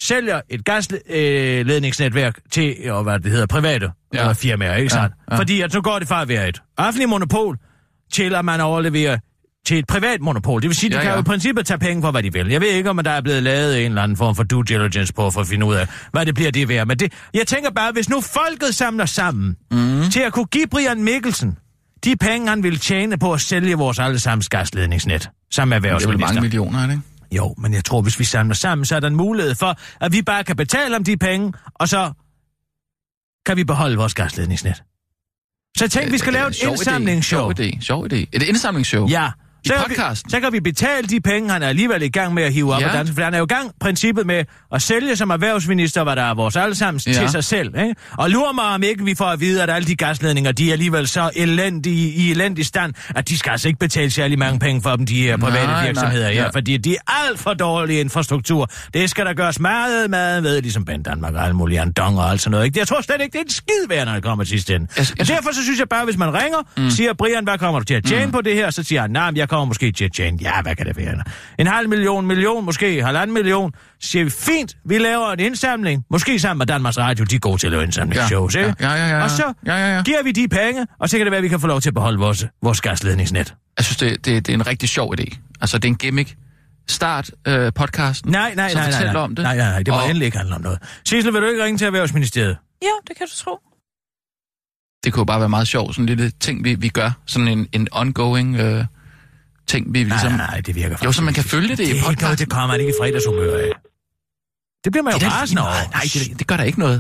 sælger 0.01 0.41
et 0.49 0.65
gasledningsnetværk 0.65 2.39
til, 2.51 2.75
og 2.91 3.03
hvad 3.03 3.19
det 3.19 3.31
hedder, 3.31 3.45
private 3.45 3.89
Ja. 4.13 4.31
firmaer, 4.33 4.75
ikke 4.75 4.89
sandt? 4.89 5.15
ja. 5.31 5.37
Fordi 5.37 5.61
at 5.61 5.71
så 5.71 5.81
går 5.81 5.99
det 5.99 6.07
fra 6.07 6.21
at 6.21 6.27
være 6.27 6.49
et 6.49 6.61
offentligt 6.77 7.09
monopol, 7.09 7.57
til 8.13 8.35
at 8.35 8.45
man 8.45 8.61
overleverer 8.61 9.17
til 9.65 9.79
et 9.79 9.87
privat 9.87 10.21
monopol. 10.21 10.61
Det 10.61 10.67
vil 10.69 10.75
sige, 10.75 10.87
at 10.87 10.91
de 10.91 10.97
Ja, 10.97 11.01
ja, 11.01 11.03
kan 11.03 11.11
ja. 11.11 11.15
jo 11.15 11.21
i 11.21 11.23
princippet 11.23 11.65
tage 11.65 11.77
penge 11.77 12.01
for, 12.01 12.11
hvad 12.11 12.23
de 12.23 12.33
vil. 12.33 12.47
Jeg 12.47 12.61
ved 12.61 12.67
ikke, 12.67 12.89
om 12.89 12.97
der 13.03 13.11
er 13.11 13.21
blevet 13.21 13.43
lavet 13.43 13.79
en 13.85 13.91
eller 13.91 14.01
anden 14.01 14.17
form 14.17 14.35
for 14.35 14.43
due 14.43 14.63
diligence 14.63 15.13
på, 15.13 15.31
for 15.31 15.41
at 15.41 15.47
finde 15.47 15.65
ud 15.65 15.75
af, 15.75 15.87
hvad 16.11 16.25
det 16.25 16.35
bliver 16.35 16.51
det 16.51 16.69
værd. 16.69 16.87
Men 16.87 16.99
det, 16.99 17.13
jeg 17.33 17.47
tænker 17.47 17.71
bare, 17.71 17.91
hvis 17.91 18.09
nu 18.09 18.21
folket 18.21 18.75
samler 18.75 19.05
sammen 19.05 19.55
mm. 19.71 20.09
til 20.11 20.19
at 20.19 20.33
kunne 20.33 20.45
give 20.45 20.67
Brian 20.67 21.03
Mikkelsen 21.03 21.57
de 22.03 22.15
penge, 22.15 22.49
han 22.49 22.63
ville 22.63 22.77
tjene 22.79 23.17
på 23.17 23.33
at 23.33 23.41
sælge 23.41 23.75
vores 23.75 23.99
allesammens 23.99 24.49
gasledningsnet, 24.49 25.29
som 25.51 25.69
Det 25.69 25.73
er 25.73 25.75
erhvervsminister. 25.75 26.27
mange 26.27 26.41
millioner, 26.41 26.79
er 26.79 26.85
det 26.87 26.93
ikke? 26.93 27.03
Jo, 27.31 27.55
men 27.57 27.73
jeg 27.73 27.85
tror, 27.85 28.01
hvis 28.01 28.19
vi 28.19 28.23
samler 28.23 28.55
sammen, 28.55 28.85
så 28.85 28.95
er 28.95 28.99
der 28.99 29.07
en 29.07 29.15
mulighed 29.15 29.55
for, 29.55 29.75
at 30.05 30.11
vi 30.13 30.21
bare 30.21 30.43
kan 30.43 30.55
betale 30.55 30.95
om 30.95 31.03
de 31.03 31.17
penge, 31.17 31.53
og 31.73 31.89
så 31.89 32.11
kan 33.45 33.57
vi 33.57 33.63
beholde 33.63 33.97
vores 33.97 34.13
gasledningsnet. 34.13 34.83
Så 35.77 35.87
tænkte, 35.87 36.11
vi 36.11 36.17
skal 36.17 36.29
Øh, 36.29 36.33
lave 36.33 36.47
et 36.47 36.63
indsamlingsshow. 36.63 37.39
Sjov 37.39 37.67
idé, 37.67 37.81
sjov 37.81 38.05
idé. 38.05 38.15
Et 38.33 38.43
indsamlingsshow? 38.43 39.07
Ja, 39.07 39.31
I 39.65 39.67
så 39.67 39.74
kan, 39.74 39.84
vi, 39.89 40.15
så 40.30 40.39
kan 40.39 40.54
vi 40.54 40.60
betale 40.60 41.08
de 41.08 41.21
penge, 41.21 41.50
han 41.50 41.63
er 41.63 41.67
alligevel 41.67 42.02
i 42.02 42.08
gang 42.10 42.34
med 42.34 42.43
at 42.43 42.54
hive 42.54 42.74
op 42.74 42.82
Ja. 42.82 42.88
af 42.88 42.93
dansen, 42.93 43.15
for 43.15 43.24
han 43.24 43.34
er 43.34 43.38
jo 43.38 43.43
i 43.43 43.47
gang 43.47 43.71
princippet 43.82 44.26
med 44.26 44.43
at 44.74 44.82
sælge 44.82 45.15
som 45.15 45.30
erhvervsminister, 45.30 46.04
hvad 46.04 46.15
der 46.15 46.21
er 46.24 46.34
vores 46.34 46.56
allesammens, 46.56 47.08
Ja. 47.08 47.13
til 47.13 47.30
sig 47.30 47.43
selv. 47.43 47.67
Ikke? 47.80 47.95
Og 48.17 48.30
lurer 48.30 48.52
mig, 48.54 48.65
om 48.65 48.84
ikke 48.84 49.04
vi 49.06 49.15
får 49.15 49.26
at 49.26 49.39
vide, 49.39 49.63
at 49.63 49.69
alle 49.69 49.88
de 49.88 49.95
gasledninger, 49.95 50.52
de 50.52 50.67
er 50.67 50.71
alligevel 50.71 51.08
så 51.08 51.30
elendige, 51.36 52.12
i 52.13 52.32
elendig 52.32 52.65
stand, 52.65 52.93
at 53.15 53.30
de 53.30 53.38
skal 53.38 53.52
altså 53.52 53.67
ikke 53.67 53.80
betale 53.80 54.12
særlig 54.12 54.39
mange 54.39 54.60
penge 54.60 54.82
for 54.82 54.95
dem, 54.95 55.06
de 55.06 55.21
her 55.24 55.38
private 55.38 55.65
Nej, 55.65 55.74
nej, 55.74 55.86
virksomheder 55.86 56.30
her, 56.30 56.43
ja. 56.43 56.50
fordi 56.50 56.78
de 56.78 56.93
er 56.95 57.28
alt 57.30 57.39
for 57.39 57.54
dårlig 57.54 58.00
infrastruktur. 58.00 58.69
Det 58.93 59.10
skal 59.10 59.26
der 59.26 59.34
gøres 59.34 59.60
meget, 59.60 60.10
meget 60.10 60.43
ved, 60.43 60.62
ligesom 60.62 60.86
Ben 60.86 61.04
Danmark 61.04 61.34
og 61.34 61.43
alle 61.43 61.56
mulige 61.56 61.82
andong 61.82 62.19
og 62.19 62.32
alt 62.32 62.41
sådan 62.41 62.52
noget. 62.52 62.65
Ikke? 62.65 62.80
Jeg 62.80 62.88
tror 62.88 63.02
slet 63.02 63.21
ikke, 63.21 63.32
det 63.34 63.39
er 63.39 63.43
en 63.43 63.50
skid 63.50 63.88
værd, 63.89 64.06
når 64.08 64.13
det 64.13 64.24
kommer 64.24 64.43
til 64.43 64.50
sidst 64.52 64.69
ende. 64.69 64.88
Jeg- 64.97 65.06
Men 65.17 65.28
derfor 65.28 65.52
så 65.54 65.63
synes 65.63 65.80
jeg 65.80 65.89
bare, 65.89 66.06
hvis 66.06 66.17
man 66.17 66.34
ringer, 66.34 66.58
mm. 66.78 66.89
siger 66.89 67.13
Brian, 67.13 67.43
hvad 67.43 67.58
kommer 67.58 67.80
du 67.80 67.86
til 67.86 67.93
at 67.93 68.04
tjene 68.06 68.26
mm. 68.26 68.32
på 68.32 68.41
det 68.41 68.54
her? 68.56 68.69
Så 68.69 68.84
siger 68.84 69.02
han, 69.02 69.10
nej, 69.12 69.32
jeg 69.36 69.50
kommer 69.51 69.65
måske 69.65 69.91
til 69.91 70.05
at 70.05 70.11
tjene, 70.13 70.37
ja, 70.41 70.61
hvad 70.61 70.75
kan 70.75 70.85
det 70.85 70.97
være? 70.97 71.23
En 71.59 71.67
halv 71.67 71.89
million, 71.89 72.27
million, 72.27 72.65
måske 72.65 73.03
halvanden 73.03 73.33
million. 73.33 73.71
Så 73.99 74.07
siger 74.09 74.23
vi, 74.23 74.29
fint, 74.29 74.77
vi 74.85 74.97
laver 74.97 75.31
en 75.31 75.39
indsamling. 75.39 76.05
Måske 76.11 76.39
sammen 76.39 76.57
med 76.57 76.65
Danmarks 76.65 76.97
Radio, 76.97 77.25
de 77.25 77.35
er 77.35 77.39
gode 77.39 77.57
til 77.57 77.67
at 77.67 77.71
lave 77.71 77.83
indsamlingsshows, 77.83 78.55
Ja, 78.55 78.59
ikke? 78.67 78.75
ja, 78.79 78.91
ja, 78.91 79.07
ja, 79.07 79.17
ja. 79.17 79.23
Og 79.23 79.29
så 79.29 79.53
Ja, 79.65 79.75
ja, 79.75 79.95
ja. 79.95 80.01
giver 80.03 80.23
vi 80.23 80.31
de 80.31 80.47
penge, 80.47 80.87
og 80.99 81.09
så 81.09 81.17
kan 81.17 81.25
det 81.25 81.31
være, 81.31 81.37
at 81.37 81.43
vi 81.43 81.47
kan 81.47 81.59
få 81.59 81.67
lov 81.67 81.81
til 81.81 81.89
at 81.89 81.93
beholde 81.93 82.19
vores, 82.19 82.45
vores 82.63 82.81
gasledningsnet. 82.81 83.55
Jeg 83.77 83.85
synes, 83.85 83.97
det, 83.97 84.25
det, 84.25 84.47
det 84.47 84.53
er 84.53 84.57
en 84.57 84.67
rigtig 84.67 84.89
sjov 84.89 85.13
idé. 85.19 85.37
Altså, 85.61 85.77
det 85.77 85.85
er 85.85 85.89
en 85.89 85.95
gimmick. 85.95 86.35
Start 86.89 87.31
øh, 87.47 87.71
podcasten. 87.75 88.31
Nej, 88.31 88.53
nej, 88.55 88.69
så 88.69 88.77
nej, 88.77 88.89
nej, 88.91 89.03
nej. 89.13 89.21
om 89.21 89.35
det. 89.35 89.43
Nej, 89.43 89.57
nej, 89.57 89.69
nej, 89.69 89.77
det 89.77 89.87
må 89.87 89.93
Og 89.99 90.05
endelig 90.05 90.25
ikke 90.25 90.37
handle 90.37 90.55
om 90.55 90.61
noget. 90.61 90.79
Sissel, 91.05 91.33
vil 91.33 91.41
du 91.41 91.47
ikke 91.47 91.63
ringe 91.63 91.77
til 91.77 91.85
Erhvervsministeriet? 91.87 92.57
Jo, 92.83 92.87
det 93.07 93.17
kan 93.17 93.27
du 93.27 93.43
tro. 93.43 93.59
Det 95.03 95.13
kunne 95.13 95.21
jo 95.21 95.25
bare 95.25 95.39
være 95.39 95.49
meget 95.49 95.67
sjovt, 95.67 95.95
sådan 95.95 96.03
en 96.09 96.15
lille 96.15 96.31
ting, 96.39 96.63
vi, 96.63 96.75
vi 96.75 96.89
gør. 96.89 97.11
Sådan 97.25 97.47
en, 97.47 97.67
en 97.73 97.87
ongoing 97.91 98.55
øh, 98.55 98.85
ting, 99.73 99.84
vi 99.93 99.99
ligesom... 100.13 100.31
Nej, 100.31 100.47
nej, 100.51 100.57
det 100.67 100.73
virker 100.81 100.95
faktisk 100.95 101.07
Jo, 101.07 101.12
så 101.17 101.21
man 101.29 101.36
kan 101.39 101.45
følge 101.53 101.73
det 101.79 101.79
i 101.79 101.91
det 101.91 101.99
er 102.05 102.10
ikke 102.13 102.23
noget, 102.27 102.39
det 102.43 102.49
kommer 102.55 102.67
man 102.71 102.79
ikke 102.81 102.93
i 102.95 102.99
fredagshumør 103.01 103.57
af. 103.65 103.71
Det 104.84 104.89
bliver 104.91 105.03
man 105.05 105.12
jo 105.13 105.19
Det 105.19 105.25
da 105.25 105.27
lige 105.27 105.41
rasende 105.41 105.62
over. 105.67 105.81
Nej, 105.97 106.05
det, 106.13 106.39
det 106.39 106.45
gør 106.49 106.57
der 106.62 106.67
ikke 106.71 106.81
noget. 106.88 106.99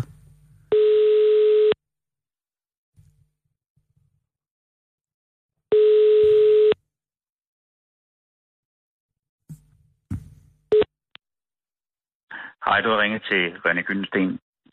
Hej, 12.65 12.77
du 12.83 12.89
har 12.93 12.99
ringet 13.03 13.21
til 13.29 13.43
René 13.65 13.81
Gyldensten, 13.87 14.29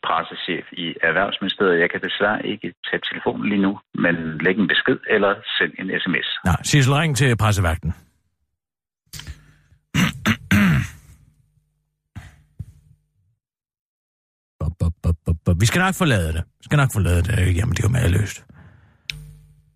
pressechef 0.07 0.65
i 0.83 0.85
Erhvervsministeriet. 1.09 1.79
Jeg 1.83 1.89
kan 1.93 2.01
desværre 2.07 2.39
ikke 2.51 2.67
tage 2.87 3.01
telefonen 3.09 3.45
lige 3.51 3.61
nu, 3.67 3.71
men 4.03 4.15
læg 4.45 4.55
en 4.63 4.67
besked 4.73 4.97
eller 5.15 5.31
send 5.57 5.71
en 5.81 5.87
sms. 6.03 6.27
Nej, 6.45 6.59
Sissel, 6.69 6.93
ring 6.93 7.17
til 7.17 7.37
pressevagten. 7.43 7.91
Vi 15.59 15.65
skal 15.65 15.79
nok 15.79 15.95
forlade 15.95 16.27
det. 16.33 16.43
Vi 16.59 16.63
skal 16.63 16.77
nok 16.77 16.93
forlade 16.93 17.21
det. 17.23 17.55
Jamen, 17.57 17.75
det 17.75 17.79
er 17.79 17.87
jo 17.87 17.89
mageløst. 17.89 18.43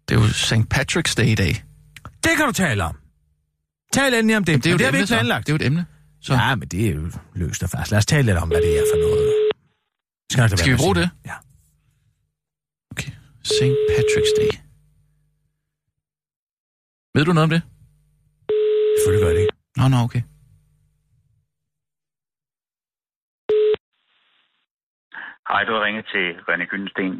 Det 0.10 0.16
er 0.16 0.20
jo 0.22 0.28
St. 0.28 0.54
Patrick's 0.74 1.16
Day 1.18 1.26
i 1.26 1.36
dag. 1.36 1.64
Det 2.24 2.32
kan 2.38 2.46
du 2.46 2.52
tale 2.52 2.84
om. 2.84 2.96
Tal 3.94 4.14
endelig 4.14 4.38
om 4.38 4.44
det. 4.44 4.64
Det 4.64 4.66
er 4.66 4.72
jo 4.72 4.74
Men 4.74 4.80
det 4.80 4.86
har 4.86 4.90
et 4.90 4.94
vi 4.94 4.98
emne, 4.98 4.98
ikke 5.00 5.08
så. 5.08 5.14
planlagt. 5.16 5.48
Det 5.48 5.54
er 5.54 5.58
jo 5.58 5.62
et 5.64 5.66
emne. 5.66 5.86
Så 6.22 6.34
Ja, 6.34 6.56
men 6.56 6.68
det 6.68 6.88
er 6.90 6.94
jo 6.94 7.12
løst 7.36 7.64
og 7.64 7.70
fast. 7.70 7.92
Lad 7.92 7.98
os 7.98 8.06
tale 8.06 8.26
lidt 8.26 8.38
om, 8.38 8.48
hvad 8.48 8.58
det 8.58 8.78
er 8.80 8.84
for 8.94 8.98
noget. 9.00 9.33
Skal, 10.34 10.58
Skal 10.58 10.72
vi 10.74 10.78
bruge 10.84 10.96
det? 11.02 11.10
Ja. 11.30 11.36
okay. 12.92 13.12
St. 13.56 13.74
Patrick's 13.92 14.34
Day. 14.40 14.52
Ved 17.16 17.26
du 17.26 17.32
noget 17.34 17.44
om 17.44 17.50
det? 17.56 17.62
Selvfølgelig 18.98 19.24
gør 19.26 19.34
det 19.36 19.42
ikke. 19.46 19.54
Nå, 19.78 19.84
nå, 19.94 19.98
okay. 20.08 20.24
Hej, 25.50 25.62
du 25.68 25.72
har 25.76 25.82
ringet 25.88 26.06
til 26.14 26.26
René 26.48 26.66
Gyldensten, 26.72 27.12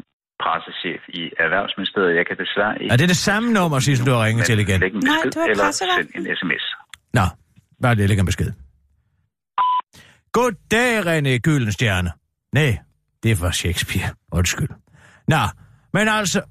pressechef 0.42 1.00
i 1.20 1.22
Erhvervsministeriet. 1.44 2.16
Jeg 2.20 2.26
kan 2.28 2.36
desværre 2.44 2.74
ikke... 2.82 2.92
Er 2.92 2.96
det 2.96 3.08
det 3.08 3.16
samme 3.16 3.52
nummer, 3.52 3.78
Sissel, 3.80 4.06
du 4.06 4.12
har 4.16 4.24
ringet 4.26 4.44
til 4.46 4.58
igen? 4.58 4.80
Nej, 4.80 4.90
besked 4.90 5.30
det 5.30 5.40
var 5.40 5.46
eller 5.46 5.64
pressevagten. 5.64 6.12
send 6.12 6.26
en 6.26 6.36
sms. 6.40 6.64
Nå, 7.18 7.26
bare 7.82 7.94
det, 7.94 8.08
lægger 8.08 8.22
en 8.22 8.26
besked. 8.32 8.50
Goddag, 10.36 10.92
René 11.08 11.38
Gyldenstjerne. 11.46 12.10
Nej, 12.52 12.78
det 13.24 13.40
var 13.40 13.50
Shakespeare. 13.50 14.14
Undskyld. 14.32 14.68
Nå, 15.28 15.48
men 15.92 16.08
altså... 16.08 16.42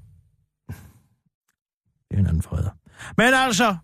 Det 2.10 2.16
er 2.16 2.18
en 2.18 2.26
anden 2.26 2.42
freder. 2.42 2.70
Men 3.16 3.34
altså... 3.34 3.76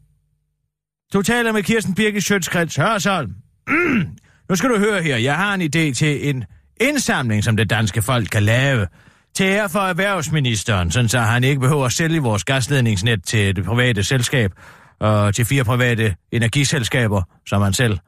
Du 1.12 1.22
taler 1.22 1.52
med 1.52 1.62
Kirsten 1.62 1.94
Birke 1.94 2.20
Sjøtskrets 2.20 2.76
Hørsholm. 2.76 3.34
Mm. 3.68 4.08
Nu 4.48 4.56
skal 4.56 4.70
du 4.70 4.78
høre 4.78 5.02
her. 5.02 5.16
Jeg 5.16 5.36
har 5.36 5.54
en 5.54 5.62
idé 5.62 5.94
til 5.94 6.28
en 6.28 6.44
indsamling, 6.80 7.44
som 7.44 7.56
det 7.56 7.70
danske 7.70 8.02
folk 8.02 8.28
kan 8.28 8.42
lave. 8.42 8.86
Til 9.34 9.44
ære 9.44 9.68
for 9.68 9.80
erhvervsministeren, 9.80 10.90
sådan 10.90 11.08
så 11.08 11.18
han 11.20 11.44
ikke 11.44 11.60
behøver 11.60 11.86
at 11.86 11.92
sælge 11.92 12.20
vores 12.20 12.44
gasledningsnet 12.44 13.24
til 13.24 13.56
det 13.56 13.64
private 13.64 14.04
selskab 14.04 14.52
og 15.00 15.34
til 15.34 15.44
fire 15.44 15.64
private 15.64 16.16
energiselskaber, 16.32 17.22
som 17.46 17.62
han 17.62 17.72
selv 17.72 17.98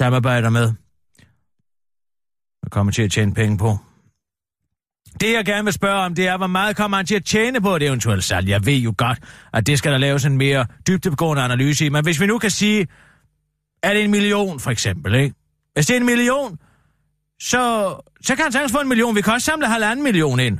samarbejder 0.00 0.50
med 0.50 0.72
og 2.64 2.70
kommer 2.70 2.92
til 2.92 3.02
at 3.02 3.10
tjene 3.10 3.34
penge 3.34 3.58
på. 3.58 3.78
Det, 5.20 5.32
jeg 5.32 5.44
gerne 5.44 5.64
vil 5.64 5.72
spørge 5.72 6.00
om, 6.00 6.14
det 6.14 6.28
er, 6.28 6.36
hvor 6.36 6.46
meget 6.46 6.76
kommer 6.76 6.96
han 6.96 7.06
til 7.06 7.14
at 7.14 7.24
tjene 7.24 7.60
på 7.60 7.76
et 7.76 7.82
eventuelt 7.82 8.24
salg? 8.24 8.48
Jeg 8.48 8.66
ved 8.66 8.76
jo 8.76 8.94
godt, 8.98 9.18
at 9.52 9.66
det 9.66 9.78
skal 9.78 9.92
der 9.92 9.98
laves 9.98 10.24
en 10.24 10.36
mere 10.36 10.66
dybdegående 10.86 11.42
analyse 11.42 11.86
i, 11.86 11.88
men 11.88 12.04
hvis 12.04 12.20
vi 12.20 12.26
nu 12.26 12.38
kan 12.38 12.50
sige, 12.50 12.86
er 13.82 13.94
det 13.94 14.04
en 14.04 14.10
million, 14.10 14.60
for 14.60 14.70
eksempel, 14.70 15.14
ikke? 15.14 15.34
Hvis 15.74 15.86
det 15.86 15.96
er 15.96 16.00
en 16.00 16.06
million, 16.06 16.58
så, 17.40 17.94
så 18.22 18.34
kan 18.34 18.42
han 18.42 18.52
sagtens 18.52 18.72
få 18.72 18.80
en 18.80 18.88
million. 18.88 19.16
Vi 19.16 19.20
kan 19.20 19.32
også 19.32 19.44
samle 19.44 19.66
halvanden 19.66 20.02
million 20.02 20.40
ind. 20.40 20.58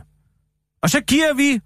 Og 0.82 0.90
så 0.90 1.00
giver 1.00 1.34
vi 1.34 1.60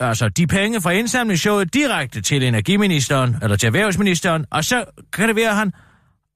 altså 0.00 0.28
de 0.28 0.46
penge 0.46 0.80
fra 0.80 0.90
indsamlingsshowet 0.90 1.74
direkte 1.74 2.22
til 2.22 2.42
energiministeren, 2.42 3.36
eller 3.42 3.56
til 3.56 3.66
erhvervsministeren, 3.66 4.44
og 4.50 4.64
så 4.64 4.84
kan 5.12 5.28
det 5.28 5.36
være, 5.36 5.50
at 5.50 5.56
han, 5.56 5.72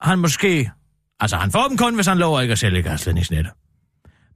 han 0.01 0.19
måske... 0.19 0.71
Altså, 1.21 1.37
han 1.37 1.51
får 1.51 1.69
dem 1.69 1.77
kun, 1.77 1.95
hvis 1.95 2.07
han 2.07 2.19
lover 2.19 2.41
ikke 2.41 2.53
at 2.53 2.59
sælge 2.59 2.83
gasledningsnettet. 2.83 3.53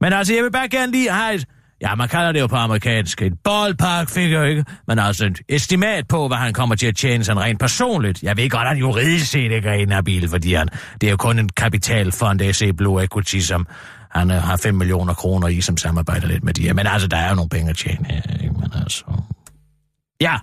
Men 0.01 0.13
altså, 0.13 0.33
jeg 0.33 0.43
vil 0.43 0.51
bare 0.51 0.69
gerne 0.69 0.91
lige 0.91 1.11
have 1.11 1.35
et... 1.35 1.45
Ja, 1.81 1.95
man 1.95 2.09
kalder 2.09 2.31
det 2.31 2.39
jo 2.39 2.47
på 2.47 2.55
amerikansk 2.55 3.21
et 3.21 3.33
ballpark 3.43 4.09
figure, 4.09 4.49
ikke? 4.49 4.65
Men 4.87 4.99
altså 4.99 5.25
et 5.25 5.41
estimat 5.49 6.07
på, 6.07 6.27
hvad 6.27 6.37
han 6.37 6.53
kommer 6.53 6.75
til 6.75 6.87
at 6.87 6.95
tjene 6.95 7.23
sådan 7.23 7.41
rent 7.41 7.59
personligt. 7.59 8.23
Jeg 8.23 8.37
ved 8.37 8.49
godt, 8.49 8.61
at 8.61 8.67
han 8.67 8.77
juridisk 8.77 9.31
set 9.31 9.51
ikke 9.51 9.69
er 9.69 9.73
inhabil, 9.73 10.29
fordi 10.29 10.53
han, 10.53 10.67
det 11.01 11.07
er 11.07 11.11
jo 11.11 11.17
kun 11.17 11.39
en 11.39 11.49
kapitalfond, 11.49 12.41
AC 12.41 12.63
Blue 12.77 13.03
Equity, 13.03 13.39
som 13.39 13.67
han 14.11 14.31
øh, 14.31 14.37
har 14.37 14.57
5 14.57 14.75
millioner 14.75 15.13
kroner 15.13 15.47
i, 15.47 15.61
som 15.61 15.77
samarbejder 15.77 16.27
lidt 16.27 16.43
med 16.43 16.53
de 16.53 16.61
her. 16.61 16.73
Men 16.73 16.87
altså, 16.87 17.07
der 17.07 17.17
er 17.17 17.29
jo 17.29 17.35
nogle 17.35 17.49
penge 17.49 17.69
at 17.69 17.77
tjene 17.77 18.05
her, 18.09 18.21
ikke? 18.43 18.53
Men 18.53 18.71
altså... 18.75 19.03
Ja, 20.21 20.35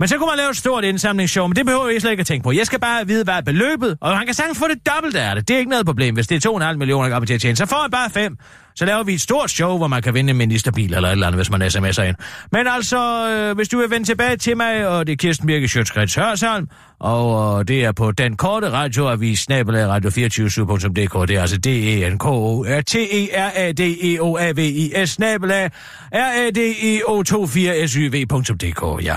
men 0.00 0.08
så 0.08 0.18
kunne 0.18 0.28
man 0.28 0.36
lave 0.36 0.50
et 0.50 0.56
stort 0.56 0.84
indsamlingsshow, 0.84 1.46
men 1.46 1.56
det 1.56 1.66
behøver 1.66 1.88
jeg 1.88 2.00
slet 2.00 2.10
ikke 2.10 2.20
at 2.20 2.26
tænke 2.26 2.44
på. 2.44 2.52
Jeg 2.52 2.66
skal 2.66 2.80
bare 2.80 3.06
vide, 3.06 3.24
hvad 3.24 3.34
er 3.34 3.40
beløbet, 3.40 3.98
og 4.00 4.18
han 4.18 4.26
kan 4.26 4.34
sagtens 4.34 4.58
få 4.58 4.68
det 4.68 4.86
dobbelt 4.94 5.16
af 5.16 5.34
det. 5.34 5.48
Det 5.48 5.54
er 5.54 5.58
ikke 5.58 5.70
noget 5.70 5.86
problem. 5.86 6.14
Hvis 6.14 6.26
det 6.26 6.44
er 6.44 6.50
2,5 6.72 6.76
millioner, 6.76 7.02
der 7.02 7.14
kommer 7.14 7.26
til 7.26 7.34
at 7.34 7.40
tjene, 7.40 7.56
så 7.56 7.66
får 7.66 7.80
han 7.82 7.90
bare 7.90 8.10
5. 8.10 8.36
Så 8.76 8.84
laver 8.84 9.02
vi 9.02 9.14
et 9.14 9.20
stort 9.20 9.50
show, 9.50 9.76
hvor 9.76 9.86
man 9.86 10.02
kan 10.02 10.14
vinde 10.14 10.30
en 10.30 10.36
ministerbil 10.36 10.94
eller 10.94 11.08
et 11.08 11.12
eller 11.12 11.26
andet, 11.26 11.38
hvis 11.38 11.50
man 11.50 11.62
sms'er 11.62 12.02
ind. 12.02 12.16
Men 12.52 12.66
altså, 12.66 13.28
øh, 13.28 13.56
hvis 13.56 13.68
du 13.68 13.78
vil 13.78 13.90
vende 13.90 14.06
tilbage 14.06 14.36
til 14.36 14.56
mig, 14.56 14.88
og 14.88 15.06
det 15.06 15.12
er 15.12 15.16
Kirsten 15.16 15.46
Birke 15.46 15.68
Sjøtskrets 15.68 16.14
Hørsholm, 16.14 16.68
og 17.00 17.58
øh, 17.58 17.68
det 17.68 17.84
er 17.84 17.92
på 17.92 18.12
den 18.12 18.36
korte 18.36 18.70
radioavis, 18.70 19.38
snabelag 19.38 19.96
radio247.dk, 19.96 21.28
det 21.28 21.36
er 21.36 21.40
altså 21.40 21.56
d 21.56 21.66
e 21.66 22.10
n 22.10 22.18
k 22.18 22.26
o 22.26 22.64
r 22.64 22.80
t 22.80 22.94
e 22.94 23.28
r 23.36 23.50
a 23.54 23.72
d 23.72 23.80
e 23.80 24.20
o 24.20 24.36
a 24.36 24.52
v 24.52 24.58
i 24.58 24.92
s 25.06 25.10
snabelag 25.10 25.70
r 26.12 26.46
a 26.46 26.50
d 26.50 26.58
e 26.58 27.00
o 27.06 27.22
24 27.22 27.88
s 27.88 27.94
y 27.94 28.08
v.dk, 28.08 29.04
ja. 29.04 29.16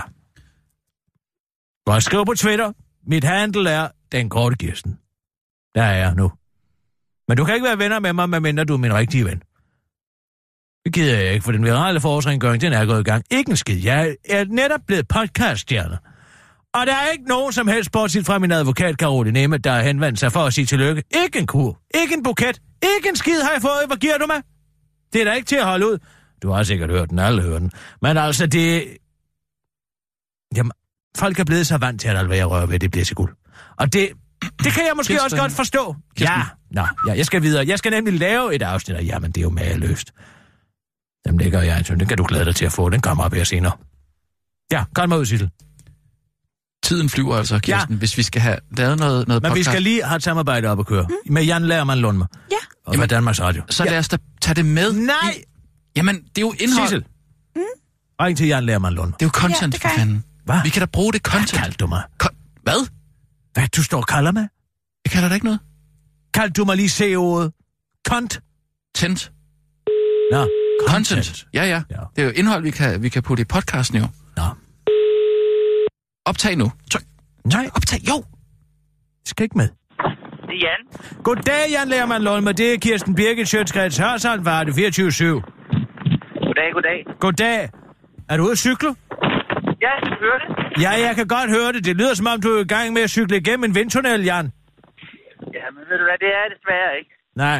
Godt 1.85 2.03
skriv 2.03 2.25
på 2.25 2.33
Twitter. 2.33 2.71
Mit 3.07 3.23
handle 3.23 3.69
er 3.69 3.87
den 4.11 4.29
korte 4.29 4.55
Kirsten. 4.55 4.99
Der 5.75 5.83
er 5.83 5.95
jeg 5.97 6.15
nu. 6.15 6.31
Men 7.27 7.37
du 7.37 7.45
kan 7.45 7.53
ikke 7.53 7.65
være 7.67 7.79
venner 7.79 7.99
med 7.99 8.13
mig, 8.13 8.29
medmindre 8.29 8.63
du 8.63 8.73
er 8.73 8.77
min 8.77 8.93
rigtige 8.93 9.25
ven. 9.25 9.41
Det 10.85 10.93
gider 10.93 11.19
jeg 11.19 11.33
ikke, 11.33 11.43
for 11.43 11.51
den 11.51 11.63
virale 11.63 12.01
forårsrengøring, 12.01 12.61
den 12.61 12.73
er 12.73 12.85
gået 12.85 12.99
i 12.99 13.03
gang. 13.03 13.23
Ikke 13.31 13.49
en 13.49 13.57
skid. 13.57 13.83
Jeg 13.83 14.15
er 14.29 14.45
netop 14.45 14.79
blevet 14.87 15.07
podcaststjerne. 15.07 15.97
Og 16.73 16.87
der 16.87 16.95
er 16.95 17.11
ikke 17.11 17.25
nogen 17.25 17.53
som 17.53 17.67
helst, 17.67 17.91
bortset 17.91 18.25
fra 18.25 18.39
min 18.39 18.51
advokat, 18.51 18.97
Karoline 18.97 19.39
Nemme, 19.39 19.57
der 19.57 19.71
har 19.71 19.81
henvendt 19.81 20.19
sig 20.19 20.31
for 20.31 20.39
at 20.39 20.53
sige 20.53 20.65
tillykke. 20.65 21.03
Ikke 21.23 21.39
en 21.39 21.47
kur, 21.47 21.79
ikke 22.01 22.13
en 22.13 22.23
buket, 22.23 22.61
ikke 22.97 23.09
en 23.09 23.15
skid 23.15 23.41
har 23.41 23.51
jeg 23.51 23.61
fået. 23.61 23.83
Hvad 23.87 23.97
giver 23.97 24.17
du 24.17 24.25
mig? 24.27 24.41
Det 25.13 25.21
er 25.21 25.25
da 25.25 25.33
ikke 25.33 25.45
til 25.45 25.55
at 25.55 25.65
holde 25.65 25.87
ud. 25.87 25.97
Du 26.43 26.49
har 26.51 26.63
sikkert 26.63 26.89
hørt 26.89 27.09
den, 27.09 27.19
alle 27.19 27.41
hører 27.41 27.59
den. 27.59 27.71
Men 28.01 28.17
altså, 28.17 28.47
det... 28.47 28.97
Jamen, 30.55 30.71
folk 31.17 31.39
er 31.39 31.43
blevet 31.43 31.67
så 31.67 31.77
vant 31.77 32.01
til, 32.01 32.07
at 32.07 32.17
alt, 32.17 32.27
hvad 32.27 32.37
jeg 32.37 32.49
rører 32.49 32.65
ved, 32.65 32.79
det 32.79 32.91
bliver 32.91 33.05
til 33.05 33.15
guld. 33.15 33.33
Og 33.77 33.93
det, 33.93 34.09
det 34.63 34.71
kan 34.73 34.83
jeg 34.87 34.93
måske 34.95 35.13
Kirsten. 35.13 35.25
også 35.25 35.37
godt 35.37 35.51
forstå. 35.51 35.95
Kirsten. 36.17 36.37
Ja, 36.37 36.43
Nå, 36.71 36.87
ja, 37.07 37.13
jeg 37.17 37.25
skal 37.25 37.41
videre. 37.41 37.67
Jeg 37.67 37.77
skal 37.79 37.91
nemlig 37.91 38.13
lave 38.19 38.55
et 38.55 38.61
afsnit, 38.61 38.97
og 38.97 39.03
jamen, 39.03 39.31
det 39.31 39.37
er 39.37 39.41
jo 39.41 39.49
mageløst. 39.49 40.11
Dem 41.27 41.37
lægger 41.37 41.61
jeg, 41.61 41.85
så 41.85 41.95
den 41.95 42.07
kan 42.07 42.17
du 42.17 42.25
glæde 42.27 42.45
dig 42.45 42.55
til 42.55 42.65
at 42.65 42.71
få. 42.71 42.89
Den 42.89 43.01
kommer 43.01 43.23
op 43.23 43.33
her 43.33 43.43
senere. 43.43 43.71
Ja, 44.71 44.83
kom 44.95 45.09
mig 45.09 45.19
ud, 45.19 45.25
Sissel. 45.25 45.49
tiden 46.83 47.09
flyver 47.09 47.35
altså, 47.37 47.59
Kirsten, 47.59 47.93
ja. 47.93 47.97
hvis 47.99 48.17
vi 48.17 48.23
skal 48.23 48.41
have 48.41 48.57
lavet 48.77 48.99
noget, 48.99 49.27
noget 49.27 49.43
Men 49.43 49.49
vi 49.49 49.53
podcast. 49.53 49.69
skal 49.69 49.81
lige 49.81 50.03
have 50.03 50.15
et 50.15 50.23
samarbejde 50.23 50.67
op 50.67 50.79
at 50.79 50.85
køre. 50.85 51.03
Mm. 51.09 51.33
Med 51.33 51.43
Jan 51.43 51.65
Lærmann 51.65 52.01
Lundmer. 52.01 52.25
Ja. 52.51 52.55
Og 52.85 52.97
med 52.99 53.07
Danmarks 53.07 53.41
Radio. 53.41 53.63
Så 53.69 53.83
lad 53.83 53.97
os 53.99 54.07
da 54.07 54.17
tage 54.41 54.55
det 54.55 54.65
med. 54.65 54.93
Nej! 54.93 55.13
I... 55.37 55.43
Jamen, 55.95 56.15
det 56.15 56.37
er 56.37 56.41
jo 56.41 56.53
indhold. 56.59 56.87
Sissel. 56.87 57.05
Mm. 57.55 57.61
Ring 58.21 58.37
til 58.37 58.47
Jan 58.47 58.63
Lærmann 58.63 58.95
Lundmer. 58.95 59.17
Det 59.17 59.25
er 59.25 59.27
jo 59.27 59.31
content, 59.31 59.73
det 59.73 59.81
for 59.81 59.87
gør 59.89 59.93
jeg. 59.93 59.99
fanden. 59.99 60.23
Hvad? 60.45 60.55
Vi 60.63 60.69
kan 60.69 60.79
da 60.79 60.85
bruge 60.85 61.13
det 61.13 61.21
Hvad 61.23 61.31
content. 61.31 61.61
kaldte 61.61 61.77
du 61.77 61.87
mig? 61.87 62.03
Kon- 62.23 62.35
Hvad? 62.63 62.87
Hvad 63.53 63.67
du 63.75 63.83
står 63.83 63.97
og 63.97 64.07
kalder 64.07 64.31
mig? 64.31 64.47
Jeg 65.05 65.11
kalder 65.11 65.27
dig 65.27 65.35
ikke 65.35 65.45
noget. 65.45 65.59
Kaldte 66.33 66.53
du 66.61 66.65
mig 66.65 66.75
lige 66.77 66.89
CO-ordet? 66.89 67.51
Kont? 68.09 68.39
Tent. 68.95 69.31
Nå, 70.31 70.47
Content. 70.87 71.47
Ja, 71.53 71.63
ja, 71.65 71.81
Ja. 71.91 71.95
Det 72.15 72.21
er 72.21 72.25
jo 72.25 72.31
indhold, 72.35 72.63
vi 72.63 72.71
kan, 72.71 73.01
vi 73.01 73.09
kan 73.09 73.23
putte 73.23 73.41
i 73.41 73.45
podcasten 73.45 73.97
jo. 73.97 74.07
Nå. 74.37 74.43
Optag 76.25 76.55
nu. 76.55 76.71
Tryk. 76.91 77.03
Nej, 77.45 77.69
Optag, 77.75 77.99
jo. 78.09 78.23
skal 79.25 79.43
ikke 79.43 79.57
med. 79.57 79.67
Det 79.67 80.55
er 80.55 80.67
Jan. 80.67 80.99
Goddag, 81.23 81.71
Jan 81.71 81.87
Lærmann 81.87 82.23
Lundmer. 82.23 82.51
Det 82.51 82.73
er 82.73 82.77
Kirsten 82.77 83.15
Birgit 83.15 83.47
Sjøtskreds 83.47 83.97
Hørsholm, 83.97 84.45
var 84.45 84.63
det 84.63 84.71
24-7. 84.71 84.77
Goddag, 86.45 86.73
goddag. 86.73 87.05
Goddag. 87.19 87.69
Er 88.29 88.37
du 88.37 88.43
ude 88.43 88.51
at 88.51 88.57
cykle? 88.57 88.95
Ja, 89.85 89.91
jeg 90.09 90.17
hører 90.23 90.39
det. 90.39 90.81
Ja, 90.83 90.91
jeg 91.07 91.15
kan 91.15 91.27
godt 91.27 91.49
høre 91.57 91.71
det. 91.73 91.85
Det 91.85 91.95
lyder 91.95 92.13
som 92.13 92.27
om, 92.33 92.41
du 92.41 92.49
er 92.57 92.61
i 92.61 92.67
gang 92.75 92.93
med 92.93 93.01
at 93.01 93.09
cykle 93.09 93.37
igennem 93.37 93.63
en 93.63 93.75
vindtunnel, 93.75 94.23
Jan. 94.23 94.45
Ja, 95.57 95.65
men 95.75 95.81
ved 95.89 95.97
du 96.01 96.05
hvad, 96.09 96.17
det 96.25 96.31
er 96.39 96.45
desværre 96.55 96.91
ikke. 96.99 97.11
Nej. 97.35 97.59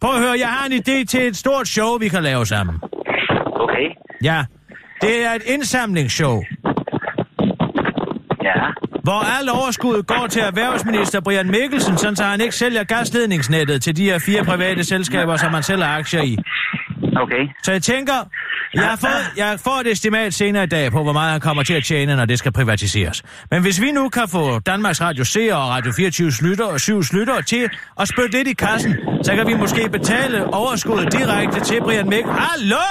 Prøv 0.00 0.14
at 0.14 0.20
høre, 0.20 0.36
jeg 0.38 0.48
har 0.48 0.66
en 0.66 0.72
idé 0.72 1.04
til 1.04 1.26
et 1.26 1.36
stort 1.36 1.68
show, 1.68 1.98
vi 1.98 2.08
kan 2.08 2.22
lave 2.22 2.46
sammen. 2.46 2.74
Okay. 3.64 3.86
Ja. 4.22 4.44
Det 5.00 5.24
er 5.26 5.30
et 5.32 5.42
indsamlingsshow, 5.46 6.42
Ja. 8.48 8.54
hvor 9.06 9.20
alt 9.38 9.50
overskuddet 9.50 10.06
går 10.06 10.26
til 10.30 10.42
erhvervsminister 10.42 11.20
Brian 11.20 11.46
Mikkelsen, 11.50 11.96
sådan 11.98 12.16
så 12.16 12.24
han 12.24 12.40
ikke 12.40 12.54
sælger 12.54 12.84
gasledningsnettet 12.84 13.82
til 13.82 13.96
de 13.96 14.04
her 14.04 14.18
fire 14.18 14.44
private 14.44 14.84
selskaber, 14.84 15.36
som 15.36 15.54
han 15.54 15.62
selv 15.62 15.82
har 15.82 15.98
aktier 15.98 16.22
i. 16.22 16.36
Okay. 17.22 17.42
Så 17.62 17.70
jeg 17.72 17.82
tænker, 17.82 18.18
jeg 18.74 18.82
fået, 19.06 19.24
jeg 19.36 19.50
får 19.66 19.76
et 19.80 19.86
estimat 19.92 20.34
senere 20.34 20.64
i 20.64 20.66
dag 20.76 20.92
på, 20.92 21.02
hvor 21.02 21.12
meget 21.12 21.30
han 21.32 21.40
kommer 21.40 21.62
til 21.62 21.74
at 21.74 21.84
tjene, 21.84 22.16
når 22.16 22.24
det 22.24 22.38
skal 22.38 22.52
privatiseres. 22.52 23.22
Men 23.50 23.62
hvis 23.62 23.80
vi 23.84 23.90
nu 23.98 24.08
kan 24.08 24.26
få 24.36 24.58
Danmarks 24.58 25.00
Radio 25.02 25.24
Seer 25.24 25.54
og 25.54 25.68
Radio 25.76 25.92
24 25.96 26.32
Slytter 26.32 26.66
og 26.74 26.80
7 26.80 27.02
Slytter 27.02 27.40
til 27.40 27.64
at 28.00 28.08
spytte 28.12 28.32
lidt 28.38 28.48
i 28.48 28.52
kassen, 28.52 28.92
så 29.26 29.30
kan 29.36 29.44
vi 29.50 29.54
måske 29.54 29.82
betale 29.98 30.54
overskuddet 30.54 31.12
direkte 31.18 31.60
til 31.60 31.78
Brian 31.86 32.08
Mikkelsen. 32.08 32.42
Hallo! 32.50 32.84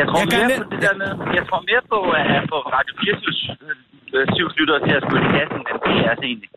Jeg 0.00 0.06
tror 0.08 0.18
Jeg 0.22 0.28
kan 0.32 0.38
mere 0.40 0.48
lidt- 0.52 0.62
på 0.64 0.70
det 0.74 0.80
der 0.86 0.94
med, 1.02 1.10
jeg 1.38 1.44
tror 1.48 1.60
mere 1.70 1.82
på 1.92 1.98
at 2.18 2.42
få 2.52 2.58
Radio 2.76 2.92
24 3.02 3.32
syv 4.36 4.46
slutter 4.54 4.76
til 4.86 4.94
at 4.98 5.04
i 5.26 5.28
kassen, 5.36 5.60
end 5.70 5.78
det 5.86 5.94
er 6.04 6.10
altså 6.12 6.24
egentlig. 6.30 6.50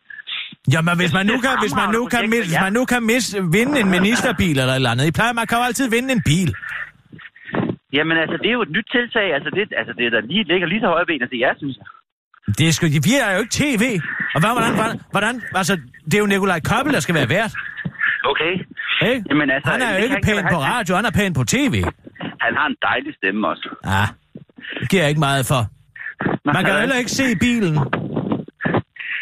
Jamen, 0.71 0.95
hvis 1.01 1.13
man 1.13 1.25
nu 1.25 1.37
kan, 1.45 1.53
hvis 1.63 1.75
man 1.75 1.89
nu 1.97 2.05
kan, 2.05 2.29
mis, 2.29 2.45
hvis 2.47 2.59
man 2.65 2.73
nu 2.73 2.85
kan 2.85 3.03
mis, 3.03 3.25
vinde 3.51 3.79
en 3.79 3.89
ministerbil 3.97 4.59
eller 4.59 4.73
et 4.73 4.75
eller 4.75 4.91
andet. 4.93 5.05
I 5.07 5.11
plejer, 5.11 5.33
man 5.33 5.47
kan 5.47 5.57
jo 5.57 5.63
altid 5.63 5.89
vinde 5.89 6.09
en 6.17 6.23
bil. 6.31 6.49
Jamen 7.97 8.17
altså, 8.23 8.35
det 8.41 8.47
er 8.51 8.55
jo 8.59 8.61
et 8.67 8.73
nyt 8.77 8.87
tiltag. 8.95 9.27
Altså, 9.37 9.49
det, 9.55 9.61
altså, 9.79 9.93
det 9.97 10.03
er 10.05 10.11
der 10.15 10.21
lige, 10.31 10.43
ligger 10.51 10.67
lige 10.67 10.81
så 10.85 10.87
høje 10.87 11.05
ben 11.05 11.21
til 11.31 11.39
jer, 11.43 11.53
synes 11.57 11.75
jeg. 11.79 11.87
Det 12.57 12.67
er 12.67 12.71
sgu, 12.71 12.85
vi 13.09 13.13
er 13.25 13.31
jo 13.35 13.39
ikke 13.43 13.55
tv. 13.61 13.83
Og 14.35 14.39
hvad, 14.41 14.51
hvordan, 14.57 14.73
hvordan, 14.79 14.95
hvordan, 15.11 15.35
altså, 15.61 15.73
det 16.05 16.13
er 16.13 16.23
jo 16.23 16.25
Nikolaj 16.25 16.59
Koppel, 16.69 16.93
der 16.93 16.99
skal 17.05 17.15
være 17.15 17.29
vært. 17.29 17.53
Okay. 18.31 18.53
Ikke? 19.09 19.23
Jamen 19.29 19.49
altså, 19.55 19.71
han 19.71 19.81
er 19.81 19.89
jo 19.89 19.97
det 19.97 20.03
ikke 20.03 20.19
pæn 20.27 20.45
på 20.55 20.59
radio, 20.71 20.95
han 20.95 21.05
er 21.05 21.13
pæn 21.19 21.33
på 21.33 21.43
tv. 21.43 21.75
Han 22.45 22.53
har 22.59 22.67
en 22.71 22.77
dejlig 22.81 23.11
stemme 23.19 23.47
også. 23.47 23.67
Ja, 23.85 24.05
det 24.79 24.89
giver 24.89 25.03
jeg 25.03 25.09
ikke 25.09 25.25
meget 25.29 25.45
for. 25.51 25.61
Man 26.53 26.65
kan 26.65 26.79
heller 26.79 26.95
ikke 26.95 27.11
se 27.11 27.35
bilen. 27.45 27.75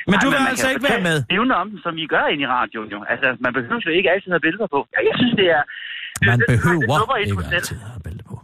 Men 0.09 0.15
du 0.23 0.27
vil 0.31 0.39
man 0.43 0.49
altså 0.53 0.65
kan 0.67 0.73
ikke 0.75 0.87
være 0.91 1.03
med. 1.09 1.17
Evner 1.35 1.55
om 1.63 1.67
den, 1.71 1.79
som 1.85 1.93
I 2.03 2.05
gør 2.13 2.25
ind 2.33 2.41
i 2.45 2.47
radioen 2.57 2.89
jo. 2.95 2.99
Altså, 3.13 3.27
man 3.45 3.51
behøver 3.57 3.81
jo 3.87 3.91
ikke 3.99 4.09
altid 4.13 4.29
have 4.35 4.43
billeder 4.47 4.67
på. 4.75 4.79
Ja, 4.93 4.99
Jeg 5.09 5.15
synes, 5.21 5.33
det 5.41 5.47
er... 5.57 5.63
det- 6.19 6.27
Man 6.29 6.37
det- 6.39 6.47
det 6.49 6.59
behøver 6.63 7.15
ind 7.23 7.29
på 7.37 7.43
ikke 7.43 7.55
altid 7.57 7.75
at 7.85 7.91
have 7.95 8.03
bælte 8.07 8.23
på. 8.31 8.35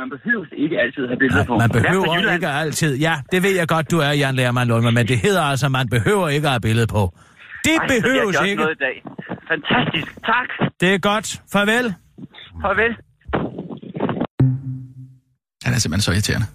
Man 0.00 0.08
behøver 0.14 0.46
ikke 0.64 0.76
altid 0.84 1.02
have 1.10 1.18
billeder 1.22 1.44
på. 1.50 1.54
Nej, 1.56 1.66
man 1.66 1.76
er 1.76 1.80
fra 1.80 1.80
behøver 1.88 2.14
Jylland. 2.16 2.34
ikke 2.34 2.48
altid. 2.64 2.92
Ja, 3.06 3.14
det 3.32 3.38
ved 3.46 3.54
jeg 3.60 3.68
godt, 3.74 3.86
du 3.90 3.98
er, 4.06 4.12
Jan 4.22 4.34
Lærmann 4.40 4.68
Lundmer, 4.70 4.90
men 4.98 5.04
det 5.12 5.18
hedder 5.26 5.42
altså, 5.52 5.66
man 5.78 5.86
behøver 5.96 6.26
ikke 6.36 6.46
at 6.46 6.54
have 6.56 6.64
billede 6.68 6.86
på. 6.96 7.02
Det 7.68 7.76
Ej, 7.80 7.86
behøves 7.92 8.16
jeg 8.18 8.26
også 8.26 8.44
ikke. 8.50 8.62
Noget 8.62 8.76
i 8.80 8.82
dag. 8.88 8.96
Fantastisk. 9.52 10.10
Tak. 10.32 10.48
Det 10.80 10.94
er 10.94 10.98
godt. 10.98 11.26
Farvel. 11.52 11.86
Farvel. 12.64 12.92
Han 15.64 15.74
er 15.74 15.78
simpelthen 15.78 16.00
så 16.08 16.12
irriterende. 16.12 16.46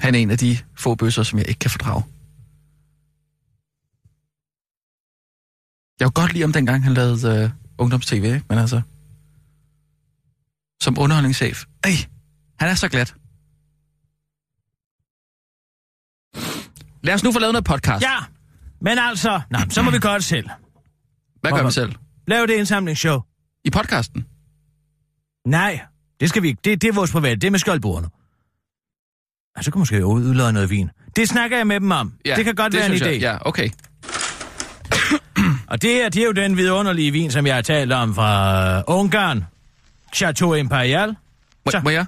Han 0.00 0.14
er 0.14 0.18
en 0.18 0.30
af 0.30 0.38
de 0.38 0.58
få 0.76 0.94
bøsser, 0.94 1.22
som 1.22 1.38
jeg 1.38 1.48
ikke 1.48 1.58
kan 1.58 1.70
fordrage. 1.70 2.02
Jeg 6.00 6.06
kunne 6.06 6.22
godt 6.22 6.32
lide 6.32 6.44
om 6.44 6.52
dengang, 6.52 6.84
han 6.84 6.94
lavede 6.94 7.42
øh, 7.44 7.50
ungdoms-tv, 7.78 8.24
ikke? 8.24 8.42
men 8.48 8.58
altså... 8.58 8.80
Som 10.82 10.98
underholdningschef. 10.98 11.64
Ej, 11.84 11.90
han 12.58 12.68
er 12.68 12.74
så 12.74 12.88
glat. 12.88 13.14
Lad 17.02 17.14
os 17.14 17.24
nu 17.24 17.32
få 17.32 17.38
lavet 17.38 17.52
noget 17.52 17.64
podcast. 17.64 18.02
Ja, 18.02 18.16
men 18.80 18.98
altså, 18.98 19.40
nej, 19.50 19.68
så 19.68 19.82
må 19.82 19.90
vi 19.90 19.98
gøre 19.98 20.14
det 20.14 20.24
selv. 20.24 20.48
Hvad 21.40 21.50
gør 21.50 21.64
vi 21.64 21.70
selv? 21.70 21.92
Lav 22.26 22.46
det 22.46 22.54
indsamlingsshow. 22.54 23.20
I 23.64 23.70
podcasten? 23.70 24.26
Nej, 25.46 25.80
det 26.20 26.28
skal 26.28 26.42
vi 26.42 26.48
ikke. 26.48 26.60
Det, 26.64 26.82
det 26.82 26.88
er 26.88 26.92
vores 26.92 27.12
private. 27.12 27.36
Det 27.36 27.46
er 27.46 27.50
med 27.50 27.58
skjoldbordene. 27.58 28.08
Ja, 29.56 29.62
så 29.62 29.70
kan 29.70 29.78
måske 29.78 30.06
udlade 30.06 30.52
noget 30.52 30.70
vin. 30.70 30.90
Det 31.16 31.28
snakker 31.28 31.56
jeg 31.56 31.66
med 31.66 31.80
dem 31.80 31.90
om. 31.90 32.12
Ja, 32.26 32.36
det 32.36 32.44
kan 32.44 32.54
godt 32.54 32.72
være 32.74 32.86
en 32.86 32.92
idé. 32.92 33.06
jeg. 33.08 33.20
Ja, 33.20 33.36
okay. 33.48 33.68
Og 35.66 35.82
det, 35.82 36.04
er, 36.04 36.08
det 36.08 36.22
er 36.22 36.26
jo 36.26 36.32
den 36.32 36.56
vidunderlige 36.56 37.10
vin, 37.10 37.30
som 37.30 37.46
jeg 37.46 37.54
har 37.54 37.62
talt 37.62 37.92
om 37.92 38.14
fra 38.14 38.76
øh, 38.78 38.82
Ungarn. 38.86 39.44
Chateau 40.14 40.54
Imperial. 40.54 41.08
Må, 41.66 41.70
Så. 41.70 41.80
må 41.84 41.90
jeg? 41.90 42.06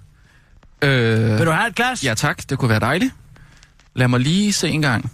Øh, 0.82 1.38
Vil 1.38 1.46
du 1.46 1.50
have 1.50 1.68
et 1.68 1.74
glas? 1.74 2.04
Ja 2.04 2.14
tak, 2.14 2.50
det 2.50 2.58
kunne 2.58 2.68
være 2.68 2.80
dejligt. 2.80 3.14
Lad 3.94 4.08
mig 4.08 4.20
lige 4.20 4.52
se 4.52 4.68
en 4.68 4.82
gang. 4.82 5.12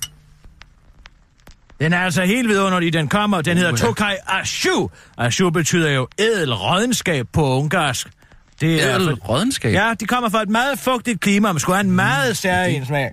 Den 1.80 1.92
er 1.92 1.98
altså 2.00 2.24
helt 2.24 2.48
vidunderlig. 2.48 2.92
Den 2.92 3.08
kommer. 3.08 3.40
Den 3.42 3.56
hedder 3.56 3.72
Uha. 3.72 3.80
Tokai 3.86 4.14
Ashu. 4.26 4.88
Ashu 5.18 5.50
betyder 5.50 5.90
jo 5.90 6.08
ædel 6.18 6.54
rådenskab 6.54 7.26
på 7.32 7.58
ungarsk. 7.58 8.08
Det 8.60 8.82
er 8.84 8.94
Ædel 8.94 9.08
for- 9.08 9.26
rådenskab. 9.28 9.72
Ja, 9.74 9.94
de 10.00 10.06
kommer 10.06 10.28
fra 10.30 10.42
et 10.42 10.48
meget 10.48 10.78
fugtigt 10.78 11.20
klima, 11.20 11.52
men 11.52 11.60
skulle 11.60 11.76
have 11.76 11.84
en 11.84 11.90
meget 11.90 12.36
særlig 12.36 12.86
smag. 12.86 13.12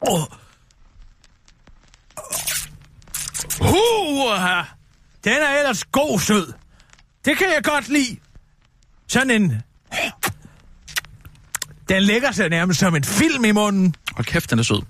Oh. 0.00 0.20
Uh, 3.60 4.64
den 5.24 5.32
er 5.32 5.58
ellers 5.58 5.84
god 5.84 6.20
sød. 6.20 6.52
Det 7.24 7.38
kan 7.38 7.46
jeg 7.54 7.64
godt 7.64 7.88
lide. 7.88 8.16
Sådan 9.08 9.30
en... 9.30 9.62
Den 11.88 12.02
lægger 12.02 12.32
sig 12.32 12.48
nærmest 12.48 12.80
som 12.80 12.96
en 12.96 13.04
film 13.04 13.44
i 13.44 13.52
munden. 13.52 13.94
Hold 14.14 14.26
kæft, 14.26 14.50
den 14.50 14.58
er 14.58 14.62
sød. 14.62 14.82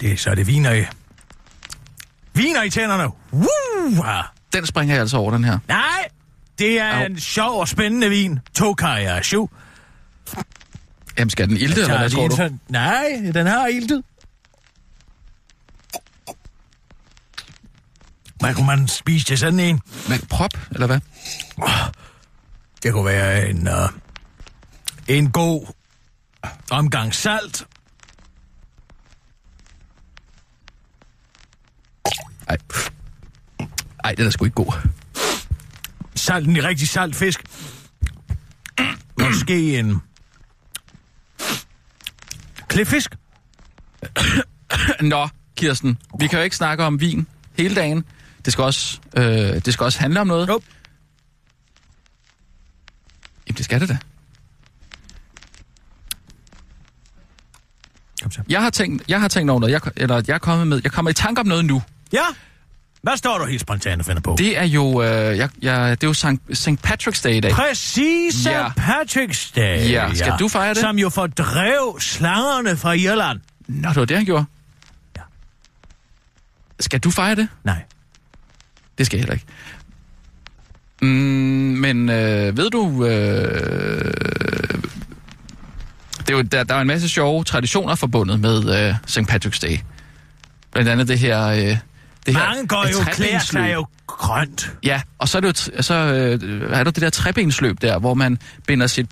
Det 0.00 0.12
er 0.12 0.16
så 0.16 0.30
er 0.30 0.34
det 0.34 0.46
viner 0.46 0.72
i. 0.72 0.84
Viner 2.34 2.62
i 2.62 2.70
tænderne. 2.70 3.08
Uh, 3.32 4.06
Den 4.52 4.66
springer 4.66 4.94
jeg 4.94 5.00
altså 5.00 5.16
over, 5.16 5.30
den 5.32 5.44
her. 5.44 5.58
Nej, 5.68 6.08
det 6.58 6.80
er 6.80 6.92
Au. 6.98 7.04
en 7.04 7.20
sjov 7.20 7.60
og 7.60 7.68
spændende 7.68 8.08
vin. 8.10 8.38
Tokai 8.54 9.04
Ashu. 9.04 9.48
Jamen, 11.18 11.30
skal 11.30 11.48
den 11.48 11.56
ilte, 11.56 11.80
eller 11.80 11.98
hvad 11.98 12.10
tror 12.10 12.28
du? 12.28 12.36
sådan- 12.36 12.60
Nej, 12.68 13.30
den 13.34 13.46
har 13.46 13.66
iltet. 13.66 14.04
Hvad 18.40 18.54
kunne 18.54 18.66
man 18.66 18.88
spise 18.88 19.24
til 19.24 19.38
sådan 19.38 19.60
en? 19.60 19.80
Hvad, 20.06 20.18
prop, 20.30 20.50
eller 20.70 20.86
hvad? 20.86 21.00
Det 22.82 22.92
kunne 22.92 23.04
være 23.04 23.48
en, 23.48 23.68
uh, 23.68 23.74
en 25.08 25.30
god 25.30 25.66
omgang 26.70 27.14
salt. 27.14 27.66
Ej. 32.48 32.56
Ej, 34.04 34.12
den 34.14 34.26
er 34.26 34.30
sgu 34.30 34.44
ikke 34.44 34.54
god. 34.54 34.88
Salt, 36.18 36.48
en 36.48 36.64
rigtig 36.64 36.88
salt 36.88 37.16
fisk. 37.16 37.42
Måske 39.20 39.78
en 39.78 40.02
klipfisk. 42.68 43.16
Nå, 45.00 45.28
Kirsten, 45.56 45.98
vi 46.20 46.26
kan 46.26 46.38
jo 46.38 46.42
ikke 46.42 46.56
snakke 46.56 46.84
om 46.84 47.00
vin 47.00 47.26
hele 47.58 47.74
dagen. 47.74 48.04
Det 48.44 48.52
skal 48.52 48.64
også, 48.64 49.00
øh, 49.16 49.24
det 49.24 49.72
skal 49.72 49.84
også 49.84 50.00
handle 50.00 50.20
om 50.20 50.26
noget. 50.26 50.48
Jo. 50.48 50.60
Jamen, 53.46 53.56
det 53.56 53.64
skal 53.64 53.80
det 53.80 53.88
da. 53.88 53.98
Kom 58.22 58.30
så. 58.30 58.42
Jeg 58.48 58.62
har 58.62 58.70
tænkt, 58.70 59.02
jeg 59.08 59.20
har 59.20 59.28
tænkt 59.28 59.50
over 59.50 59.60
noget. 59.60 59.72
Jeg, 59.72 59.80
eller 59.96 60.22
jeg 60.26 60.34
er 60.34 60.38
kommet 60.38 60.66
med, 60.66 60.80
jeg 60.84 60.92
kommer 60.92 61.10
i 61.10 61.14
tanke 61.14 61.40
om 61.40 61.46
noget 61.46 61.64
nu. 61.64 61.82
Ja, 62.12 62.24
Hvad 63.02 63.16
står 63.16 63.38
du 63.38 63.44
helt 63.44 63.60
spontant 63.60 64.00
og 64.00 64.06
finder 64.06 64.22
på? 64.22 64.34
Det 64.38 64.58
er 64.58 64.64
jo, 64.64 65.02
øh, 65.02 65.38
jeg, 65.38 65.48
jeg, 65.62 65.90
det 66.00 66.06
er 66.06 66.08
jo 66.08 66.12
St. 66.14 66.26
St. 66.52 66.68
Patrick's 66.86 67.22
Day 67.24 67.34
i 67.34 67.40
dag. 67.40 67.52
Præcis 67.52 68.46
Ja. 68.46 68.60
ja. 68.60 68.68
Patrick's 68.68 69.52
Day. 69.56 69.90
Ja, 69.90 70.14
skal 70.14 70.32
du 70.38 70.48
fejre 70.48 70.74
det? 70.74 70.78
Som 70.78 70.98
jo 70.98 71.08
fordrev 71.08 71.96
slangerne 72.00 72.76
fra 72.76 72.92
Irland. 72.92 73.40
Nå, 73.68 73.88
det 73.88 73.96
var 73.96 74.04
det, 74.04 74.16
han 74.16 74.26
gjorde. 74.26 74.44
Ja. 75.16 75.22
Skal 76.80 77.00
du 77.00 77.10
fejre 77.10 77.34
det? 77.34 77.48
Nej. 77.64 77.82
Det 78.98 79.06
skal 79.06 79.16
jeg 79.16 79.22
heller 79.22 79.34
ikke. 79.34 79.46
Mm, 81.02 81.08
men 81.78 82.08
øh, 82.10 82.56
ved 82.56 82.70
du... 82.70 83.04
Øh, 83.04 84.14
det 86.18 86.30
er 86.34 86.36
jo, 86.36 86.42
der, 86.42 86.64
der 86.64 86.74
er 86.74 86.80
en 86.80 86.86
masse 86.86 87.08
sjove 87.08 87.44
traditioner 87.44 87.94
forbundet 87.94 88.40
med 88.40 88.88
øh, 88.88 88.94
St. 89.06 89.18
Patrick's 89.18 89.58
Day. 89.62 89.78
Blandt 90.72 90.90
andet 90.90 91.08
det 91.08 91.18
her... 91.18 91.46
Øh, 91.46 91.76
det 92.32 92.36
Mange 92.48 92.66
går 92.66 92.86
jo 92.92 93.12
klæder 93.12 93.38
sig 93.38 93.74
jo 93.74 93.86
grønt. 94.06 94.72
Ja, 94.84 95.00
og 95.18 95.28
så 95.28 95.38
er, 95.38 95.40
det 95.40 95.70
jo, 95.76 95.82
så, 95.82 95.94
øh, 95.94 96.72
er 96.72 96.84
der 96.84 96.90
det 96.90 97.02
der 97.02 97.10
trebensløb 97.10 97.82
der, 97.82 97.98
hvor 97.98 98.14
man 98.14 98.38
binder 98.66 98.86
sit, 98.86 99.06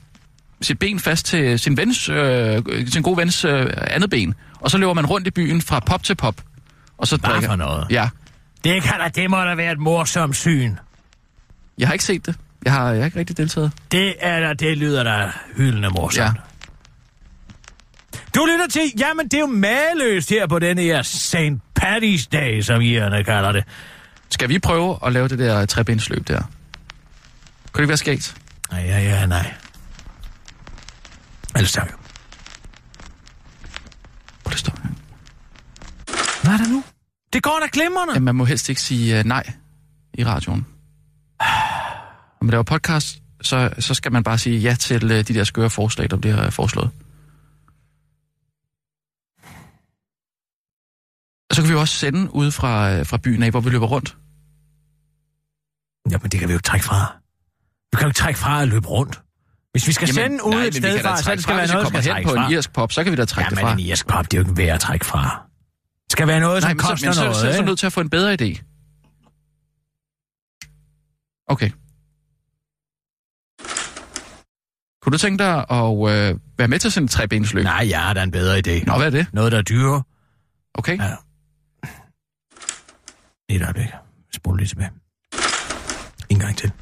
sit 0.60 0.78
ben 0.78 1.00
fast 1.00 1.26
til 1.26 1.58
sin, 1.58 1.76
vens, 1.76 2.08
øh, 2.08 2.62
sin 2.88 3.02
gode 3.02 3.16
vens 3.16 3.44
øh, 3.44 3.66
andet 3.76 4.10
ben, 4.10 4.34
og 4.60 4.70
så 4.70 4.78
løber 4.78 4.94
man 4.94 5.06
rundt 5.06 5.26
i 5.26 5.30
byen 5.30 5.62
fra 5.62 5.80
pop 5.80 6.02
til 6.02 6.14
pop. 6.14 6.34
Og 6.98 7.06
så 7.06 7.16
Hvad 7.16 7.30
drikker... 7.30 7.48
for 7.48 7.56
noget? 7.56 7.86
Ja, 7.90 8.08
Det 8.64 8.82
kan 8.82 8.92
da, 9.00 9.08
det 9.08 9.30
må 9.30 9.36
da 9.44 9.54
være 9.54 9.72
et 9.72 9.78
morsomt 9.78 10.36
syn. 10.36 10.74
jeg 11.78 11.88
har 11.88 11.92
ikke 11.92 12.04
set 12.04 12.26
det. 12.26 12.34
Jeg 12.64 12.72
har, 12.72 12.90
jeg 12.90 12.98
har 13.00 13.04
ikke 13.04 13.18
rigtig 13.18 13.36
deltaget. 13.36 13.72
Det 13.92 14.14
er 14.20 14.40
da, 14.40 14.52
det 14.52 14.78
lyder 14.78 15.02
da 15.02 15.30
hyldende 15.56 15.88
morsomt. 15.90 16.26
Ja. 16.26 16.32
Du 18.36 18.44
lytter 18.44 18.66
til, 18.66 18.92
jamen 18.98 19.24
det 19.24 19.34
er 19.34 19.40
jo 19.40 19.46
maløst 19.46 20.30
her 20.30 20.46
på 20.46 20.58
denne 20.58 20.82
her 20.82 21.02
St. 21.02 21.36
Paddy's 21.80 22.28
Day, 22.32 22.60
som 22.60 22.80
irerne 22.80 23.24
kalder 23.24 23.52
det. 23.52 23.64
Skal 24.30 24.48
vi 24.48 24.58
prøve 24.58 24.98
at 25.06 25.12
lave 25.12 25.28
det 25.28 25.38
der 25.38 25.66
trebensløb 25.66 26.28
der? 26.28 26.40
Kunne 26.40 26.48
det 27.74 27.78
ikke 27.78 27.88
være 27.88 27.96
skægt? 27.96 28.36
Nej, 28.70 28.80
ja, 28.80 28.98
ja, 28.98 29.26
nej. 29.26 29.54
Ellers 31.54 31.72
tak. 31.72 31.92
Hvor 34.42 34.50
det 34.50 34.58
står 34.58 34.78
her. 34.82 34.90
Hvad 36.42 36.52
er 36.52 36.64
der 36.64 36.68
nu? 36.68 36.84
Det 37.32 37.42
går 37.42 37.58
da 37.62 37.68
glimrende. 37.72 38.14
Ja, 38.14 38.20
man 38.20 38.34
må 38.34 38.44
helst 38.44 38.68
ikke 38.68 38.80
sige 38.80 39.18
uh, 39.18 39.24
nej 39.26 39.52
i 40.14 40.24
radioen. 40.24 40.66
Når 42.40 42.44
man 42.44 42.50
laver 42.50 42.62
podcast, 42.62 43.18
så, 43.42 43.70
så 43.78 43.94
skal 43.94 44.12
man 44.12 44.22
bare 44.22 44.38
sige 44.38 44.58
ja 44.58 44.74
til 44.74 45.04
uh, 45.04 45.10
de 45.10 45.22
der 45.22 45.44
skøre 45.44 45.70
forslag, 45.70 46.10
der 46.10 46.16
bliver 46.16 46.50
foreslået. 46.50 46.90
Og 51.56 51.58
så 51.58 51.62
kan 51.62 51.68
vi 51.68 51.72
jo 51.72 51.80
også 51.80 51.94
sende 51.94 52.34
ude 52.34 52.52
fra, 52.52 52.92
øh, 52.92 53.06
fra 53.06 53.16
byen 53.16 53.42
af, 53.42 53.50
hvor 53.50 53.60
vi 53.60 53.70
løber 53.70 53.86
rundt. 53.86 54.16
Jamen 56.10 56.30
det 56.30 56.40
kan 56.40 56.48
vi 56.48 56.52
jo 56.52 56.56
ikke 56.58 56.66
trække 56.66 56.86
fra. 56.86 57.16
Vi 57.92 57.96
kan 57.96 58.02
jo 58.02 58.08
ikke 58.08 58.18
trække 58.18 58.40
fra 58.40 58.62
at 58.62 58.68
løbe 58.68 58.88
rundt. 58.88 59.22
Hvis 59.72 59.86
vi 59.86 59.92
skal 59.92 60.08
Jamen, 60.08 60.14
sende 60.14 60.44
ud 60.44 60.50
nej, 60.50 60.60
et 60.60 60.64
men 60.64 60.82
vi 60.82 60.88
sted 60.88 61.00
fra, 61.00 61.16
så 61.22 61.30
det 61.30 61.42
skal 61.42 61.52
fra, 61.52 61.56
være 61.56 61.66
vi 61.66 61.72
noget, 61.72 61.84
kommer 61.84 62.00
skal 62.00 62.14
hen 62.14 62.24
på 62.24 62.30
fra. 62.34 62.46
en 62.46 62.52
irsk 62.52 62.72
pop, 62.72 62.92
så 62.92 63.04
kan 63.04 63.12
vi 63.12 63.16
da 63.16 63.24
trække 63.24 63.50
det 63.50 63.58
fra. 63.58 63.68
Jamen 63.68 63.84
en 63.84 63.90
irsk 63.90 64.06
pop, 64.06 64.24
det 64.30 64.36
er 64.36 64.42
jo 64.42 64.48
ikke 64.48 64.56
værd 64.56 64.74
at 64.74 64.80
trække 64.80 65.06
fra. 65.06 65.46
Det 66.04 66.12
skal 66.12 66.26
være 66.26 66.40
noget, 66.40 66.62
som 66.62 66.68
Nej, 66.68 66.74
men 66.74 66.80
så, 66.80 66.88
koster 66.88 67.06
men 67.06 67.14
så, 67.14 67.20
noget, 67.20 67.36
så, 67.36 67.40
så 67.40 67.48
er 67.48 67.56
du 67.58 67.64
nødt 67.64 67.78
til 67.78 67.86
at 67.86 67.92
få 67.92 68.00
en 68.00 68.10
bedre 68.10 68.32
idé. 68.32 68.50
Okay. 71.48 71.70
Kunne 75.02 75.12
du 75.12 75.18
tænke 75.18 75.44
dig 75.44 75.54
at 75.70 75.90
øh, 75.92 76.38
være 76.58 76.68
med 76.68 76.78
til 76.78 76.92
sådan 76.92 77.04
et 77.04 77.10
trebensløb? 77.10 77.64
Nej, 77.64 77.86
jeg 77.90 78.02
har 78.02 78.14
da 78.14 78.22
en 78.22 78.30
bedre 78.30 78.58
idé. 78.58 78.84
Nå, 78.84 78.96
hvad 78.96 79.06
er 79.06 79.10
det? 79.10 79.26
Noget, 79.32 79.52
der 79.52 79.58
er 79.58 79.62
dyrere. 79.62 80.02
Okay. 80.74 80.98
Ja. 80.98 81.16
Lige 83.48 83.60
et 83.60 83.64
øjeblik. 83.64 83.86
Spol 84.34 84.56
lige 84.56 84.68
tilbage. 84.68 84.90
En 86.28 86.38
gang 86.38 86.56
til. 86.56 86.72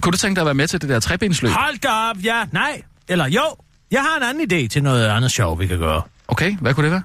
Kunne 0.00 0.12
du 0.12 0.16
tænke 0.16 0.34
dig 0.34 0.42
at 0.42 0.46
være 0.46 0.54
med 0.54 0.68
til 0.68 0.80
det 0.80 0.88
der 0.88 1.00
trebensløb? 1.00 1.50
Hold 1.50 1.78
da 1.78 1.88
op, 1.88 2.16
ja. 2.24 2.44
Nej. 2.52 2.82
Eller 3.08 3.26
jo. 3.28 3.56
Jeg 3.90 4.02
har 4.02 4.16
en 4.16 4.22
anden 4.22 4.52
idé 4.52 4.68
til 4.68 4.82
noget 4.82 5.06
andet 5.06 5.30
sjov, 5.32 5.58
vi 5.60 5.66
kan 5.66 5.78
gøre. 5.78 6.02
Okay, 6.28 6.56
hvad 6.56 6.74
kunne 6.74 6.84
det 6.84 6.92
være? 6.92 7.02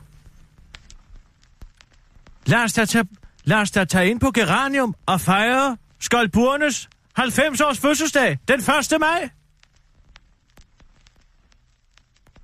Lad 2.46 2.64
os 2.64 2.74
da 2.74 2.86
tage, 2.86 3.06
lad 3.44 3.58
os 3.58 3.72
da 3.72 3.86
tage 3.86 4.10
ind 4.10 4.20
på 4.20 4.32
Geranium 4.32 4.96
og 5.06 5.22
fejre 5.22 5.78
Skoldburnes 6.00 6.90
90-års 7.20 7.80
fødselsdag 7.80 8.38
den 8.48 8.60
1. 8.60 8.66
maj. 9.00 9.30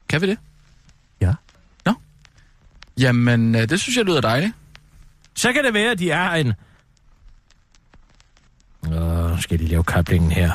Kan 0.10 0.22
vi 0.22 0.28
det? 0.28 0.40
Ja. 1.22 1.34
Nå. 1.86 1.94
Jamen, 2.98 3.56
øh, 3.56 3.70
det 3.70 3.80
synes 3.80 3.98
jeg 3.98 4.06
lyder 4.06 4.22
dejligt. 4.22 4.54
Så 5.36 5.54
kan 5.54 5.64
det 5.64 5.74
være, 5.74 5.92
at 5.92 6.00
de 6.00 6.12
er 6.12 6.30
en... 6.32 6.54
Åh, 8.94 9.40
skal 9.40 9.60
de 9.60 9.68
lave 9.68 9.84
kablingen 9.84 10.32
her? 10.32 10.52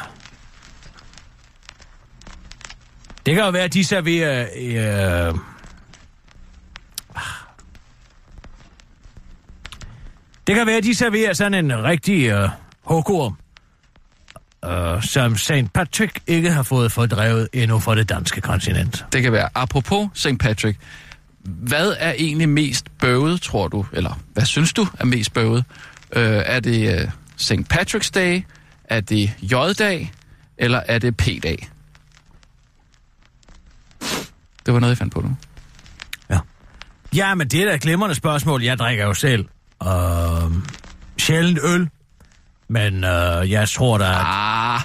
Det 3.27 3.35
kan 3.35 3.45
jo 3.45 3.51
være, 3.51 3.63
at 3.63 3.75
de 3.75 3.85
serverer... 3.85 4.47
Øh... 4.57 5.35
Det 10.47 10.55
kan 10.57 10.67
være, 10.67 10.77
at 10.77 10.85
de 10.85 10.95
serverer 10.95 11.33
sådan 11.33 11.55
en 11.55 11.85
rigtig 11.85 12.27
øh, 12.27 12.49
hugorm, 12.85 13.37
øh, 14.65 15.03
som 15.03 15.37
St. 15.37 15.73
Patrick 15.75 16.21
ikke 16.27 16.51
har 16.51 16.63
fået 16.63 16.93
fordrevet 16.93 17.49
endnu 17.53 17.79
fra 17.79 17.95
det 17.95 18.09
danske 18.09 18.41
kontinent. 18.41 19.05
Det 19.13 19.23
kan 19.23 19.33
være. 19.33 19.49
Apropos 19.55 20.09
St. 20.15 20.39
Patrick. 20.41 20.79
Hvad 21.45 21.95
er 21.99 22.13
egentlig 22.13 22.49
mest 22.49 22.99
bøvet, 22.99 23.43
tror 23.43 23.69
du? 23.69 23.87
Eller 23.93 24.21
hvad 24.33 24.45
synes 24.45 24.73
du 24.73 24.87
er 24.99 25.05
mest 25.05 25.33
bøvet? 25.33 25.65
Øh, 26.13 26.43
er 26.47 26.61
det 26.61 27.01
øh, 27.01 27.11
St. 27.37 27.53
Patrick's 27.73 28.11
Day? 28.15 28.43
Er 28.85 29.01
det 29.01 29.33
J-dag? 29.43 30.13
Eller 30.59 30.81
er 30.87 30.99
det 30.99 31.17
P-dag? 31.17 31.69
Det 34.67 34.75
var 34.75 34.81
noget, 34.81 34.91
jeg 34.91 34.99
fandt 34.99 35.15
på 35.15 35.21
nu. 35.21 35.37
Ja, 37.15 37.35
men 37.35 37.49
det 37.49 37.61
er 37.63 37.65
da 37.65 37.75
et 37.75 37.81
glimrende 37.81 38.15
spørgsmål. 38.15 38.63
Jeg 38.63 38.79
drikker 38.79 39.05
jo 39.05 39.15
selv 39.15 39.49
øh, 39.83 40.53
sjældent 41.19 41.59
øl. 41.63 41.89
Men 42.69 43.05
øh, 43.05 43.51
jeg 43.51 43.69
tror 43.69 43.99
da... 43.99 44.05
At... 44.05 44.21
Ah, 44.21 44.81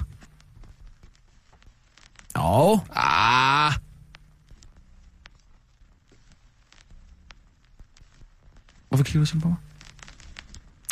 Jo, 2.37 2.79
ah. 2.95 3.73
Hvorfor 8.95 9.03
kigger 9.03 9.21
du 9.21 9.25
sådan 9.25 9.41
på 9.41 9.47
mig? 9.47 9.57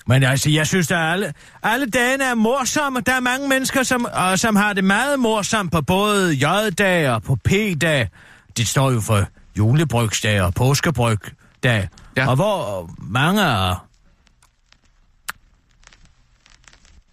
men 0.08 0.24
altså, 0.24 0.50
jeg 0.50 0.68
synes, 0.68 0.92
at 0.92 0.98
alle, 0.98 1.34
alle 1.64 1.86
dagene 1.86 2.24
er 2.24 2.36
morsomme. 2.36 3.02
Der 3.02 3.14
er 3.14 3.20
mange 3.20 3.50
mennesker, 3.50 3.84
som, 3.84 4.08
øh, 4.32 4.38
som 4.38 4.56
har 4.56 4.74
det 4.74 4.84
meget 4.84 5.20
morsomt 5.20 5.72
på 5.72 5.82
både 5.82 6.34
J-dag 6.34 7.10
og 7.10 7.24
på 7.24 7.36
P-dag. 7.36 8.10
Det 8.58 8.68
står 8.68 8.92
jo 8.92 9.02
for 9.02 9.24
julebrygsdag 9.58 10.42
og 10.42 10.54
påskebrygdag. 10.54 11.88
Ja. 12.18 12.28
Og 12.28 12.36
hvor 12.36 12.90
mange 12.98 13.44
af 13.46 13.76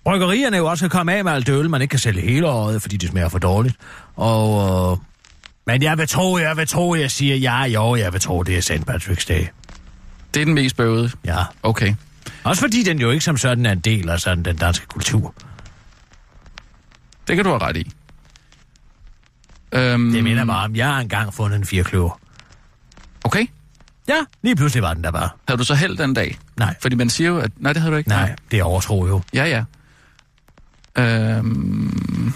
bryggerierne 0.04 0.56
jo 0.56 0.66
også 0.66 0.82
kan 0.82 0.90
komme 0.90 1.12
af 1.12 1.24
med 1.24 1.32
alt 1.32 1.46
det 1.46 1.52
øl, 1.52 1.70
man 1.70 1.82
ikke 1.82 1.90
kan 1.90 1.98
sælge 1.98 2.20
hele 2.20 2.48
året, 2.48 2.82
fordi 2.82 2.96
det 2.96 3.10
smager 3.10 3.28
for 3.28 3.38
dårligt. 3.38 3.76
Og, 4.16 4.92
øh, 4.92 4.98
men 5.66 5.82
jeg 5.82 5.98
vil 5.98 6.08
tro, 6.08 6.38
jeg 6.38 6.56
vil 6.56 6.66
tro, 6.66 6.94
jeg 6.94 7.10
siger 7.10 7.36
ja, 7.36 7.62
jo, 7.62 7.96
jeg 7.96 8.12
vil 8.12 8.20
tro, 8.20 8.42
det 8.42 8.56
er 8.56 8.62
St. 8.62 8.90
Patrick's 8.90 9.26
Day. 9.28 9.46
Det 10.34 10.40
er 10.40 10.44
den 10.44 10.54
mest 10.54 10.76
bøvede. 10.76 11.10
Ja. 11.24 11.44
Okay. 11.62 11.94
Også 12.44 12.60
fordi 12.62 12.82
den 12.82 12.98
jo 13.00 13.10
ikke 13.10 13.24
som 13.24 13.36
sådan 13.36 13.66
er 13.66 13.72
en 13.72 13.80
del 13.80 14.08
af 14.08 14.20
sådan 14.20 14.44
den 14.44 14.56
danske 14.56 14.86
kultur. 14.86 15.34
Det 17.28 17.36
kan 17.36 17.44
du 17.44 17.50
have 17.50 17.62
ret 17.62 17.76
i. 17.76 17.92
Øhm, 19.72 20.12
Det 20.12 20.24
minder 20.24 20.44
mig 20.44 20.56
om, 20.56 20.76
jeg 20.76 20.86
har 20.86 21.00
engang 21.00 21.34
fundet 21.34 21.56
en 21.58 21.64
firkløver. 21.64 22.20
Okay. 23.24 23.46
Ja, 24.08 24.16
lige 24.42 24.56
pludselig 24.56 24.82
var 24.82 24.94
den 24.94 25.04
der 25.04 25.10
bare. 25.10 25.28
Havde 25.48 25.58
du 25.58 25.64
så 25.64 25.74
held 25.74 25.96
den 25.98 26.14
dag? 26.14 26.38
Nej, 26.56 26.74
Fordi 26.82 26.96
man 26.96 27.10
siger 27.10 27.30
jo, 27.30 27.38
at... 27.38 27.50
Nej, 27.56 27.72
det 27.72 27.82
havde 27.82 27.92
du 27.92 27.98
ikke. 27.98 28.08
nej, 28.10 28.36
det 28.50 28.58
er 28.58 28.64
overtro 28.64 29.06
jo. 29.06 29.22
Ja, 29.34 29.44
ja. 29.44 29.64
Øhm, 31.02 32.34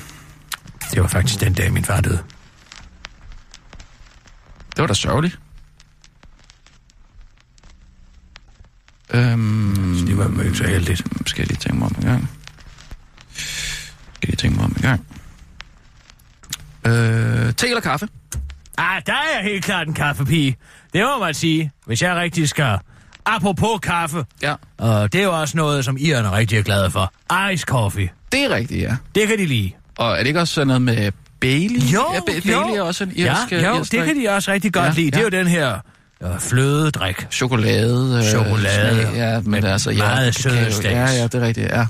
Det 0.92 1.03
var 1.03 1.09
faktisk 1.09 1.40
den 1.40 1.55
dag, 1.55 1.72
min 1.72 1.84
far 1.84 2.01
døde. 2.01 2.22
det 4.76 4.78
var 4.82 4.86
da 4.86 4.95
sørgeligt. 4.95 5.38
Øhm, 9.11 9.96
Så 9.98 10.07
det 10.07 10.18
var 10.18 10.24
jo 10.36 10.40
ikke 10.40 10.57
så 10.57 10.64
heldigt. 10.66 11.02
skal 11.26 11.42
jeg 11.42 11.46
lige 11.48 11.59
tænke 11.59 11.78
mig 11.78 11.86
om 11.86 11.94
en 11.98 12.05
gang. 12.05 12.30
Skal 13.34 14.18
jeg 14.22 14.28
lige 14.28 14.36
tænke 14.36 14.57
mig 14.57 14.64
om 14.64 14.72
en 14.76 14.82
gang. 14.82 15.07
Øh, 16.86 17.52
te 17.55 17.66
eller 17.68 17.80
kaffe? 17.80 18.09
Ah, 18.78 19.02
der 19.07 19.12
er 19.12 19.36
jeg 19.36 19.42
helt 19.44 19.64
klart 19.64 19.88
en 19.88 19.94
kaffepige. 19.94 20.57
Det 20.92 21.02
må 21.05 21.18
man 21.24 21.34
sige, 21.34 21.70
hvis 21.86 22.02
jeg 22.02 22.16
rigtig 22.16 22.48
skal... 22.48 22.78
Apropos 23.26 23.80
kaffe, 23.82 24.24
Ja. 24.42 24.55
og 24.78 25.12
det 25.12 25.20
er 25.20 25.24
jo 25.24 25.40
også 25.40 25.57
noget, 25.57 25.84
som 25.84 25.96
rigtig 26.00 26.59
er 26.59 26.62
glade 26.62 26.90
for. 26.90 27.12
Ice 27.52 27.64
coffee. 27.68 28.09
Det 28.32 28.40
er 28.44 28.50
rigtigt, 28.50 28.82
ja. 28.82 28.96
Det 29.14 29.28
kan 29.28 29.38
de 29.38 29.46
lide. 29.46 29.72
Og 29.98 30.12
er 30.12 30.18
det 30.18 30.26
ikke 30.26 30.40
også 30.40 30.55
sådan 30.55 30.66
noget 30.66 30.82
med 30.82 31.12
Bailey? 31.40 31.80
Jo, 31.80 32.05
ja, 32.14 32.18
Ba- 32.18 32.48
jo. 32.50 32.61
Bailey 32.62 32.78
er 32.78 32.82
også 32.82 33.05
en 33.05 33.12
irsk 33.16 33.52
Ja, 33.52 33.68
jo, 33.68 33.78
irsk 33.80 33.92
det 33.92 34.05
kan 34.07 34.16
de 34.16 34.28
også 34.28 34.52
rigtig 34.52 34.72
godt 34.72 34.84
Ja, 34.84 34.88
ja, 34.90 34.94
lide. 34.94 35.07
Det 35.11 35.16
er 35.16 35.20
ja. 35.20 35.24
jo 35.24 35.30
den 35.30 35.46
her 35.46 35.78
øh, 36.22 36.38
flødedrik. 36.40 37.26
Chokolade. 37.30 38.16
øh, 38.18 38.22
Chokolade, 38.30 39.02
smag, 39.02 39.14
ja, 39.16 39.40
men 39.40 39.50
med 39.50 39.64
altså, 39.64 39.90
ja, 39.90 39.98
meget 39.98 40.34
søde. 40.34 40.70
Ja, 40.84 41.00
ja, 41.12 41.22
det 41.22 41.34
er 41.34 41.40
rigtigt, 41.40 41.70
ja. 41.70 41.86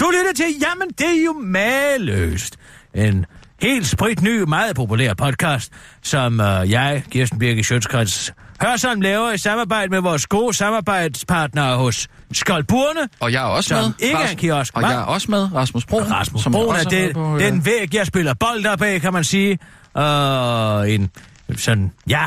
Du 0.00 0.10
lytter 0.18 0.32
til, 0.36 0.46
jamen 0.62 0.88
det 0.98 1.20
er 1.20 1.24
jo 1.24 1.32
maløst. 1.32 2.56
En 2.94 3.26
helt 3.62 3.86
spritny, 3.86 4.42
meget 4.42 4.76
populær 4.76 5.14
podcast, 5.14 5.72
som 6.02 6.40
øh, 6.40 6.70
jeg, 6.70 7.02
Kirsten 7.10 7.38
Birke 7.38 7.64
Sjøtskrets, 7.64 8.32
Hørsholm 8.62 9.00
laver 9.00 9.32
i 9.32 9.38
samarbejde 9.38 9.90
med 9.90 10.00
vores 10.00 10.26
gode 10.26 10.54
samarbejdspartnere 10.56 11.76
hos 11.76 12.08
Skoldburne. 12.32 13.08
Og 13.20 13.32
jeg 13.32 13.42
er 13.42 13.46
også 13.46 13.68
Som 13.68 13.84
med. 13.84 13.92
ikke 13.98 14.18
er 14.18 14.28
en 14.28 14.36
kiosk, 14.36 14.76
Og 14.76 14.82
hva'? 14.82 14.86
jeg 14.86 14.94
er 15.00 15.02
også 15.02 15.30
med, 15.30 15.54
Rasmus 15.54 15.86
Broen. 15.86 16.10
Rasmus 16.10 16.42
som 16.42 16.52
Broen 16.52 16.76
er 16.76 16.82
det, 16.82 17.14
på, 17.14 17.38
ja. 17.38 17.46
den 17.46 17.64
væg, 17.64 17.94
jeg 17.94 18.06
spiller 18.06 18.34
bold 18.34 18.66
op 18.66 18.82
af, 18.82 19.00
kan 19.00 19.12
man 19.12 19.24
sige. 19.24 19.58
Og 19.94 20.90
en 20.90 21.10
sådan, 21.56 21.92
ja, 22.08 22.24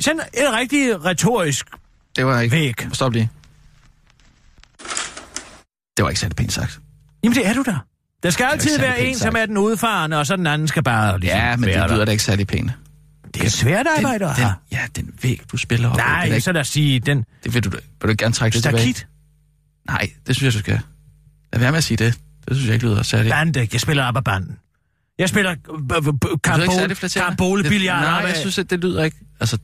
sådan 0.00 0.20
en 0.34 0.52
rigtig 0.52 1.04
retorisk 1.04 1.66
Det 2.16 2.26
var 2.26 2.40
ikke... 2.40 2.56
væg. 2.56 2.74
Stop 2.92 3.12
lige. 3.12 3.30
Det 5.96 6.02
var 6.02 6.08
ikke 6.08 6.20
særlig 6.20 6.36
pænt 6.36 6.52
sagt. 6.52 6.80
Jamen 7.24 7.36
det 7.36 7.46
er 7.46 7.52
du 7.54 7.62
da. 7.66 7.76
Der 8.22 8.30
skal 8.30 8.44
altid 8.52 8.78
være 8.78 9.00
en, 9.00 9.14
sagt. 9.14 9.22
som 9.22 9.36
er 9.42 9.46
den 9.46 9.56
udfarende, 9.58 10.18
og 10.18 10.26
så 10.26 10.36
den 10.36 10.46
anden 10.46 10.68
skal 10.68 10.82
bare 10.82 11.20
ligesom 11.20 11.38
Ja, 11.38 11.56
men 11.56 11.68
det 11.68 11.74
der. 11.74 11.94
lyder 11.94 12.04
da 12.04 12.10
ikke 12.10 12.24
særlig 12.24 12.46
pænt. 12.46 12.70
Det 13.34 13.44
er 13.44 13.48
svært 13.48 13.86
arbejde 13.98 14.24
at 14.24 14.36
den, 14.36 14.44
have. 14.44 14.54
Ja, 14.72 14.86
den 14.96 15.14
væg, 15.22 15.40
du 15.52 15.56
spiller 15.56 15.88
op. 15.88 15.94
det, 15.96 16.02
er 16.02 16.06
Nej, 16.06 16.24
ikke, 16.24 16.40
så 16.40 16.52
lad 16.52 16.60
os 16.60 16.68
sige, 16.68 17.00
den 17.00 17.24
det 17.44 17.54
vil 17.54 17.64
du, 17.64 17.70
da- 17.70 17.76
vil 18.00 18.08
du 18.10 18.14
gerne 18.24 18.34
trække 18.34 18.54
det 18.54 18.62
tilbage? 18.62 18.82
stakit. 18.82 19.06
Nej, 19.86 20.10
det 20.26 20.36
synes 20.36 20.54
jeg, 20.54 20.58
du 20.58 20.64
skal. 20.64 20.80
Lad 21.52 21.60
være 21.60 21.70
med 21.70 21.78
at 21.78 21.84
sige 21.84 21.96
det. 21.96 22.18
Det 22.48 22.56
synes 22.56 22.66
jeg 22.66 22.74
ikke 22.74 22.86
lyder 22.86 23.02
særlig... 23.02 23.30
Bande, 23.30 23.68
jeg 23.72 23.80
spiller 23.80 24.04
op 24.04 24.16
ad 24.16 24.22
banden. 24.22 24.58
Jeg 25.18 25.28
spiller 25.28 25.50
øh, 25.50 25.56
øh, 25.74 25.96
øh, 25.96 26.04
Det 26.04 26.04
lyder 26.04 26.28
ikke 26.28 26.38
karambole, 26.42 26.72
særlig 26.78 26.96
flatterende. 26.96 27.24
karambole 27.36 27.62
Det- 27.62 27.70
billiard. 27.70 28.02
Nej, 28.02 28.20
ad. 28.22 28.26
jeg 28.26 28.36
synes, 28.36 28.58
at 28.58 28.70
det 28.70 28.78
lyder 28.80 29.04
ikke... 29.04 29.16
Altså, 29.40 29.58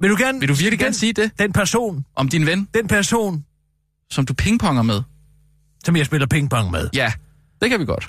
Vil 0.00 0.10
du 0.10 0.16
gerne... 0.18 0.40
vil 0.40 0.48
du 0.48 0.54
virkelig 0.54 0.78
den, 0.78 0.84
gerne 0.84 0.94
sige 0.94 1.12
det 1.12 1.30
Den 1.38 1.52
person, 1.52 2.04
om 2.14 2.28
din 2.28 2.46
ven, 2.46 2.68
den 2.74 2.88
person, 2.88 3.44
som 4.10 4.26
du 4.26 4.34
pingponger 4.34 4.82
med? 4.82 5.02
som 5.84 5.96
jeg 5.96 6.06
spiller 6.06 6.26
pingpong 6.26 6.70
med. 6.70 6.88
Ja, 6.94 7.12
det 7.62 7.70
kan 7.70 7.80
vi 7.80 7.84
godt. 7.84 8.08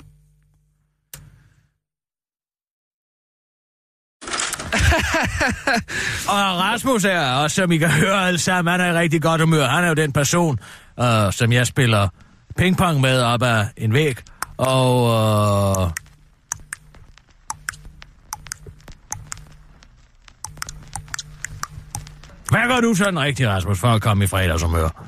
Og 6.28 6.58
Rasmus 6.60 7.04
er 7.04 7.32
også, 7.32 7.54
som 7.54 7.72
I 7.72 7.76
kan 7.76 7.90
høre 7.90 8.26
alle 8.26 8.38
sammen, 8.38 8.72
han 8.72 8.80
er 8.80 8.92
i 8.92 8.98
rigtig 8.98 9.22
godt 9.22 9.40
humør. 9.40 9.66
Han 9.66 9.84
er 9.84 9.88
jo 9.88 9.94
den 9.94 10.12
person, 10.12 10.58
øh, 11.00 11.32
som 11.32 11.52
jeg 11.52 11.66
spiller 11.66 12.08
pingpong 12.56 13.00
med 13.00 13.20
op 13.20 13.42
ad 13.42 13.66
en 13.76 13.92
væg. 13.92 14.16
Og... 14.56 15.10
Øh, 15.86 15.90
hvad 22.50 22.68
gør 22.68 22.80
du 22.80 22.94
sådan 22.94 23.18
rigtigt, 23.20 23.48
Rasmus, 23.48 23.78
for 23.78 23.88
at 23.88 24.02
komme 24.02 24.24
i 24.24 24.26
fredagshumør? 24.26 24.88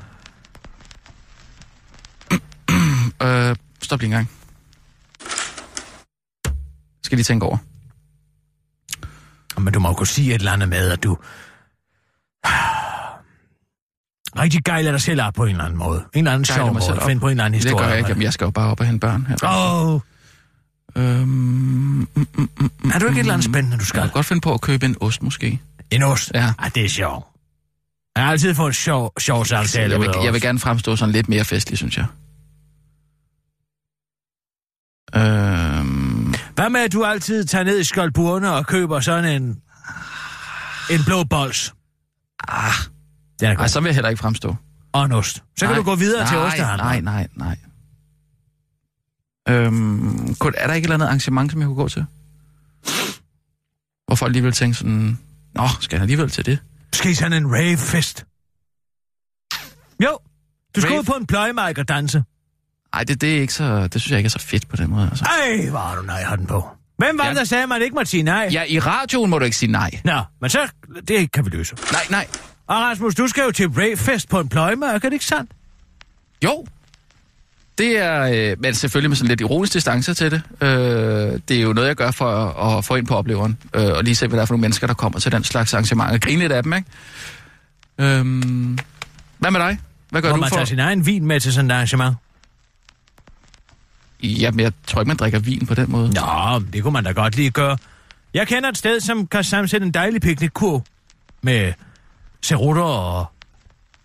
Øh, 3.22 3.56
stop 3.82 4.00
lige 4.00 4.06
en 4.06 4.10
gang. 4.10 4.30
Skal 7.04 7.16
lige 7.16 7.24
tænke 7.24 7.46
over. 7.46 7.56
Men 9.60 9.72
du 9.72 9.80
må 9.80 9.88
jo 9.88 9.94
kunne 9.94 10.06
sige 10.06 10.34
et 10.34 10.38
eller 10.38 10.52
andet 10.52 10.68
med, 10.68 10.90
at 10.90 11.02
du... 11.02 11.18
Rigtig 14.38 14.64
gejler 14.64 14.90
dig 14.90 15.00
selv 15.00 15.22
op 15.22 15.34
på 15.34 15.44
en 15.44 15.50
eller 15.50 15.64
anden 15.64 15.78
måde. 15.78 15.98
En 16.14 16.18
eller 16.18 16.32
anden 16.32 16.44
sjov 16.44 16.72
måde. 16.72 17.00
Find 17.06 17.20
på 17.20 17.26
en 17.26 17.30
eller 17.30 17.44
anden 17.44 17.60
Det 17.60 17.64
historie. 17.68 17.84
gør 17.84 17.88
jeg 17.90 17.98
ikke. 17.98 18.08
Jamen, 18.08 18.22
jeg 18.22 18.32
skal 18.32 18.44
jo 18.44 18.50
bare 18.50 18.70
op 18.70 18.80
og 18.80 18.86
hente 18.86 19.00
børn 19.00 19.26
her. 19.26 19.36
Åh, 19.44 19.94
oh, 19.94 20.00
Øhm, 20.96 21.28
mm, 21.28 22.06
mm, 22.14 22.26
mm, 22.36 22.48
mm, 22.82 22.90
er 22.94 22.98
du 22.98 23.06
ikke 23.06 23.16
et 23.16 23.18
eller 23.20 23.32
andet 23.32 23.44
spændende, 23.44 23.76
du 23.76 23.80
jeg 23.80 23.86
skal? 23.86 24.00
kan 24.02 24.10
godt 24.10 24.26
finde 24.26 24.40
på 24.40 24.54
at 24.54 24.60
købe 24.60 24.86
en 24.86 24.96
ost, 25.00 25.22
måske. 25.22 25.60
En 25.90 26.02
ost? 26.02 26.30
Ja. 26.34 26.52
Ej, 26.58 26.70
det 26.74 26.84
er 26.84 26.88
sjovt. 26.88 27.26
Jeg 28.16 28.24
har 28.24 28.30
altid 28.32 28.54
fået 28.54 28.66
en 28.66 28.72
sjov, 28.74 29.12
sjov 29.20 29.44
samtale 29.44 29.92
Jeg 29.92 30.00
vil, 30.00 30.10
jeg 30.24 30.32
vil 30.32 30.40
gerne 30.40 30.58
fremstå 30.58 30.96
sådan 30.96 31.12
lidt 31.12 31.28
mere 31.28 31.44
festlig, 31.44 31.78
synes 31.78 31.96
jeg. 31.96 32.06
Øhm, 35.14 36.34
Hvad 36.54 36.70
med, 36.70 36.80
at 36.80 36.92
du 36.92 37.04
altid 37.04 37.44
tager 37.44 37.64
ned 37.64 37.80
i 37.80 37.84
Skoldburne 37.84 38.52
og 38.52 38.66
køber 38.66 39.00
sådan 39.00 39.42
en... 39.42 39.62
En 40.90 41.04
blå 41.06 41.24
bols? 41.24 41.74
ah, 42.48 42.72
Den 43.40 43.50
er 43.50 43.56
ej, 43.56 43.66
så 43.68 43.80
vil 43.80 43.86
jeg 43.88 43.94
heller 43.94 44.08
ikke 44.08 44.20
fremstå. 44.20 44.56
Og 44.92 45.04
en 45.04 45.12
ost. 45.12 45.36
Så 45.36 45.42
kan 45.58 45.68
nej, 45.68 45.76
du 45.76 45.82
gå 45.82 45.94
videre 45.94 46.20
nej, 46.20 46.28
til 46.28 46.38
ostehandlen. 46.38 46.86
Nej, 46.86 47.00
nej, 47.00 47.28
nej. 47.36 47.56
Øhm, 49.48 50.28
er 50.30 50.66
der 50.66 50.74
ikke 50.74 50.76
et 50.76 50.76
eller 50.76 50.94
andet 50.94 51.06
arrangement, 51.06 51.52
som 51.52 51.60
jeg 51.60 51.66
kunne 51.66 51.76
gå 51.76 51.88
til? 51.88 52.04
Hvor 54.06 54.14
folk 54.16 54.28
alligevel 54.28 54.52
tænker 54.52 54.76
sådan, 54.76 55.18
Nå, 55.54 55.68
skal 55.80 55.96
jeg 55.96 56.02
alligevel 56.02 56.30
til 56.30 56.46
det? 56.46 56.58
I 57.04 57.14
sådan 57.14 57.32
en 57.32 57.54
rave-fest? 57.54 58.24
Jo. 60.02 60.18
Du 60.76 60.80
skal 60.80 60.98
ud 60.98 61.02
på 61.04 61.12
en 61.12 61.26
pløjemark 61.26 61.78
og 61.78 61.88
danse. 61.88 62.24
Nej, 62.94 63.04
det, 63.04 63.20
det, 63.20 63.36
er 63.36 63.40
ikke 63.40 63.54
så, 63.54 63.88
det 63.88 64.00
synes 64.00 64.10
jeg 64.10 64.18
ikke 64.18 64.26
er 64.26 64.30
så 64.30 64.38
fedt 64.38 64.68
på 64.68 64.76
den 64.76 64.90
måde. 64.90 65.08
Altså. 65.10 65.24
Ej, 65.24 65.68
hvor 65.70 65.78
har 65.78 65.96
du 65.96 66.02
nej 66.02 66.22
har 66.22 66.36
den 66.36 66.46
på. 66.46 66.68
Hvem 66.98 67.18
var 67.18 67.24
Ja. 67.24 67.30
det, 67.30 67.36
der 67.38 67.44
sagde, 67.44 67.62
at 67.62 67.68
man 67.68 67.82
ikke 67.82 67.94
måtte 67.94 68.10
sige 68.10 68.22
nej? 68.22 68.48
Ja, 68.52 68.64
i 68.64 68.78
radioen 68.78 69.30
må 69.30 69.38
du 69.38 69.44
ikke 69.44 69.56
sige 69.56 69.72
nej. 69.72 69.90
Nå, 70.04 70.22
men 70.40 70.50
så, 70.50 70.68
det 71.08 71.32
kan 71.32 71.44
vi 71.44 71.50
løse. 71.50 71.74
Nej, 71.92 72.02
nej. 72.10 72.26
Og 72.66 72.76
Rasmus, 72.76 73.14
du 73.14 73.28
skal 73.28 73.44
jo 73.44 73.50
til 73.50 73.68
rave-fest 73.68 74.28
på 74.28 74.40
en 74.40 74.48
pløjemark, 74.48 74.94
er 75.04 75.08
det 75.08 75.12
ikke 75.12 75.24
sandt? 75.24 75.50
Jo. 76.44 76.66
Det 77.78 77.98
er, 77.98 78.22
øh, 78.52 78.56
men 78.60 78.74
selvfølgelig 78.74 79.10
med 79.10 79.16
sådan 79.16 79.28
lidt 79.28 79.40
ironisk 79.40 79.72
distance 79.74 80.14
til 80.14 80.30
det. 80.30 80.42
Øh, 80.60 80.68
det 81.48 81.56
er 81.56 81.62
jo 81.62 81.72
noget, 81.72 81.88
jeg 81.88 81.96
gør 81.96 82.10
for 82.10 82.28
at, 82.30 82.78
at 82.78 82.84
få 82.84 82.94
ind 82.94 83.06
på 83.06 83.14
opleveren. 83.16 83.58
Øh, 83.74 83.84
og 83.92 84.04
lige 84.04 84.14
se, 84.14 84.26
hvad 84.26 84.36
der 84.36 84.42
er 84.42 84.46
for 84.46 84.54
nogle 84.54 84.60
mennesker, 84.60 84.86
der 84.86 84.94
kommer 84.94 85.18
til 85.18 85.32
den 85.32 85.44
slags 85.44 85.74
arrangementer. 85.74 86.18
Grine 86.18 86.40
lidt 86.40 86.52
af 86.52 86.62
dem, 86.62 86.72
ikke? 86.72 86.88
Øhm, 87.98 88.78
hvad 89.38 89.50
med 89.50 89.60
dig? 89.60 89.78
Hvad 90.10 90.22
gør 90.22 90.28
Hvor 90.28 90.36
du 90.36 90.40
man 90.40 90.48
for? 90.48 90.56
tager 90.56 90.64
sin 90.66 90.78
egen 90.78 91.06
vin 91.06 91.26
med 91.26 91.40
til 91.40 91.52
sådan 91.52 91.70
et 91.70 91.74
arrangement. 91.74 92.16
Jamen, 94.22 94.60
jeg 94.60 94.72
tror 94.86 95.00
ikke, 95.00 95.08
man 95.08 95.16
drikker 95.16 95.38
vin 95.38 95.66
på 95.66 95.74
den 95.74 95.90
måde. 95.90 96.10
Nå, 96.14 96.62
det 96.72 96.82
kunne 96.82 96.92
man 96.92 97.04
da 97.04 97.10
godt 97.12 97.36
lige 97.36 97.50
gøre. 97.50 97.78
Jeg 98.34 98.48
kender 98.48 98.68
et 98.68 98.78
sted, 98.78 99.00
som 99.00 99.26
kan 99.26 99.44
sammensætte 99.44 99.86
en 99.86 99.92
dejlig 99.94 100.20
piknikkur 100.20 100.84
med 101.42 101.72
cerutter 102.42 102.82
og 102.82 103.26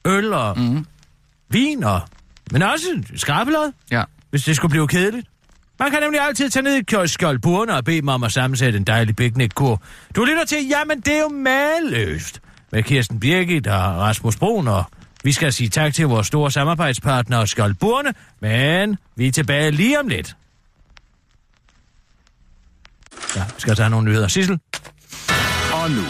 øl 0.05 0.33
og 0.33 0.59
Mhm. 0.59 0.85
vin 1.49 1.83
og... 1.83 2.01
Men 2.51 2.61
også 2.61 3.03
skrabelod, 3.15 3.71
Ja. 3.91 4.03
hvis 4.29 4.43
det 4.43 4.55
skulle 4.55 4.69
blive 4.69 4.87
kedeligt. 4.87 5.27
Man 5.79 5.91
kan 5.91 6.01
nemlig 6.01 6.21
altid 6.21 6.49
tage 6.49 6.63
ned 6.63 6.75
i 6.75 6.81
Kjørs 6.83 7.11
Skjoldburne 7.11 7.73
og 7.75 7.85
bede 7.85 8.01
dem 8.01 8.07
om 8.07 8.23
at 8.23 8.31
sammensætte 8.31 8.77
en 8.77 8.83
dejlig 8.83 9.15
piknikkur. 9.15 9.81
Du 10.15 10.23
lytter 10.25 10.45
til, 10.45 10.57
jamen 10.69 10.99
det 11.01 11.13
er 11.15 11.19
jo 11.19 11.27
maløst. 11.29 12.41
Med 12.71 12.83
Kirsten 12.83 13.19
Birgit 13.19 13.67
og 13.67 13.79
Rasmus 13.81 14.35
Brun, 14.37 14.67
og 14.67 14.83
vi 15.23 15.31
skal 15.31 15.53
sige 15.53 15.69
tak 15.69 15.93
til 15.93 16.07
vores 16.07 16.27
store 16.27 16.51
samarbejdspartner 16.51 17.45
Skjoldburne, 17.45 18.13
men 18.39 18.97
vi 19.15 19.27
er 19.27 19.31
tilbage 19.31 19.71
lige 19.71 19.99
om 19.99 20.07
lidt. 20.07 20.35
Ja, 23.35 23.43
vi 23.43 23.61
skal 23.61 23.75
tage 23.75 23.89
nogle 23.89 24.05
nyheder. 24.09 24.27
Sissel? 24.27 24.59
Og 25.73 25.91
nu, 25.91 26.03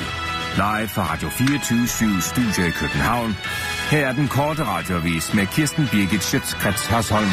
live 0.56 0.88
fra 0.88 1.14
Radio 1.14 1.30
24 1.30 2.22
Studio 2.22 2.68
i 2.68 2.72
København. 2.72 3.36
Her 3.92 4.08
er 4.08 4.12
den 4.12 4.28
korte 4.28 4.64
radiovis 4.64 5.34
med 5.34 5.46
Kirsten 5.46 5.88
Birgit 5.92 6.24
Schøtzgrads 6.24 6.86
Hasholm. 6.86 7.30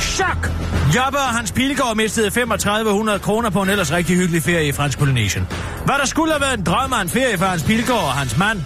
Chok! 0.00 0.50
Jobber 0.96 1.18
og 1.18 1.34
Hans 1.36 1.52
Pilgaard 1.52 1.96
mistede 1.96 2.30
3500 2.30 3.18
kroner 3.18 3.50
på 3.50 3.62
en 3.62 3.68
ellers 3.68 3.92
rigtig 3.92 4.16
hyggelig 4.16 4.42
ferie 4.42 4.68
i 4.68 4.72
Fransk 4.72 4.98
Polynesien. 4.98 5.46
Hvad 5.84 5.94
der 6.00 6.06
skulle 6.06 6.32
have 6.32 6.40
været 6.40 6.58
en 6.58 6.64
drøm 6.64 6.92
af 6.92 7.02
en 7.02 7.08
ferie 7.08 7.38
for 7.38 7.46
Hans 7.46 7.62
Pilgaard 7.62 8.00
og 8.00 8.12
hans 8.12 8.38
mand, 8.38 8.58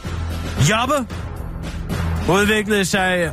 Jobbe, 0.71 0.95
udviklede 2.33 2.85
sig 2.85 3.33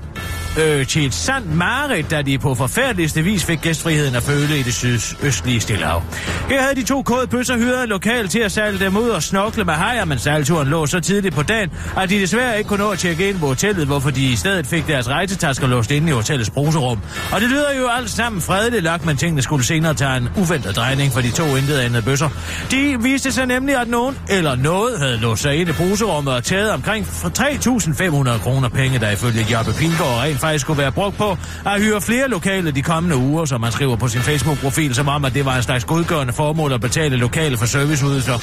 øh, 0.59 0.87
til 0.87 1.05
et 1.05 1.13
sandt 1.13 1.55
mareridt, 1.55 2.11
da 2.11 2.21
de 2.21 2.37
på 2.37 2.55
forfærdeligste 2.55 3.21
vis 3.21 3.45
fik 3.45 3.61
gæstfriheden 3.61 4.15
at 4.15 4.23
føle 4.23 4.59
i 4.59 4.63
det 4.63 4.73
sydøstlige 4.73 5.59
Stillehav. 5.59 6.03
Her 6.49 6.61
havde 6.61 6.75
de 6.75 6.83
to 6.83 7.01
kåde 7.01 7.27
bøsser 7.27 7.57
hyret 7.57 7.83
en 7.83 7.89
lokal 7.89 8.27
til 8.27 8.39
at 8.39 8.51
sejle 8.51 8.79
dem 8.79 8.97
ud 8.97 9.09
og 9.09 9.23
snokle 9.23 9.63
med 9.63 9.73
hajer, 9.73 10.05
men 10.05 10.19
sejlturen 10.19 10.67
lå 10.67 10.85
så 10.85 10.99
tidligt 10.99 11.35
på 11.35 11.43
dagen, 11.43 11.71
at 11.97 12.09
de 12.09 12.19
desværre 12.19 12.57
ikke 12.57 12.67
kunne 12.67 12.83
nå 12.83 12.89
at 12.89 12.99
tjekke 12.99 13.29
ind 13.29 13.39
på 13.39 13.47
hotellet, 13.47 13.87
hvorfor 13.87 14.09
de 14.09 14.31
i 14.31 14.35
stedet 14.35 14.67
fik 14.67 14.87
deres 14.87 15.09
rejsetasker 15.09 15.67
låst 15.67 15.91
inde 15.91 16.09
i 16.09 16.11
hotellets 16.11 16.49
bruserum. 16.49 16.99
Og 17.31 17.41
det 17.41 17.49
lyder 17.49 17.73
jo 17.77 17.87
alt 17.87 18.09
sammen 18.09 18.41
fredeligt 18.41 18.83
lagt, 18.83 19.05
men 19.05 19.17
tingene 19.17 19.41
skulle 19.41 19.65
senere 19.65 19.93
tage 19.93 20.17
en 20.17 20.29
uventet 20.37 20.75
drejning 20.75 21.11
for 21.13 21.21
de 21.21 21.31
to 21.31 21.55
intet 21.55 21.77
andet 21.77 22.05
bøsser. 22.05 22.29
De 22.71 22.97
viste 23.01 23.31
sig 23.31 23.45
nemlig, 23.45 23.75
at 23.75 23.87
nogen 23.87 24.17
eller 24.29 24.55
noget 24.55 24.99
havde 24.99 25.17
låst 25.17 25.41
sig 25.41 25.55
ind 25.55 25.69
i 25.69 25.73
bruserummet 25.73 26.33
og 26.33 26.43
taget 26.43 26.71
omkring 26.71 27.05
3.500 27.05 28.37
kroner 28.37 28.69
penge, 28.69 28.99
der 28.99 29.09
ifølge 29.11 29.45
Jobbe 29.51 29.73
Pilgaard 29.73 30.23
rent 30.23 30.39
faktisk 30.49 30.63
skulle 30.65 30.81
være 30.81 30.91
brugt 30.91 31.17
på 31.17 31.37
at 31.65 31.81
hyre 31.81 32.01
flere 32.01 32.27
lokale 32.27 32.71
de 32.71 32.81
kommende 32.81 33.15
uger, 33.17 33.45
som 33.45 33.61
man 33.61 33.71
skriver 33.71 33.95
på 33.95 34.07
sin 34.07 34.21
Facebook-profil, 34.21 34.95
som 34.95 35.07
om, 35.07 35.25
at 35.25 35.33
det 35.33 35.45
var 35.45 35.55
en 35.55 35.63
slags 35.63 35.85
godgørende 35.85 36.33
formål 36.33 36.73
at 36.73 36.81
betale 36.81 37.17
lokale 37.17 37.57
for 37.57 37.65
serviceydelser. 37.65 38.39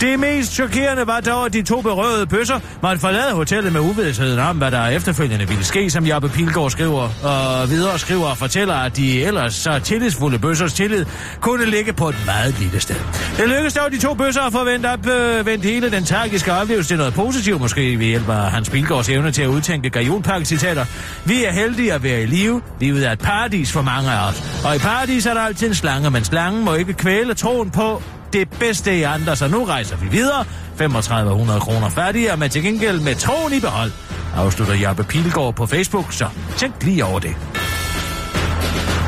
Det 0.00 0.20
mest 0.20 0.52
chokerende 0.52 1.06
var 1.06 1.20
dog, 1.20 1.46
at 1.46 1.52
de 1.52 1.62
to 1.62 1.80
berørede 1.80 2.26
bøsser 2.26 2.60
måtte 2.82 3.00
forlade 3.00 3.32
hotellet 3.32 3.72
med 3.72 3.80
uvidsheden 3.80 4.38
om, 4.38 4.56
hvad 4.56 4.70
der 4.70 4.86
efterfølgende 4.86 5.48
ville 5.48 5.64
ske, 5.64 5.90
som 5.90 6.06
Jappe 6.06 6.28
Pilgaard 6.28 6.70
skriver, 6.70 7.08
og 7.22 7.70
videre 7.70 7.98
skriver 7.98 8.26
og 8.26 8.38
fortæller, 8.38 8.74
at 8.74 8.96
de 8.96 9.24
ellers 9.24 9.54
så 9.54 9.78
tillidsfulde 9.78 10.38
bøssers 10.38 10.72
tillid 10.72 11.06
kunne 11.40 11.70
ligge 11.70 11.92
på 11.92 12.08
et 12.08 12.16
meget 12.26 12.58
lille 12.60 12.80
sted. 12.80 12.96
Det 13.36 13.48
lykkedes 13.48 13.74
dog 13.74 13.92
de 13.92 13.98
to 13.98 14.14
bøsser 14.14 14.42
at 14.42 14.52
forvente 14.52 14.86
op, 14.86 15.06
øh, 15.06 15.46
vendt 15.46 15.64
hele 15.64 15.90
den 15.90 16.04
tragiske 16.04 16.52
oplevelse 16.52 16.90
til 16.90 16.96
noget 16.96 17.14
positivt, 17.14 17.60
måske 17.60 17.98
ved 17.98 18.06
hjælp 18.06 18.28
af 18.28 18.50
Hans 18.50 18.70
Pilgaards 18.70 19.08
evne 19.08 19.30
til 19.30 19.42
at 19.42 19.48
udtænke 19.48 19.90
gajolpakke-citater. 19.90 20.84
Vi 21.26 21.44
er 21.44 21.50
heldige 21.50 21.92
at 21.92 22.02
være 22.02 22.22
i 22.22 22.26
live. 22.26 22.62
Livet 22.80 23.06
er 23.06 23.12
et 23.12 23.18
paradis 23.18 23.72
for 23.72 23.82
mange 23.82 24.10
af 24.10 24.28
os. 24.28 24.62
Og 24.64 24.76
i 24.76 24.78
paradis 24.78 25.26
er 25.26 25.34
der 25.34 25.40
altid 25.40 25.68
en 25.68 25.74
slange, 25.74 26.10
men 26.10 26.24
slangen 26.24 26.64
må 26.64 26.74
ikke 26.74 26.92
kvæle 26.92 27.34
troen 27.34 27.70
på 27.70 28.02
det 28.32 28.50
bedste 28.50 28.98
i 28.98 29.02
andre, 29.02 29.36
så 29.36 29.48
nu 29.48 29.64
rejser 29.64 29.96
vi 29.96 30.08
videre. 30.08 30.44
3500 30.78 31.60
kroner 31.60 31.88
færdige, 31.88 32.36
men 32.36 32.50
til 32.50 32.62
gengæld 32.62 33.00
med 33.00 33.14
troen 33.14 33.52
i 33.52 33.60
behold. 33.60 33.90
Afslutter 34.36 34.74
Jappe 34.74 35.04
Pilgaard 35.04 35.54
på 35.54 35.66
Facebook, 35.66 36.12
så 36.12 36.28
tænk 36.56 36.82
lige 36.82 37.04
over 37.04 37.18
det. 37.18 37.36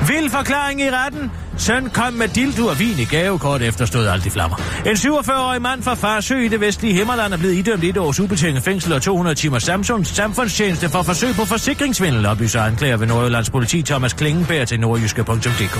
Vild 0.08 0.30
forklaring 0.30 0.80
i 0.80 0.90
retten. 0.90 1.30
Søn 1.56 1.90
kom 1.90 2.12
med 2.12 2.28
dildo 2.28 2.66
og 2.66 2.78
vin 2.78 2.98
i 2.98 3.04
gavekort 3.04 3.62
efter 3.62 3.84
stod 3.84 4.06
alt 4.06 4.26
i 4.26 4.30
flammer. 4.30 4.56
En 4.86 4.92
47-årig 4.92 5.62
mand 5.62 5.82
fra 5.82 5.94
Farsø 5.94 6.38
i 6.38 6.48
det 6.48 6.60
vestlige 6.60 6.94
Himmerland 6.94 7.32
er 7.32 7.36
blevet 7.36 7.54
idømt 7.54 7.84
et 7.84 7.96
års 7.96 8.20
ubetinget 8.20 8.62
fængsel 8.62 8.92
og 8.92 9.02
200 9.02 9.34
timer 9.34 9.58
Samsungs 9.58 10.08
samfundstjeneste 10.08 10.88
for 10.88 11.02
forsøg 11.02 11.34
på 11.34 11.44
forsikringsvindel, 11.44 12.26
oplyser 12.26 12.62
anklager 12.62 12.96
ved 12.96 13.06
Nordjyllands 13.06 13.50
politi 13.50 13.82
Thomas 13.82 14.12
Klingenberg 14.12 14.68
til 14.68 14.80
nordjyske.dk. 14.80 15.78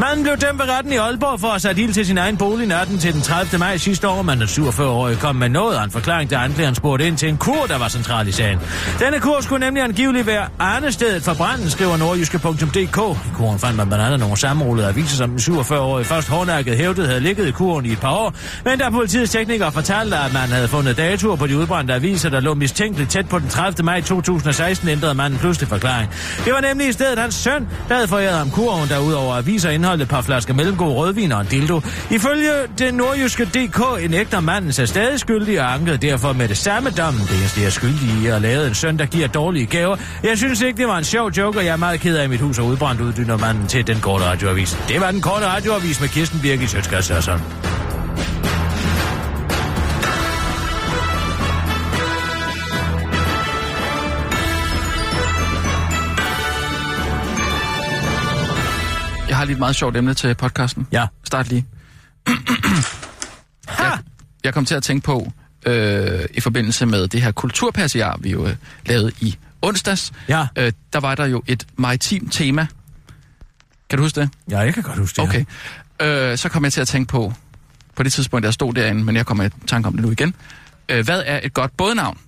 Manden 0.00 0.22
blev 0.22 0.36
dømt 0.36 0.58
ved 0.58 0.68
retten 0.68 0.92
i 0.92 0.96
Aalborg 0.96 1.40
for 1.40 1.48
at 1.48 1.62
sætte 1.62 1.82
ild 1.82 1.92
til 1.92 2.06
sin 2.06 2.18
egen 2.18 2.36
bolig 2.36 2.66
natten 2.66 2.98
til 2.98 3.12
den 3.12 3.22
30. 3.22 3.58
maj 3.58 3.76
sidste 3.76 4.08
år, 4.08 4.22
men 4.22 4.40
den 4.40 4.48
47-årige 4.48 5.16
kom 5.16 5.36
med 5.36 5.48
noget 5.48 5.76
af 5.76 5.84
en 5.84 5.90
forklaring, 5.90 6.30
da 6.30 6.36
anklageren 6.36 6.74
spurgte 6.74 7.06
ind 7.06 7.16
til 7.16 7.28
en 7.28 7.36
kur, 7.36 7.66
der 7.66 7.78
var 7.78 7.88
central 7.88 8.28
i 8.28 8.32
sagen. 8.32 8.60
Denne 8.98 9.20
kur 9.20 9.40
skulle 9.40 9.66
nemlig 9.66 9.82
angiveligt 9.84 10.26
være 10.26 10.46
arnestedet 10.58 11.22
for 11.22 11.34
branden, 11.34 11.70
skriver 11.70 11.96
nordjyske.dk. 11.96 12.76
I 12.76 12.88
kuren 13.34 13.58
fandt 13.58 13.76
man 13.76 13.86
blandt 13.86 14.04
andet 14.04 14.20
nogle 14.20 14.36
sammenrullede 14.36 14.88
aviser, 15.02 15.16
som 15.16 15.30
den 15.30 15.38
47-årige 15.38 16.04
først 16.04 16.28
hårdnakket 16.28 16.76
hævdet 16.76 17.06
havde 17.06 17.20
ligget 17.20 17.48
i 17.48 17.50
kuren 17.50 17.86
i 17.86 17.92
et 17.92 18.00
par 18.00 18.10
år, 18.10 18.34
men 18.64 18.78
da 18.78 18.90
politiets 18.90 19.32
teknikere 19.32 19.72
fortalte, 19.72 20.16
at 20.16 20.32
man 20.32 20.48
havde 20.48 20.68
fundet 20.68 20.96
datoer 20.96 21.36
på 21.36 21.46
de 21.46 21.58
udbrændte 21.58 21.94
aviser, 21.94 22.30
der 22.30 22.40
lå 22.40 22.54
mistænkeligt 22.54 23.10
tæt 23.10 23.28
på 23.28 23.38
den 23.38 23.48
30. 23.48 23.84
maj 23.84 24.00
2016, 24.00 24.88
ændrede 24.88 25.14
manden 25.14 25.38
pludselig 25.38 25.68
forklaring. 25.68 26.10
Det 26.44 26.52
var 26.52 26.60
nemlig 26.60 26.88
i 26.88 26.92
stedet 26.92 27.18
hans 27.18 27.34
søn, 27.34 27.68
der 27.88 27.94
havde 27.94 28.08
foræret 28.08 28.38
ham 28.38 28.50
kurven, 28.50 28.88
der 28.88 28.98
udover 28.98 29.36
aviser 29.36 29.70
indeholdt 29.70 30.02
et 30.02 30.08
par 30.08 30.20
flasker 30.20 30.54
mellemgod 30.54 30.92
rødvin 30.92 31.32
og 31.32 31.40
en 31.40 31.46
dildo. 31.46 31.80
Ifølge 32.10 32.50
den 32.78 32.94
nordjyske 32.94 33.44
DK 33.44 34.10
nægter 34.10 34.40
manden 34.40 34.72
sig 34.72 34.88
stadig 34.88 35.20
skyldig 35.20 35.60
og 35.60 35.74
ankede 35.74 35.96
derfor 35.96 36.32
med 36.32 36.48
det 36.48 36.56
samme 36.56 36.90
dommen. 36.90 37.22
Det 37.22 37.38
eneste, 37.38 37.60
jeg 37.60 37.66
er 37.66 37.70
skyldig 37.70 38.22
i 38.22 38.26
at 38.26 38.42
lave 38.42 38.66
en 38.66 38.74
søn, 38.74 38.98
der 38.98 39.06
giver 39.06 39.28
dårlige 39.28 39.66
gaver. 39.66 39.96
Jeg 40.22 40.38
synes 40.38 40.60
ikke, 40.60 40.78
det 40.78 40.88
var 40.88 40.98
en 40.98 41.04
sjov 41.04 41.30
joke, 41.30 41.58
og 41.58 41.64
jeg 41.64 41.72
er 41.72 41.76
meget 41.76 42.00
ked 42.00 42.16
af, 42.16 42.24
at 42.24 42.30
mit 42.30 42.40
hus 42.40 42.58
er 42.58 42.62
udbrændt, 42.62 43.00
uddyner 43.00 43.36
manden 43.36 43.66
til 43.66 43.86
den 43.86 44.00
korte 44.00 44.24
radioavis. 44.24 44.78
Det 44.92 45.00
var 45.00 45.10
den 45.10 45.20
korte 45.20 45.46
radioavis 45.46 46.00
med 46.00 46.08
Kirsten 46.08 46.40
Birgit 46.40 46.70
Sjøtskrets 46.70 47.06
Sørensen. 47.06 47.40
Jeg 59.28 59.36
har 59.36 59.44
lige 59.44 59.52
et 59.54 59.58
meget 59.58 59.76
sjovt 59.76 59.96
emne 59.96 60.14
til 60.14 60.34
podcasten. 60.34 60.86
Ja. 60.92 61.06
Start 61.24 61.48
lige. 61.48 61.64
jeg, 63.78 63.98
jeg 64.44 64.54
kom 64.54 64.64
til 64.64 64.74
at 64.74 64.82
tænke 64.82 65.04
på, 65.04 65.32
øh, 65.66 66.20
i 66.34 66.40
forbindelse 66.40 66.86
med 66.86 67.08
det 67.08 67.22
her 67.22 67.32
kulturpassiar, 67.32 68.16
vi 68.20 68.30
jo 68.30 68.46
øh, 68.46 68.56
lavede 68.86 69.12
i 69.20 69.36
onsdags, 69.62 70.12
Ja. 70.28 70.46
øh, 70.56 70.72
der 70.92 71.00
var 71.00 71.14
der 71.14 71.26
jo 71.26 71.42
et 71.46 71.66
maritimt 71.76 72.32
tema. 72.32 72.66
Kan 73.92 73.98
du 73.98 74.04
huske 74.04 74.20
det? 74.20 74.30
Ja, 74.50 74.58
jeg 74.58 74.74
kan 74.74 74.82
godt 74.82 74.98
huske 74.98 75.22
det. 75.22 75.28
Okay. 75.28 75.44
Øh, 76.00 76.38
så 76.38 76.48
kom 76.48 76.64
jeg 76.64 76.72
til 76.72 76.80
at 76.80 76.88
tænke 76.88 77.08
på, 77.08 77.32
på 77.96 78.02
det 78.02 78.12
tidspunkt, 78.12 78.44
jeg 78.44 78.54
stod 78.54 78.74
derinde, 78.74 79.04
men 79.04 79.16
jeg 79.16 79.26
kommer 79.26 79.44
i 79.44 79.48
tanke 79.66 79.86
om 79.86 79.92
det 79.92 80.02
nu 80.02 80.10
igen. 80.10 80.34
Øh, 80.88 81.04
hvad 81.04 81.22
er 81.26 81.40
et 81.42 81.54
godt 81.54 81.76
bådnavn? 81.76 82.18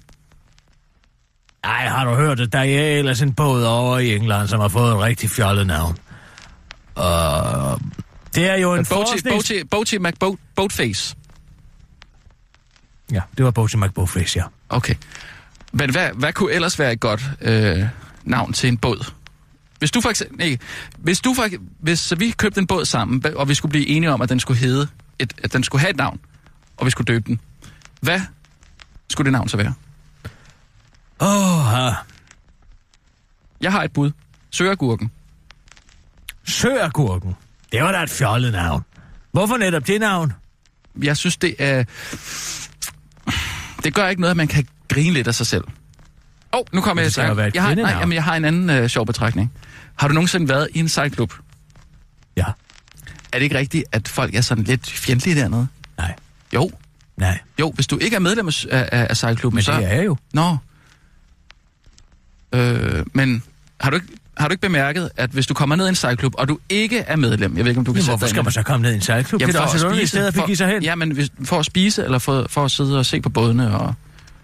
Ej, 1.64 1.86
har 1.88 2.04
du 2.04 2.14
hørt, 2.14 2.40
at 2.40 2.52
der 2.52 2.58
er 2.58 2.98
ellers 2.98 3.22
en 3.22 3.32
båd 3.32 3.62
over 3.62 3.98
i 3.98 4.16
England, 4.16 4.48
som 4.48 4.60
har 4.60 4.68
fået 4.68 4.92
et 4.92 4.98
rigtig 4.98 5.30
fjollet 5.30 5.66
navn. 5.66 5.98
Og 6.94 7.80
det 8.34 8.48
er 8.48 8.56
jo 8.56 8.74
en 8.74 8.84
forsknings... 8.84 9.48
Boaty, 9.48 9.62
Boaty 9.70 9.94
McBoat, 9.94 10.38
Boatface. 10.56 11.16
Ja, 13.12 13.20
det 13.36 13.44
var 13.44 13.50
Boaty 13.50 13.76
McBoatface, 13.76 14.38
ja. 14.38 14.44
Okay. 14.68 14.94
Men 15.72 15.90
hvad, 15.90 16.10
hvad 16.14 16.32
kunne 16.32 16.52
ellers 16.52 16.78
være 16.78 16.92
et 16.92 17.00
godt 17.00 17.22
øh, 17.40 17.84
navn 18.24 18.52
til 18.52 18.68
en 18.68 18.78
båd? 18.78 19.12
Hvis 19.78 19.90
du 19.90 20.00
for 20.00 20.10
eksempel, 20.10 20.38
nej, 20.38 20.56
hvis 20.98 21.20
du 21.20 21.34
for, 21.34 21.48
hvis 21.80 22.12
vi 22.18 22.30
købte 22.30 22.60
en 22.60 22.66
båd 22.66 22.84
sammen, 22.84 23.24
og 23.36 23.48
vi 23.48 23.54
skulle 23.54 23.70
blive 23.70 23.88
enige 23.88 24.10
om, 24.10 24.22
at 24.22 24.28
den 24.28 24.40
skulle 24.40 24.60
hedde, 24.60 24.88
et, 25.18 25.32
at 25.42 25.52
den 25.52 25.64
skulle 25.64 25.80
have 25.80 25.90
et 25.90 25.96
navn, 25.96 26.20
og 26.76 26.86
vi 26.86 26.90
skulle 26.90 27.06
døbe 27.06 27.24
den, 27.26 27.40
hvad 28.00 28.20
skulle 29.10 29.24
det 29.24 29.32
navn 29.32 29.48
så 29.48 29.56
være? 29.56 29.74
Åh, 31.20 31.86
oh, 31.86 31.92
Jeg 33.60 33.72
har 33.72 33.82
et 33.82 33.92
bud. 33.92 34.10
Søagurken. 34.50 35.10
Søagurken. 36.44 37.34
Det 37.72 37.82
var 37.82 37.92
da 37.92 38.02
et 38.02 38.10
fjollet 38.10 38.52
navn. 38.52 38.84
Hvorfor 39.32 39.56
netop 39.56 39.86
det 39.86 40.00
navn? 40.00 40.32
Jeg 41.02 41.16
synes, 41.16 41.36
det 41.36 41.54
er... 41.58 41.84
Det 43.84 43.94
gør 43.94 44.08
ikke 44.08 44.20
noget, 44.20 44.30
at 44.30 44.36
man 44.36 44.48
kan 44.48 44.68
grine 44.88 45.14
lidt 45.14 45.28
af 45.28 45.34
sig 45.34 45.46
selv. 45.46 45.64
Åh, 46.55 46.61
oh, 46.61 46.64
nu 46.72 46.80
kommer 46.80 47.02
Men 47.02 47.12
jeg 47.16 47.36
være 47.36 47.48
et 47.48 47.55
jeg 47.55 47.62
har, 47.62 47.74
nej, 47.74 47.90
jamen, 47.90 48.12
jeg 48.12 48.24
har 48.24 48.36
en 48.36 48.44
anden 48.44 48.70
øh, 48.70 48.88
sjov 48.88 49.07
betragtning. 49.07 49.52
Har 49.96 50.09
du 50.09 50.14
nogensinde 50.14 50.48
været 50.48 50.68
i 50.74 50.78
en 50.78 50.88
sejlklub? 50.88 51.32
Ja. 52.36 52.44
Er 53.32 53.38
det 53.38 53.42
ikke 53.42 53.59
rigtigt, 53.59 53.84
at 53.92 54.09
folk 54.09 54.34
er 54.34 54.40
sådan 54.40 54.64
lidt 54.64 54.90
fjendtlige 54.90 55.40
dernede? 55.40 55.66
Nej. 55.98 56.14
Jo. 56.55 56.70
Nej. 57.16 57.38
Jo, 57.61 57.72
hvis 57.74 57.86
du 57.86 57.98
ikke 57.98 58.16
er 58.16 58.20
medlem 58.20 58.48
af, 58.48 58.64
af, 58.70 59.07
af 59.11 59.16
sejlklubben, 59.16 59.57
Men 59.57 59.62
så... 59.62 59.72
det 59.72 59.84
er 59.84 59.94
jeg 59.94 60.05
jo. 60.07 60.16
Nå. 60.32 60.57
Øh, 62.55 63.07
men 63.12 63.42
har 63.80 63.90
du, 63.90 63.96
ikke, 63.96 64.09
har 64.36 64.48
du 64.48 64.52
ikke 64.52 64.61
bemærket, 64.61 65.11
at 65.16 65.30
hvis 65.30 65.46
du 65.46 65.55
kommer 65.55 65.76
ned 65.76 65.86
i 65.86 65.88
en 65.88 65.94
sejlklub, 65.94 66.34
og 66.38 66.48
du 66.48 66.59
ikke 66.68 66.98
er 66.98 67.16
medlem, 67.16 67.57
jeg 67.57 67.64
ved 67.64 67.70
ikke, 67.70 67.78
om 67.78 67.84
du 67.84 67.92
kan 67.92 67.96
Men 67.96 68.02
sætte 68.02 68.11
hvorfor 68.11 68.26
skal 68.26 68.44
man 68.44 68.52
så 68.52 68.62
komme 68.62 68.82
ned 68.82 68.92
i 68.92 68.94
en 68.94 69.00
sejlklub? 69.00 69.40
Jamen, 69.40 69.52
det 69.55 69.61
er 69.61 69.66
da 69.66 69.72
også 69.72 69.88
et 69.88 70.09
sted 70.09 70.26
at 70.26 70.34
for- 70.34 70.40
begive 70.42 70.57
sig 70.57 70.68
hen. 70.68 70.82
Ja, 70.82 70.94
men 70.94 71.11
hvis, 71.11 71.30
for 71.44 71.59
at 71.59 71.66
spise, 71.66 72.05
eller 72.05 72.18
for, 72.18 72.46
for 72.48 72.64
at 72.64 72.70
sidde 72.70 72.98
og 72.98 73.07
se 73.07 73.20
på 73.20 73.28
bådene. 73.28 73.78
Og... 73.78 73.94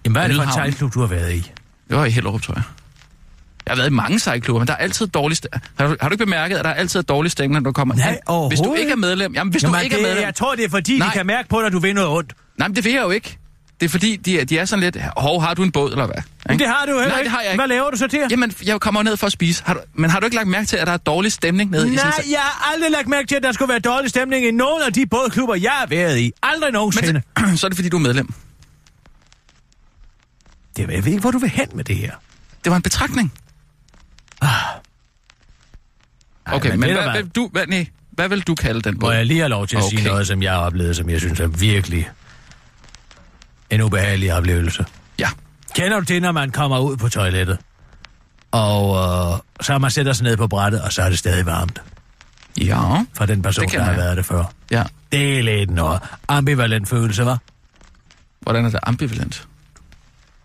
Jamen, 0.05 0.15
hvad 0.15 0.23
er 0.23 0.27
det 0.27 0.37
for 0.37 0.43
en 0.43 0.53
sejlklub, 0.53 0.95
du 0.95 1.01
har 1.01 1.07
været 1.07 1.35
i? 1.35 1.51
Det 1.91 1.99
var 1.99 2.05
i 2.05 2.11
Hellerup, 2.11 2.43
tror 2.43 2.55
jeg. 2.55 2.63
Jeg 3.67 3.73
har 3.73 3.77
været 3.77 3.91
i 3.91 3.93
mange 3.93 4.19
sejlklubber, 4.19 4.59
men 4.61 4.67
der 4.69 4.73
er 4.73 4.77
altid 4.79 5.07
dårlig 5.07 5.39
st- 5.39 5.59
har, 5.79 5.87
du, 5.87 5.97
har 6.01 6.09
du 6.09 6.13
ikke 6.13 6.25
bemærket, 6.25 6.57
at 6.57 6.65
der 6.65 6.71
er 6.71 6.75
altid 6.75 7.03
dårlig 7.03 7.31
stemning, 7.33 7.53
når 7.63 7.71
du 7.71 7.73
kommer 7.73 7.95
Nej, 7.95 8.11
ind? 8.31 8.49
Hvis 8.51 8.61
du 8.61 8.75
ikke 8.75 8.93
er 8.93 8.97
medlem... 8.97 9.35
Jamen, 9.35 9.51
hvis 9.51 9.63
Jamen, 9.63 9.75
du 9.79 9.85
ikke 9.85 9.97
det, 9.97 10.03
er 10.03 10.07
medlem... 10.09 10.25
Jeg 10.25 10.35
tror, 10.35 10.55
det 10.55 10.65
er 10.65 10.69
fordi, 10.69 10.99
Nej. 10.99 11.07
de 11.09 11.13
kan 11.13 11.27
mærke 11.27 11.49
på 11.49 11.59
dig, 11.59 11.67
at 11.67 11.73
du 11.73 11.79
vil 11.79 11.95
noget 11.95 12.11
ondt. 12.11 12.33
Nej, 12.59 12.69
men 12.69 12.77
det 12.77 12.85
vil 12.85 12.93
jeg 12.93 13.03
jo 13.03 13.11
ikke. 13.11 13.39
Det 13.81 13.87
er 13.87 13.91
fordi, 13.91 14.17
de 14.17 14.41
er, 14.41 14.45
de 14.45 14.59
er 14.59 14.65
sådan 14.65 14.81
lidt... 14.81 14.97
Hov, 15.17 15.43
har 15.43 15.55
du 15.55 15.63
en 15.63 15.73
båd, 15.73 15.91
eller 15.91 16.07
hvad? 16.07 16.23
Men 16.49 16.59
det 16.59 16.67
har 16.67 16.85
du 16.87 16.93
jo 16.93 16.99
heller 16.99 17.09
Nej, 17.11 17.19
ikke. 17.19 17.25
det 17.25 17.33
har 17.33 17.41
jeg 17.41 17.51
ikke. 17.51 17.61
Hvad 17.61 17.69
laver 17.69 17.91
du 17.91 17.97
så 17.97 18.09
til? 18.09 18.21
Jamen, 18.31 18.53
jeg 18.67 18.81
kommer 18.81 19.03
ned 19.03 19.17
for 19.17 19.27
at 19.27 19.33
spise. 19.33 19.63
Har 19.67 19.75
du, 19.75 19.81
men 19.95 20.11
har 20.11 20.21
du 20.21 20.27
ikke 20.27 20.37
lagt 20.37 20.49
mærke 20.49 20.67
til, 20.67 20.77
at 20.77 20.87
der 20.87 20.93
er 20.93 20.97
dårlig 20.97 21.33
stemning 21.33 21.71
nede 21.71 21.93
i 21.95 21.97
sådan 21.97 22.13
Nej, 22.19 22.25
jeg 22.31 22.41
har 22.41 22.73
aldrig 22.75 22.91
lagt 22.91 23.09
mærke 23.09 23.27
til, 23.29 23.35
at 23.37 23.43
der 23.43 23.53
skulle 23.53 23.69
være 23.69 23.79
dårlig 23.79 24.11
stemning 24.11 24.47
i 24.47 24.51
nogen 24.51 24.83
af 24.87 24.93
de 24.93 25.07
bådklubber, 25.07 25.55
jeg 25.55 25.71
har 25.71 25.87
været 25.87 26.19
i. 26.19 26.33
Aldrig 26.43 26.73
nogensinde. 26.73 27.23
Men, 27.41 27.57
så 27.59 27.67
er 27.67 27.69
det 27.69 27.77
fordi, 27.77 27.89
du 27.89 27.97
er 27.97 28.01
medlem. 28.01 28.35
Det 30.87 30.95
jeg 30.95 31.05
ved 31.05 31.13
ikke, 31.13 31.21
hvor 31.21 31.31
du 31.31 31.39
vil 31.39 31.49
hen 31.51 31.69
med 31.75 31.85
det 31.85 31.97
her. 31.97 32.13
Det 32.65 32.71
var 32.71 32.77
en 32.77 32.83
betragtning. 32.83 33.33
Ej, 34.43 34.49
Okay, 36.47 36.71
men, 36.71 36.81
men 36.81 36.93
hvad, 36.93 37.11
hvad? 37.11 37.23
du, 37.23 37.49
hvad, 37.53 37.67
nej, 37.67 37.87
hvad 38.11 38.29
vil 38.29 38.41
du 38.41 38.55
kalde 38.55 38.81
den 38.83 38.95
Må 38.95 39.01
båd? 39.01 39.13
jeg 39.15 39.27
lige 39.27 39.39
have 39.41 39.49
lov 39.49 39.67
til 39.67 39.77
at 39.77 39.85
sige 39.85 40.01
Okay. 40.01 40.09
noget, 40.11 40.27
som 40.27 40.43
jeg 40.43 40.53
har 40.53 40.59
oplevet, 40.59 40.97
som 40.97 41.11
jeg 41.11 41.21
synes 41.21 41.41
er 41.41 41.47
virkelig 41.47 42.09
en 43.71 43.81
ubehagelig 43.83 44.35
oplevelse. 44.35 44.85
Ja. 45.19 45.29
Kender 45.75 46.01
du 46.01 46.05
det, 46.05 46.23
når 46.23 46.33
man 46.33 46.51
kommer 46.51 46.79
ud 46.79 46.97
på 46.97 47.09
toilettet, 47.09 47.59
og 48.51 48.97
øh, 49.35 49.39
så 49.61 49.79
man 49.79 49.91
sætter 49.91 50.13
sig 50.13 50.25
ned 50.25 50.37
på 50.37 50.47
brættet, 50.47 50.83
og 50.83 50.93
så 50.93 51.03
er 51.03 51.09
det 51.09 51.19
stadig 51.19 51.47
varmt 51.47 51.83
Ja. 52.61 53.03
for 53.15 53.27
den 53.27 53.43
person, 53.43 53.69
der 53.69 53.81
har 53.83 53.91
jeg. 53.91 53.97
været 53.99 54.17
det 54.17 54.27
før. 54.27 54.45
Ja. 54.71 54.85
Det 55.13 55.39
er 55.39 55.43
lidt 55.43 55.71
noget 55.71 56.01
ambivalent 56.29 56.89
følelse, 56.89 57.25
var. 57.25 57.39
Hvordan 58.41 58.65
er 58.65 58.71
det 58.71 58.81
ambivalent? 58.83 59.49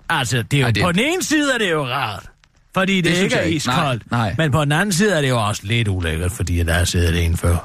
Altså, 0.10 0.43
det 0.43 0.58
er 0.58 0.62
jo, 0.62 0.66
Ej, 0.66 0.72
det 0.72 0.84
på 0.84 0.91
den 0.91 0.99
ene 0.99 1.24
side 1.24 1.53
er 1.53 1.58
det 1.58 1.72
jo 1.72 1.88
rart, 1.88 2.30
fordi 2.74 2.95
det, 3.01 3.06
Det 3.16 3.24
ikke 3.24 3.36
er 3.36 3.41
ikke. 3.41 3.56
iskoldt. 3.56 4.12
Nej, 4.12 4.20
nej. 4.28 4.36
Men 4.38 4.51
på 4.51 4.62
den 4.62 4.72
anden 4.72 4.93
side 4.93 5.14
er 5.18 5.22
det 5.22 5.30
jo 5.30 5.47
også 5.47 5.62
lidt 5.66 5.88
ulækkert, 5.88 6.32
fordi 6.32 6.64
der 6.64 6.74
er 6.74 6.84
siddet 6.86 7.26
en 7.26 7.38
før. 7.38 7.58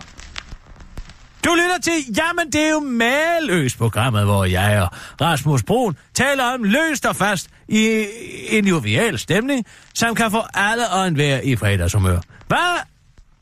Du 1.44 1.50
lytter 1.54 1.78
til, 1.82 1.92
jamen 2.16 2.52
det 2.52 2.60
er 2.66 2.70
jo 2.70 2.80
maløs 2.80 3.76
programmet, 3.76 4.24
hvor 4.24 4.44
jeg 4.44 4.82
og 4.82 4.88
Rasmus 5.20 5.62
Brun 5.62 5.96
taler 6.14 6.44
om 6.44 6.64
løst 6.64 7.06
og 7.06 7.16
fast 7.16 7.48
i 7.68 8.06
en 8.48 8.66
jovial 8.66 9.18
stemning, 9.18 9.66
som 9.94 10.14
kan 10.14 10.30
få 10.30 10.42
alle 10.54 10.88
og 10.90 11.06
enhver 11.08 11.40
i 11.40 11.56
fredagshumør. 11.56 12.18
Hvad? 12.46 12.78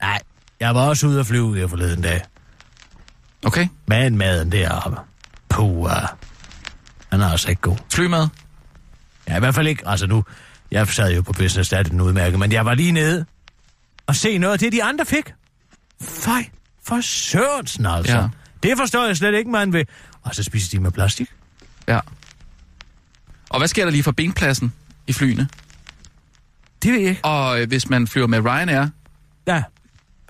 Nej, 0.03 0.21
jeg 0.61 0.75
var 0.75 0.89
også 0.89 1.07
ude 1.07 1.21
at 1.21 1.27
flyve 1.27 1.57
her 1.57 1.67
forleden 1.67 2.03
dag. 2.03 2.21
Okay. 3.47 3.69
Men 3.87 4.17
maden 4.19 4.53
deroppe, 4.53 4.97
puh, 5.49 5.91
han 7.13 7.21
er 7.21 7.31
altså 7.31 7.51
ikke 7.51 7.63
god. 7.63 7.77
Flymad? 7.95 8.29
Ja, 9.29 9.37
i 9.37 9.39
hvert 9.39 9.55
fald 9.55 9.69
ikke. 9.69 9.89
Altså 9.89 10.07
nu, 10.07 10.25
jeg 10.71 10.89
sad 10.89 11.15
jo 11.15 11.23
på 11.23 11.33
business, 11.33 11.71
der 11.71 11.77
er 11.79 11.83
den 11.83 12.01
udmærket, 12.01 12.39
men 12.39 12.53
jeg 12.53 12.65
var 12.67 12.75
lige 12.75 12.93
nede 12.93 13.27
og 14.07 14.17
se 14.17 14.39
noget 14.39 14.53
af 14.53 14.59
det, 14.59 14.73
de 14.73 14.85
andre 14.85 15.05
fik. 15.05 15.35
Fej, 16.03 16.49
for 16.85 17.01
sørensen 17.01 17.87
altså. 17.87 18.17
Ja. 18.17 18.29
Det 18.63 18.73
forstår 18.79 19.07
jeg 19.07 19.17
slet 19.17 19.35
ikke, 19.35 19.51
man 19.51 19.73
vil. 19.73 19.87
Og 20.23 20.35
så 20.35 20.43
spiser 20.43 20.71
de 20.71 20.83
med 20.83 20.91
plastik. 20.91 21.29
Ja. 21.89 22.01
Og 23.51 23.59
hvad 23.59 23.69
sker 23.69 23.85
der 23.85 23.91
lige 23.91 24.03
for 24.03 24.13
benpladsen 24.13 24.73
i 25.07 25.13
flyene? 25.13 25.49
Det 26.83 26.93
ved 26.93 27.01
jeg 27.01 27.11
ikke. 27.11 27.25
Og 27.25 27.61
øh, 27.61 27.69
hvis 27.69 27.89
man 27.89 28.07
flyver 28.07 28.27
med 28.27 28.45
Ryanair, 28.45 28.87
Ja, 29.47 29.63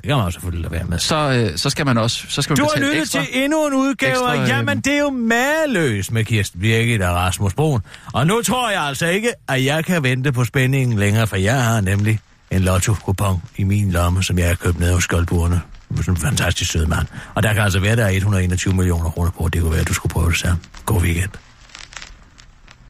det 0.03 0.07
kan 0.09 0.17
man 0.17 0.25
jo 0.25 0.31
selvfølgelig 0.31 0.63
lade 0.63 0.73
være 0.73 0.85
med. 0.85 0.99
så, 0.99 1.17
øh, 1.53 1.59
så 1.59 1.71
skal 1.71 1.87
man 1.87 1.99
også 1.99 2.25
så 2.29 2.43
skal 2.43 2.53
man 2.53 2.57
Du 2.67 2.71
har 2.75 2.81
lyttet 2.81 3.01
ekstra. 3.01 3.21
til 3.25 3.29
endnu 3.45 3.67
en 3.67 3.75
udgave 3.75 4.13
ekstra, 4.13 4.43
øh, 4.43 4.49
Jamen, 4.49 4.81
det 4.81 4.93
er 4.95 4.99
jo 4.99 5.11
maløs 5.11 6.11
med 6.11 6.25
Kirsten 6.25 6.61
Birgit 6.61 7.03
og 7.03 7.15
Rasmus 7.17 7.55
Broen. 7.55 7.83
Og 8.13 8.27
nu 8.27 8.43
tror 8.43 8.71
jeg 8.71 8.83
altså 8.83 9.07
ikke, 9.07 9.33
at 9.49 9.65
jeg 9.65 9.85
kan 9.85 10.03
vente 10.03 10.33
på 10.33 10.45
spændingen 10.45 10.99
længere, 10.99 11.27
for 11.27 11.37
jeg 11.37 11.65
har 11.65 11.81
nemlig 11.81 12.21
en 12.51 12.61
lotto-kupon 12.63 13.43
i 13.57 13.65
min 13.65 13.91
lomme, 13.91 14.23
som 14.23 14.39
jeg 14.39 14.49
har 14.49 14.55
købt 14.55 14.81
ned 14.81 14.93
hos 14.93 15.05
Skoldburene. 15.05 15.61
Sådan 15.97 16.15
en 16.15 16.21
fantastisk 16.21 16.71
sød 16.71 16.87
mand. 16.87 17.07
Og 17.35 17.43
der 17.43 17.53
kan 17.53 17.63
altså 17.63 17.81
være, 17.81 17.97
der 17.97 18.05
er 18.05 18.11
121 18.11 18.75
millioner 18.75 19.11
kroner 19.11 19.31
på. 19.31 19.49
Det 19.53 19.61
kunne 19.61 19.73
være, 19.73 19.81
at 19.81 19.89
du 19.89 19.95
skulle 19.95 20.13
prøve 20.13 20.31
det 20.31 20.39
sammen. 20.39 20.61
God 20.87 21.03
weekend. 21.03 21.31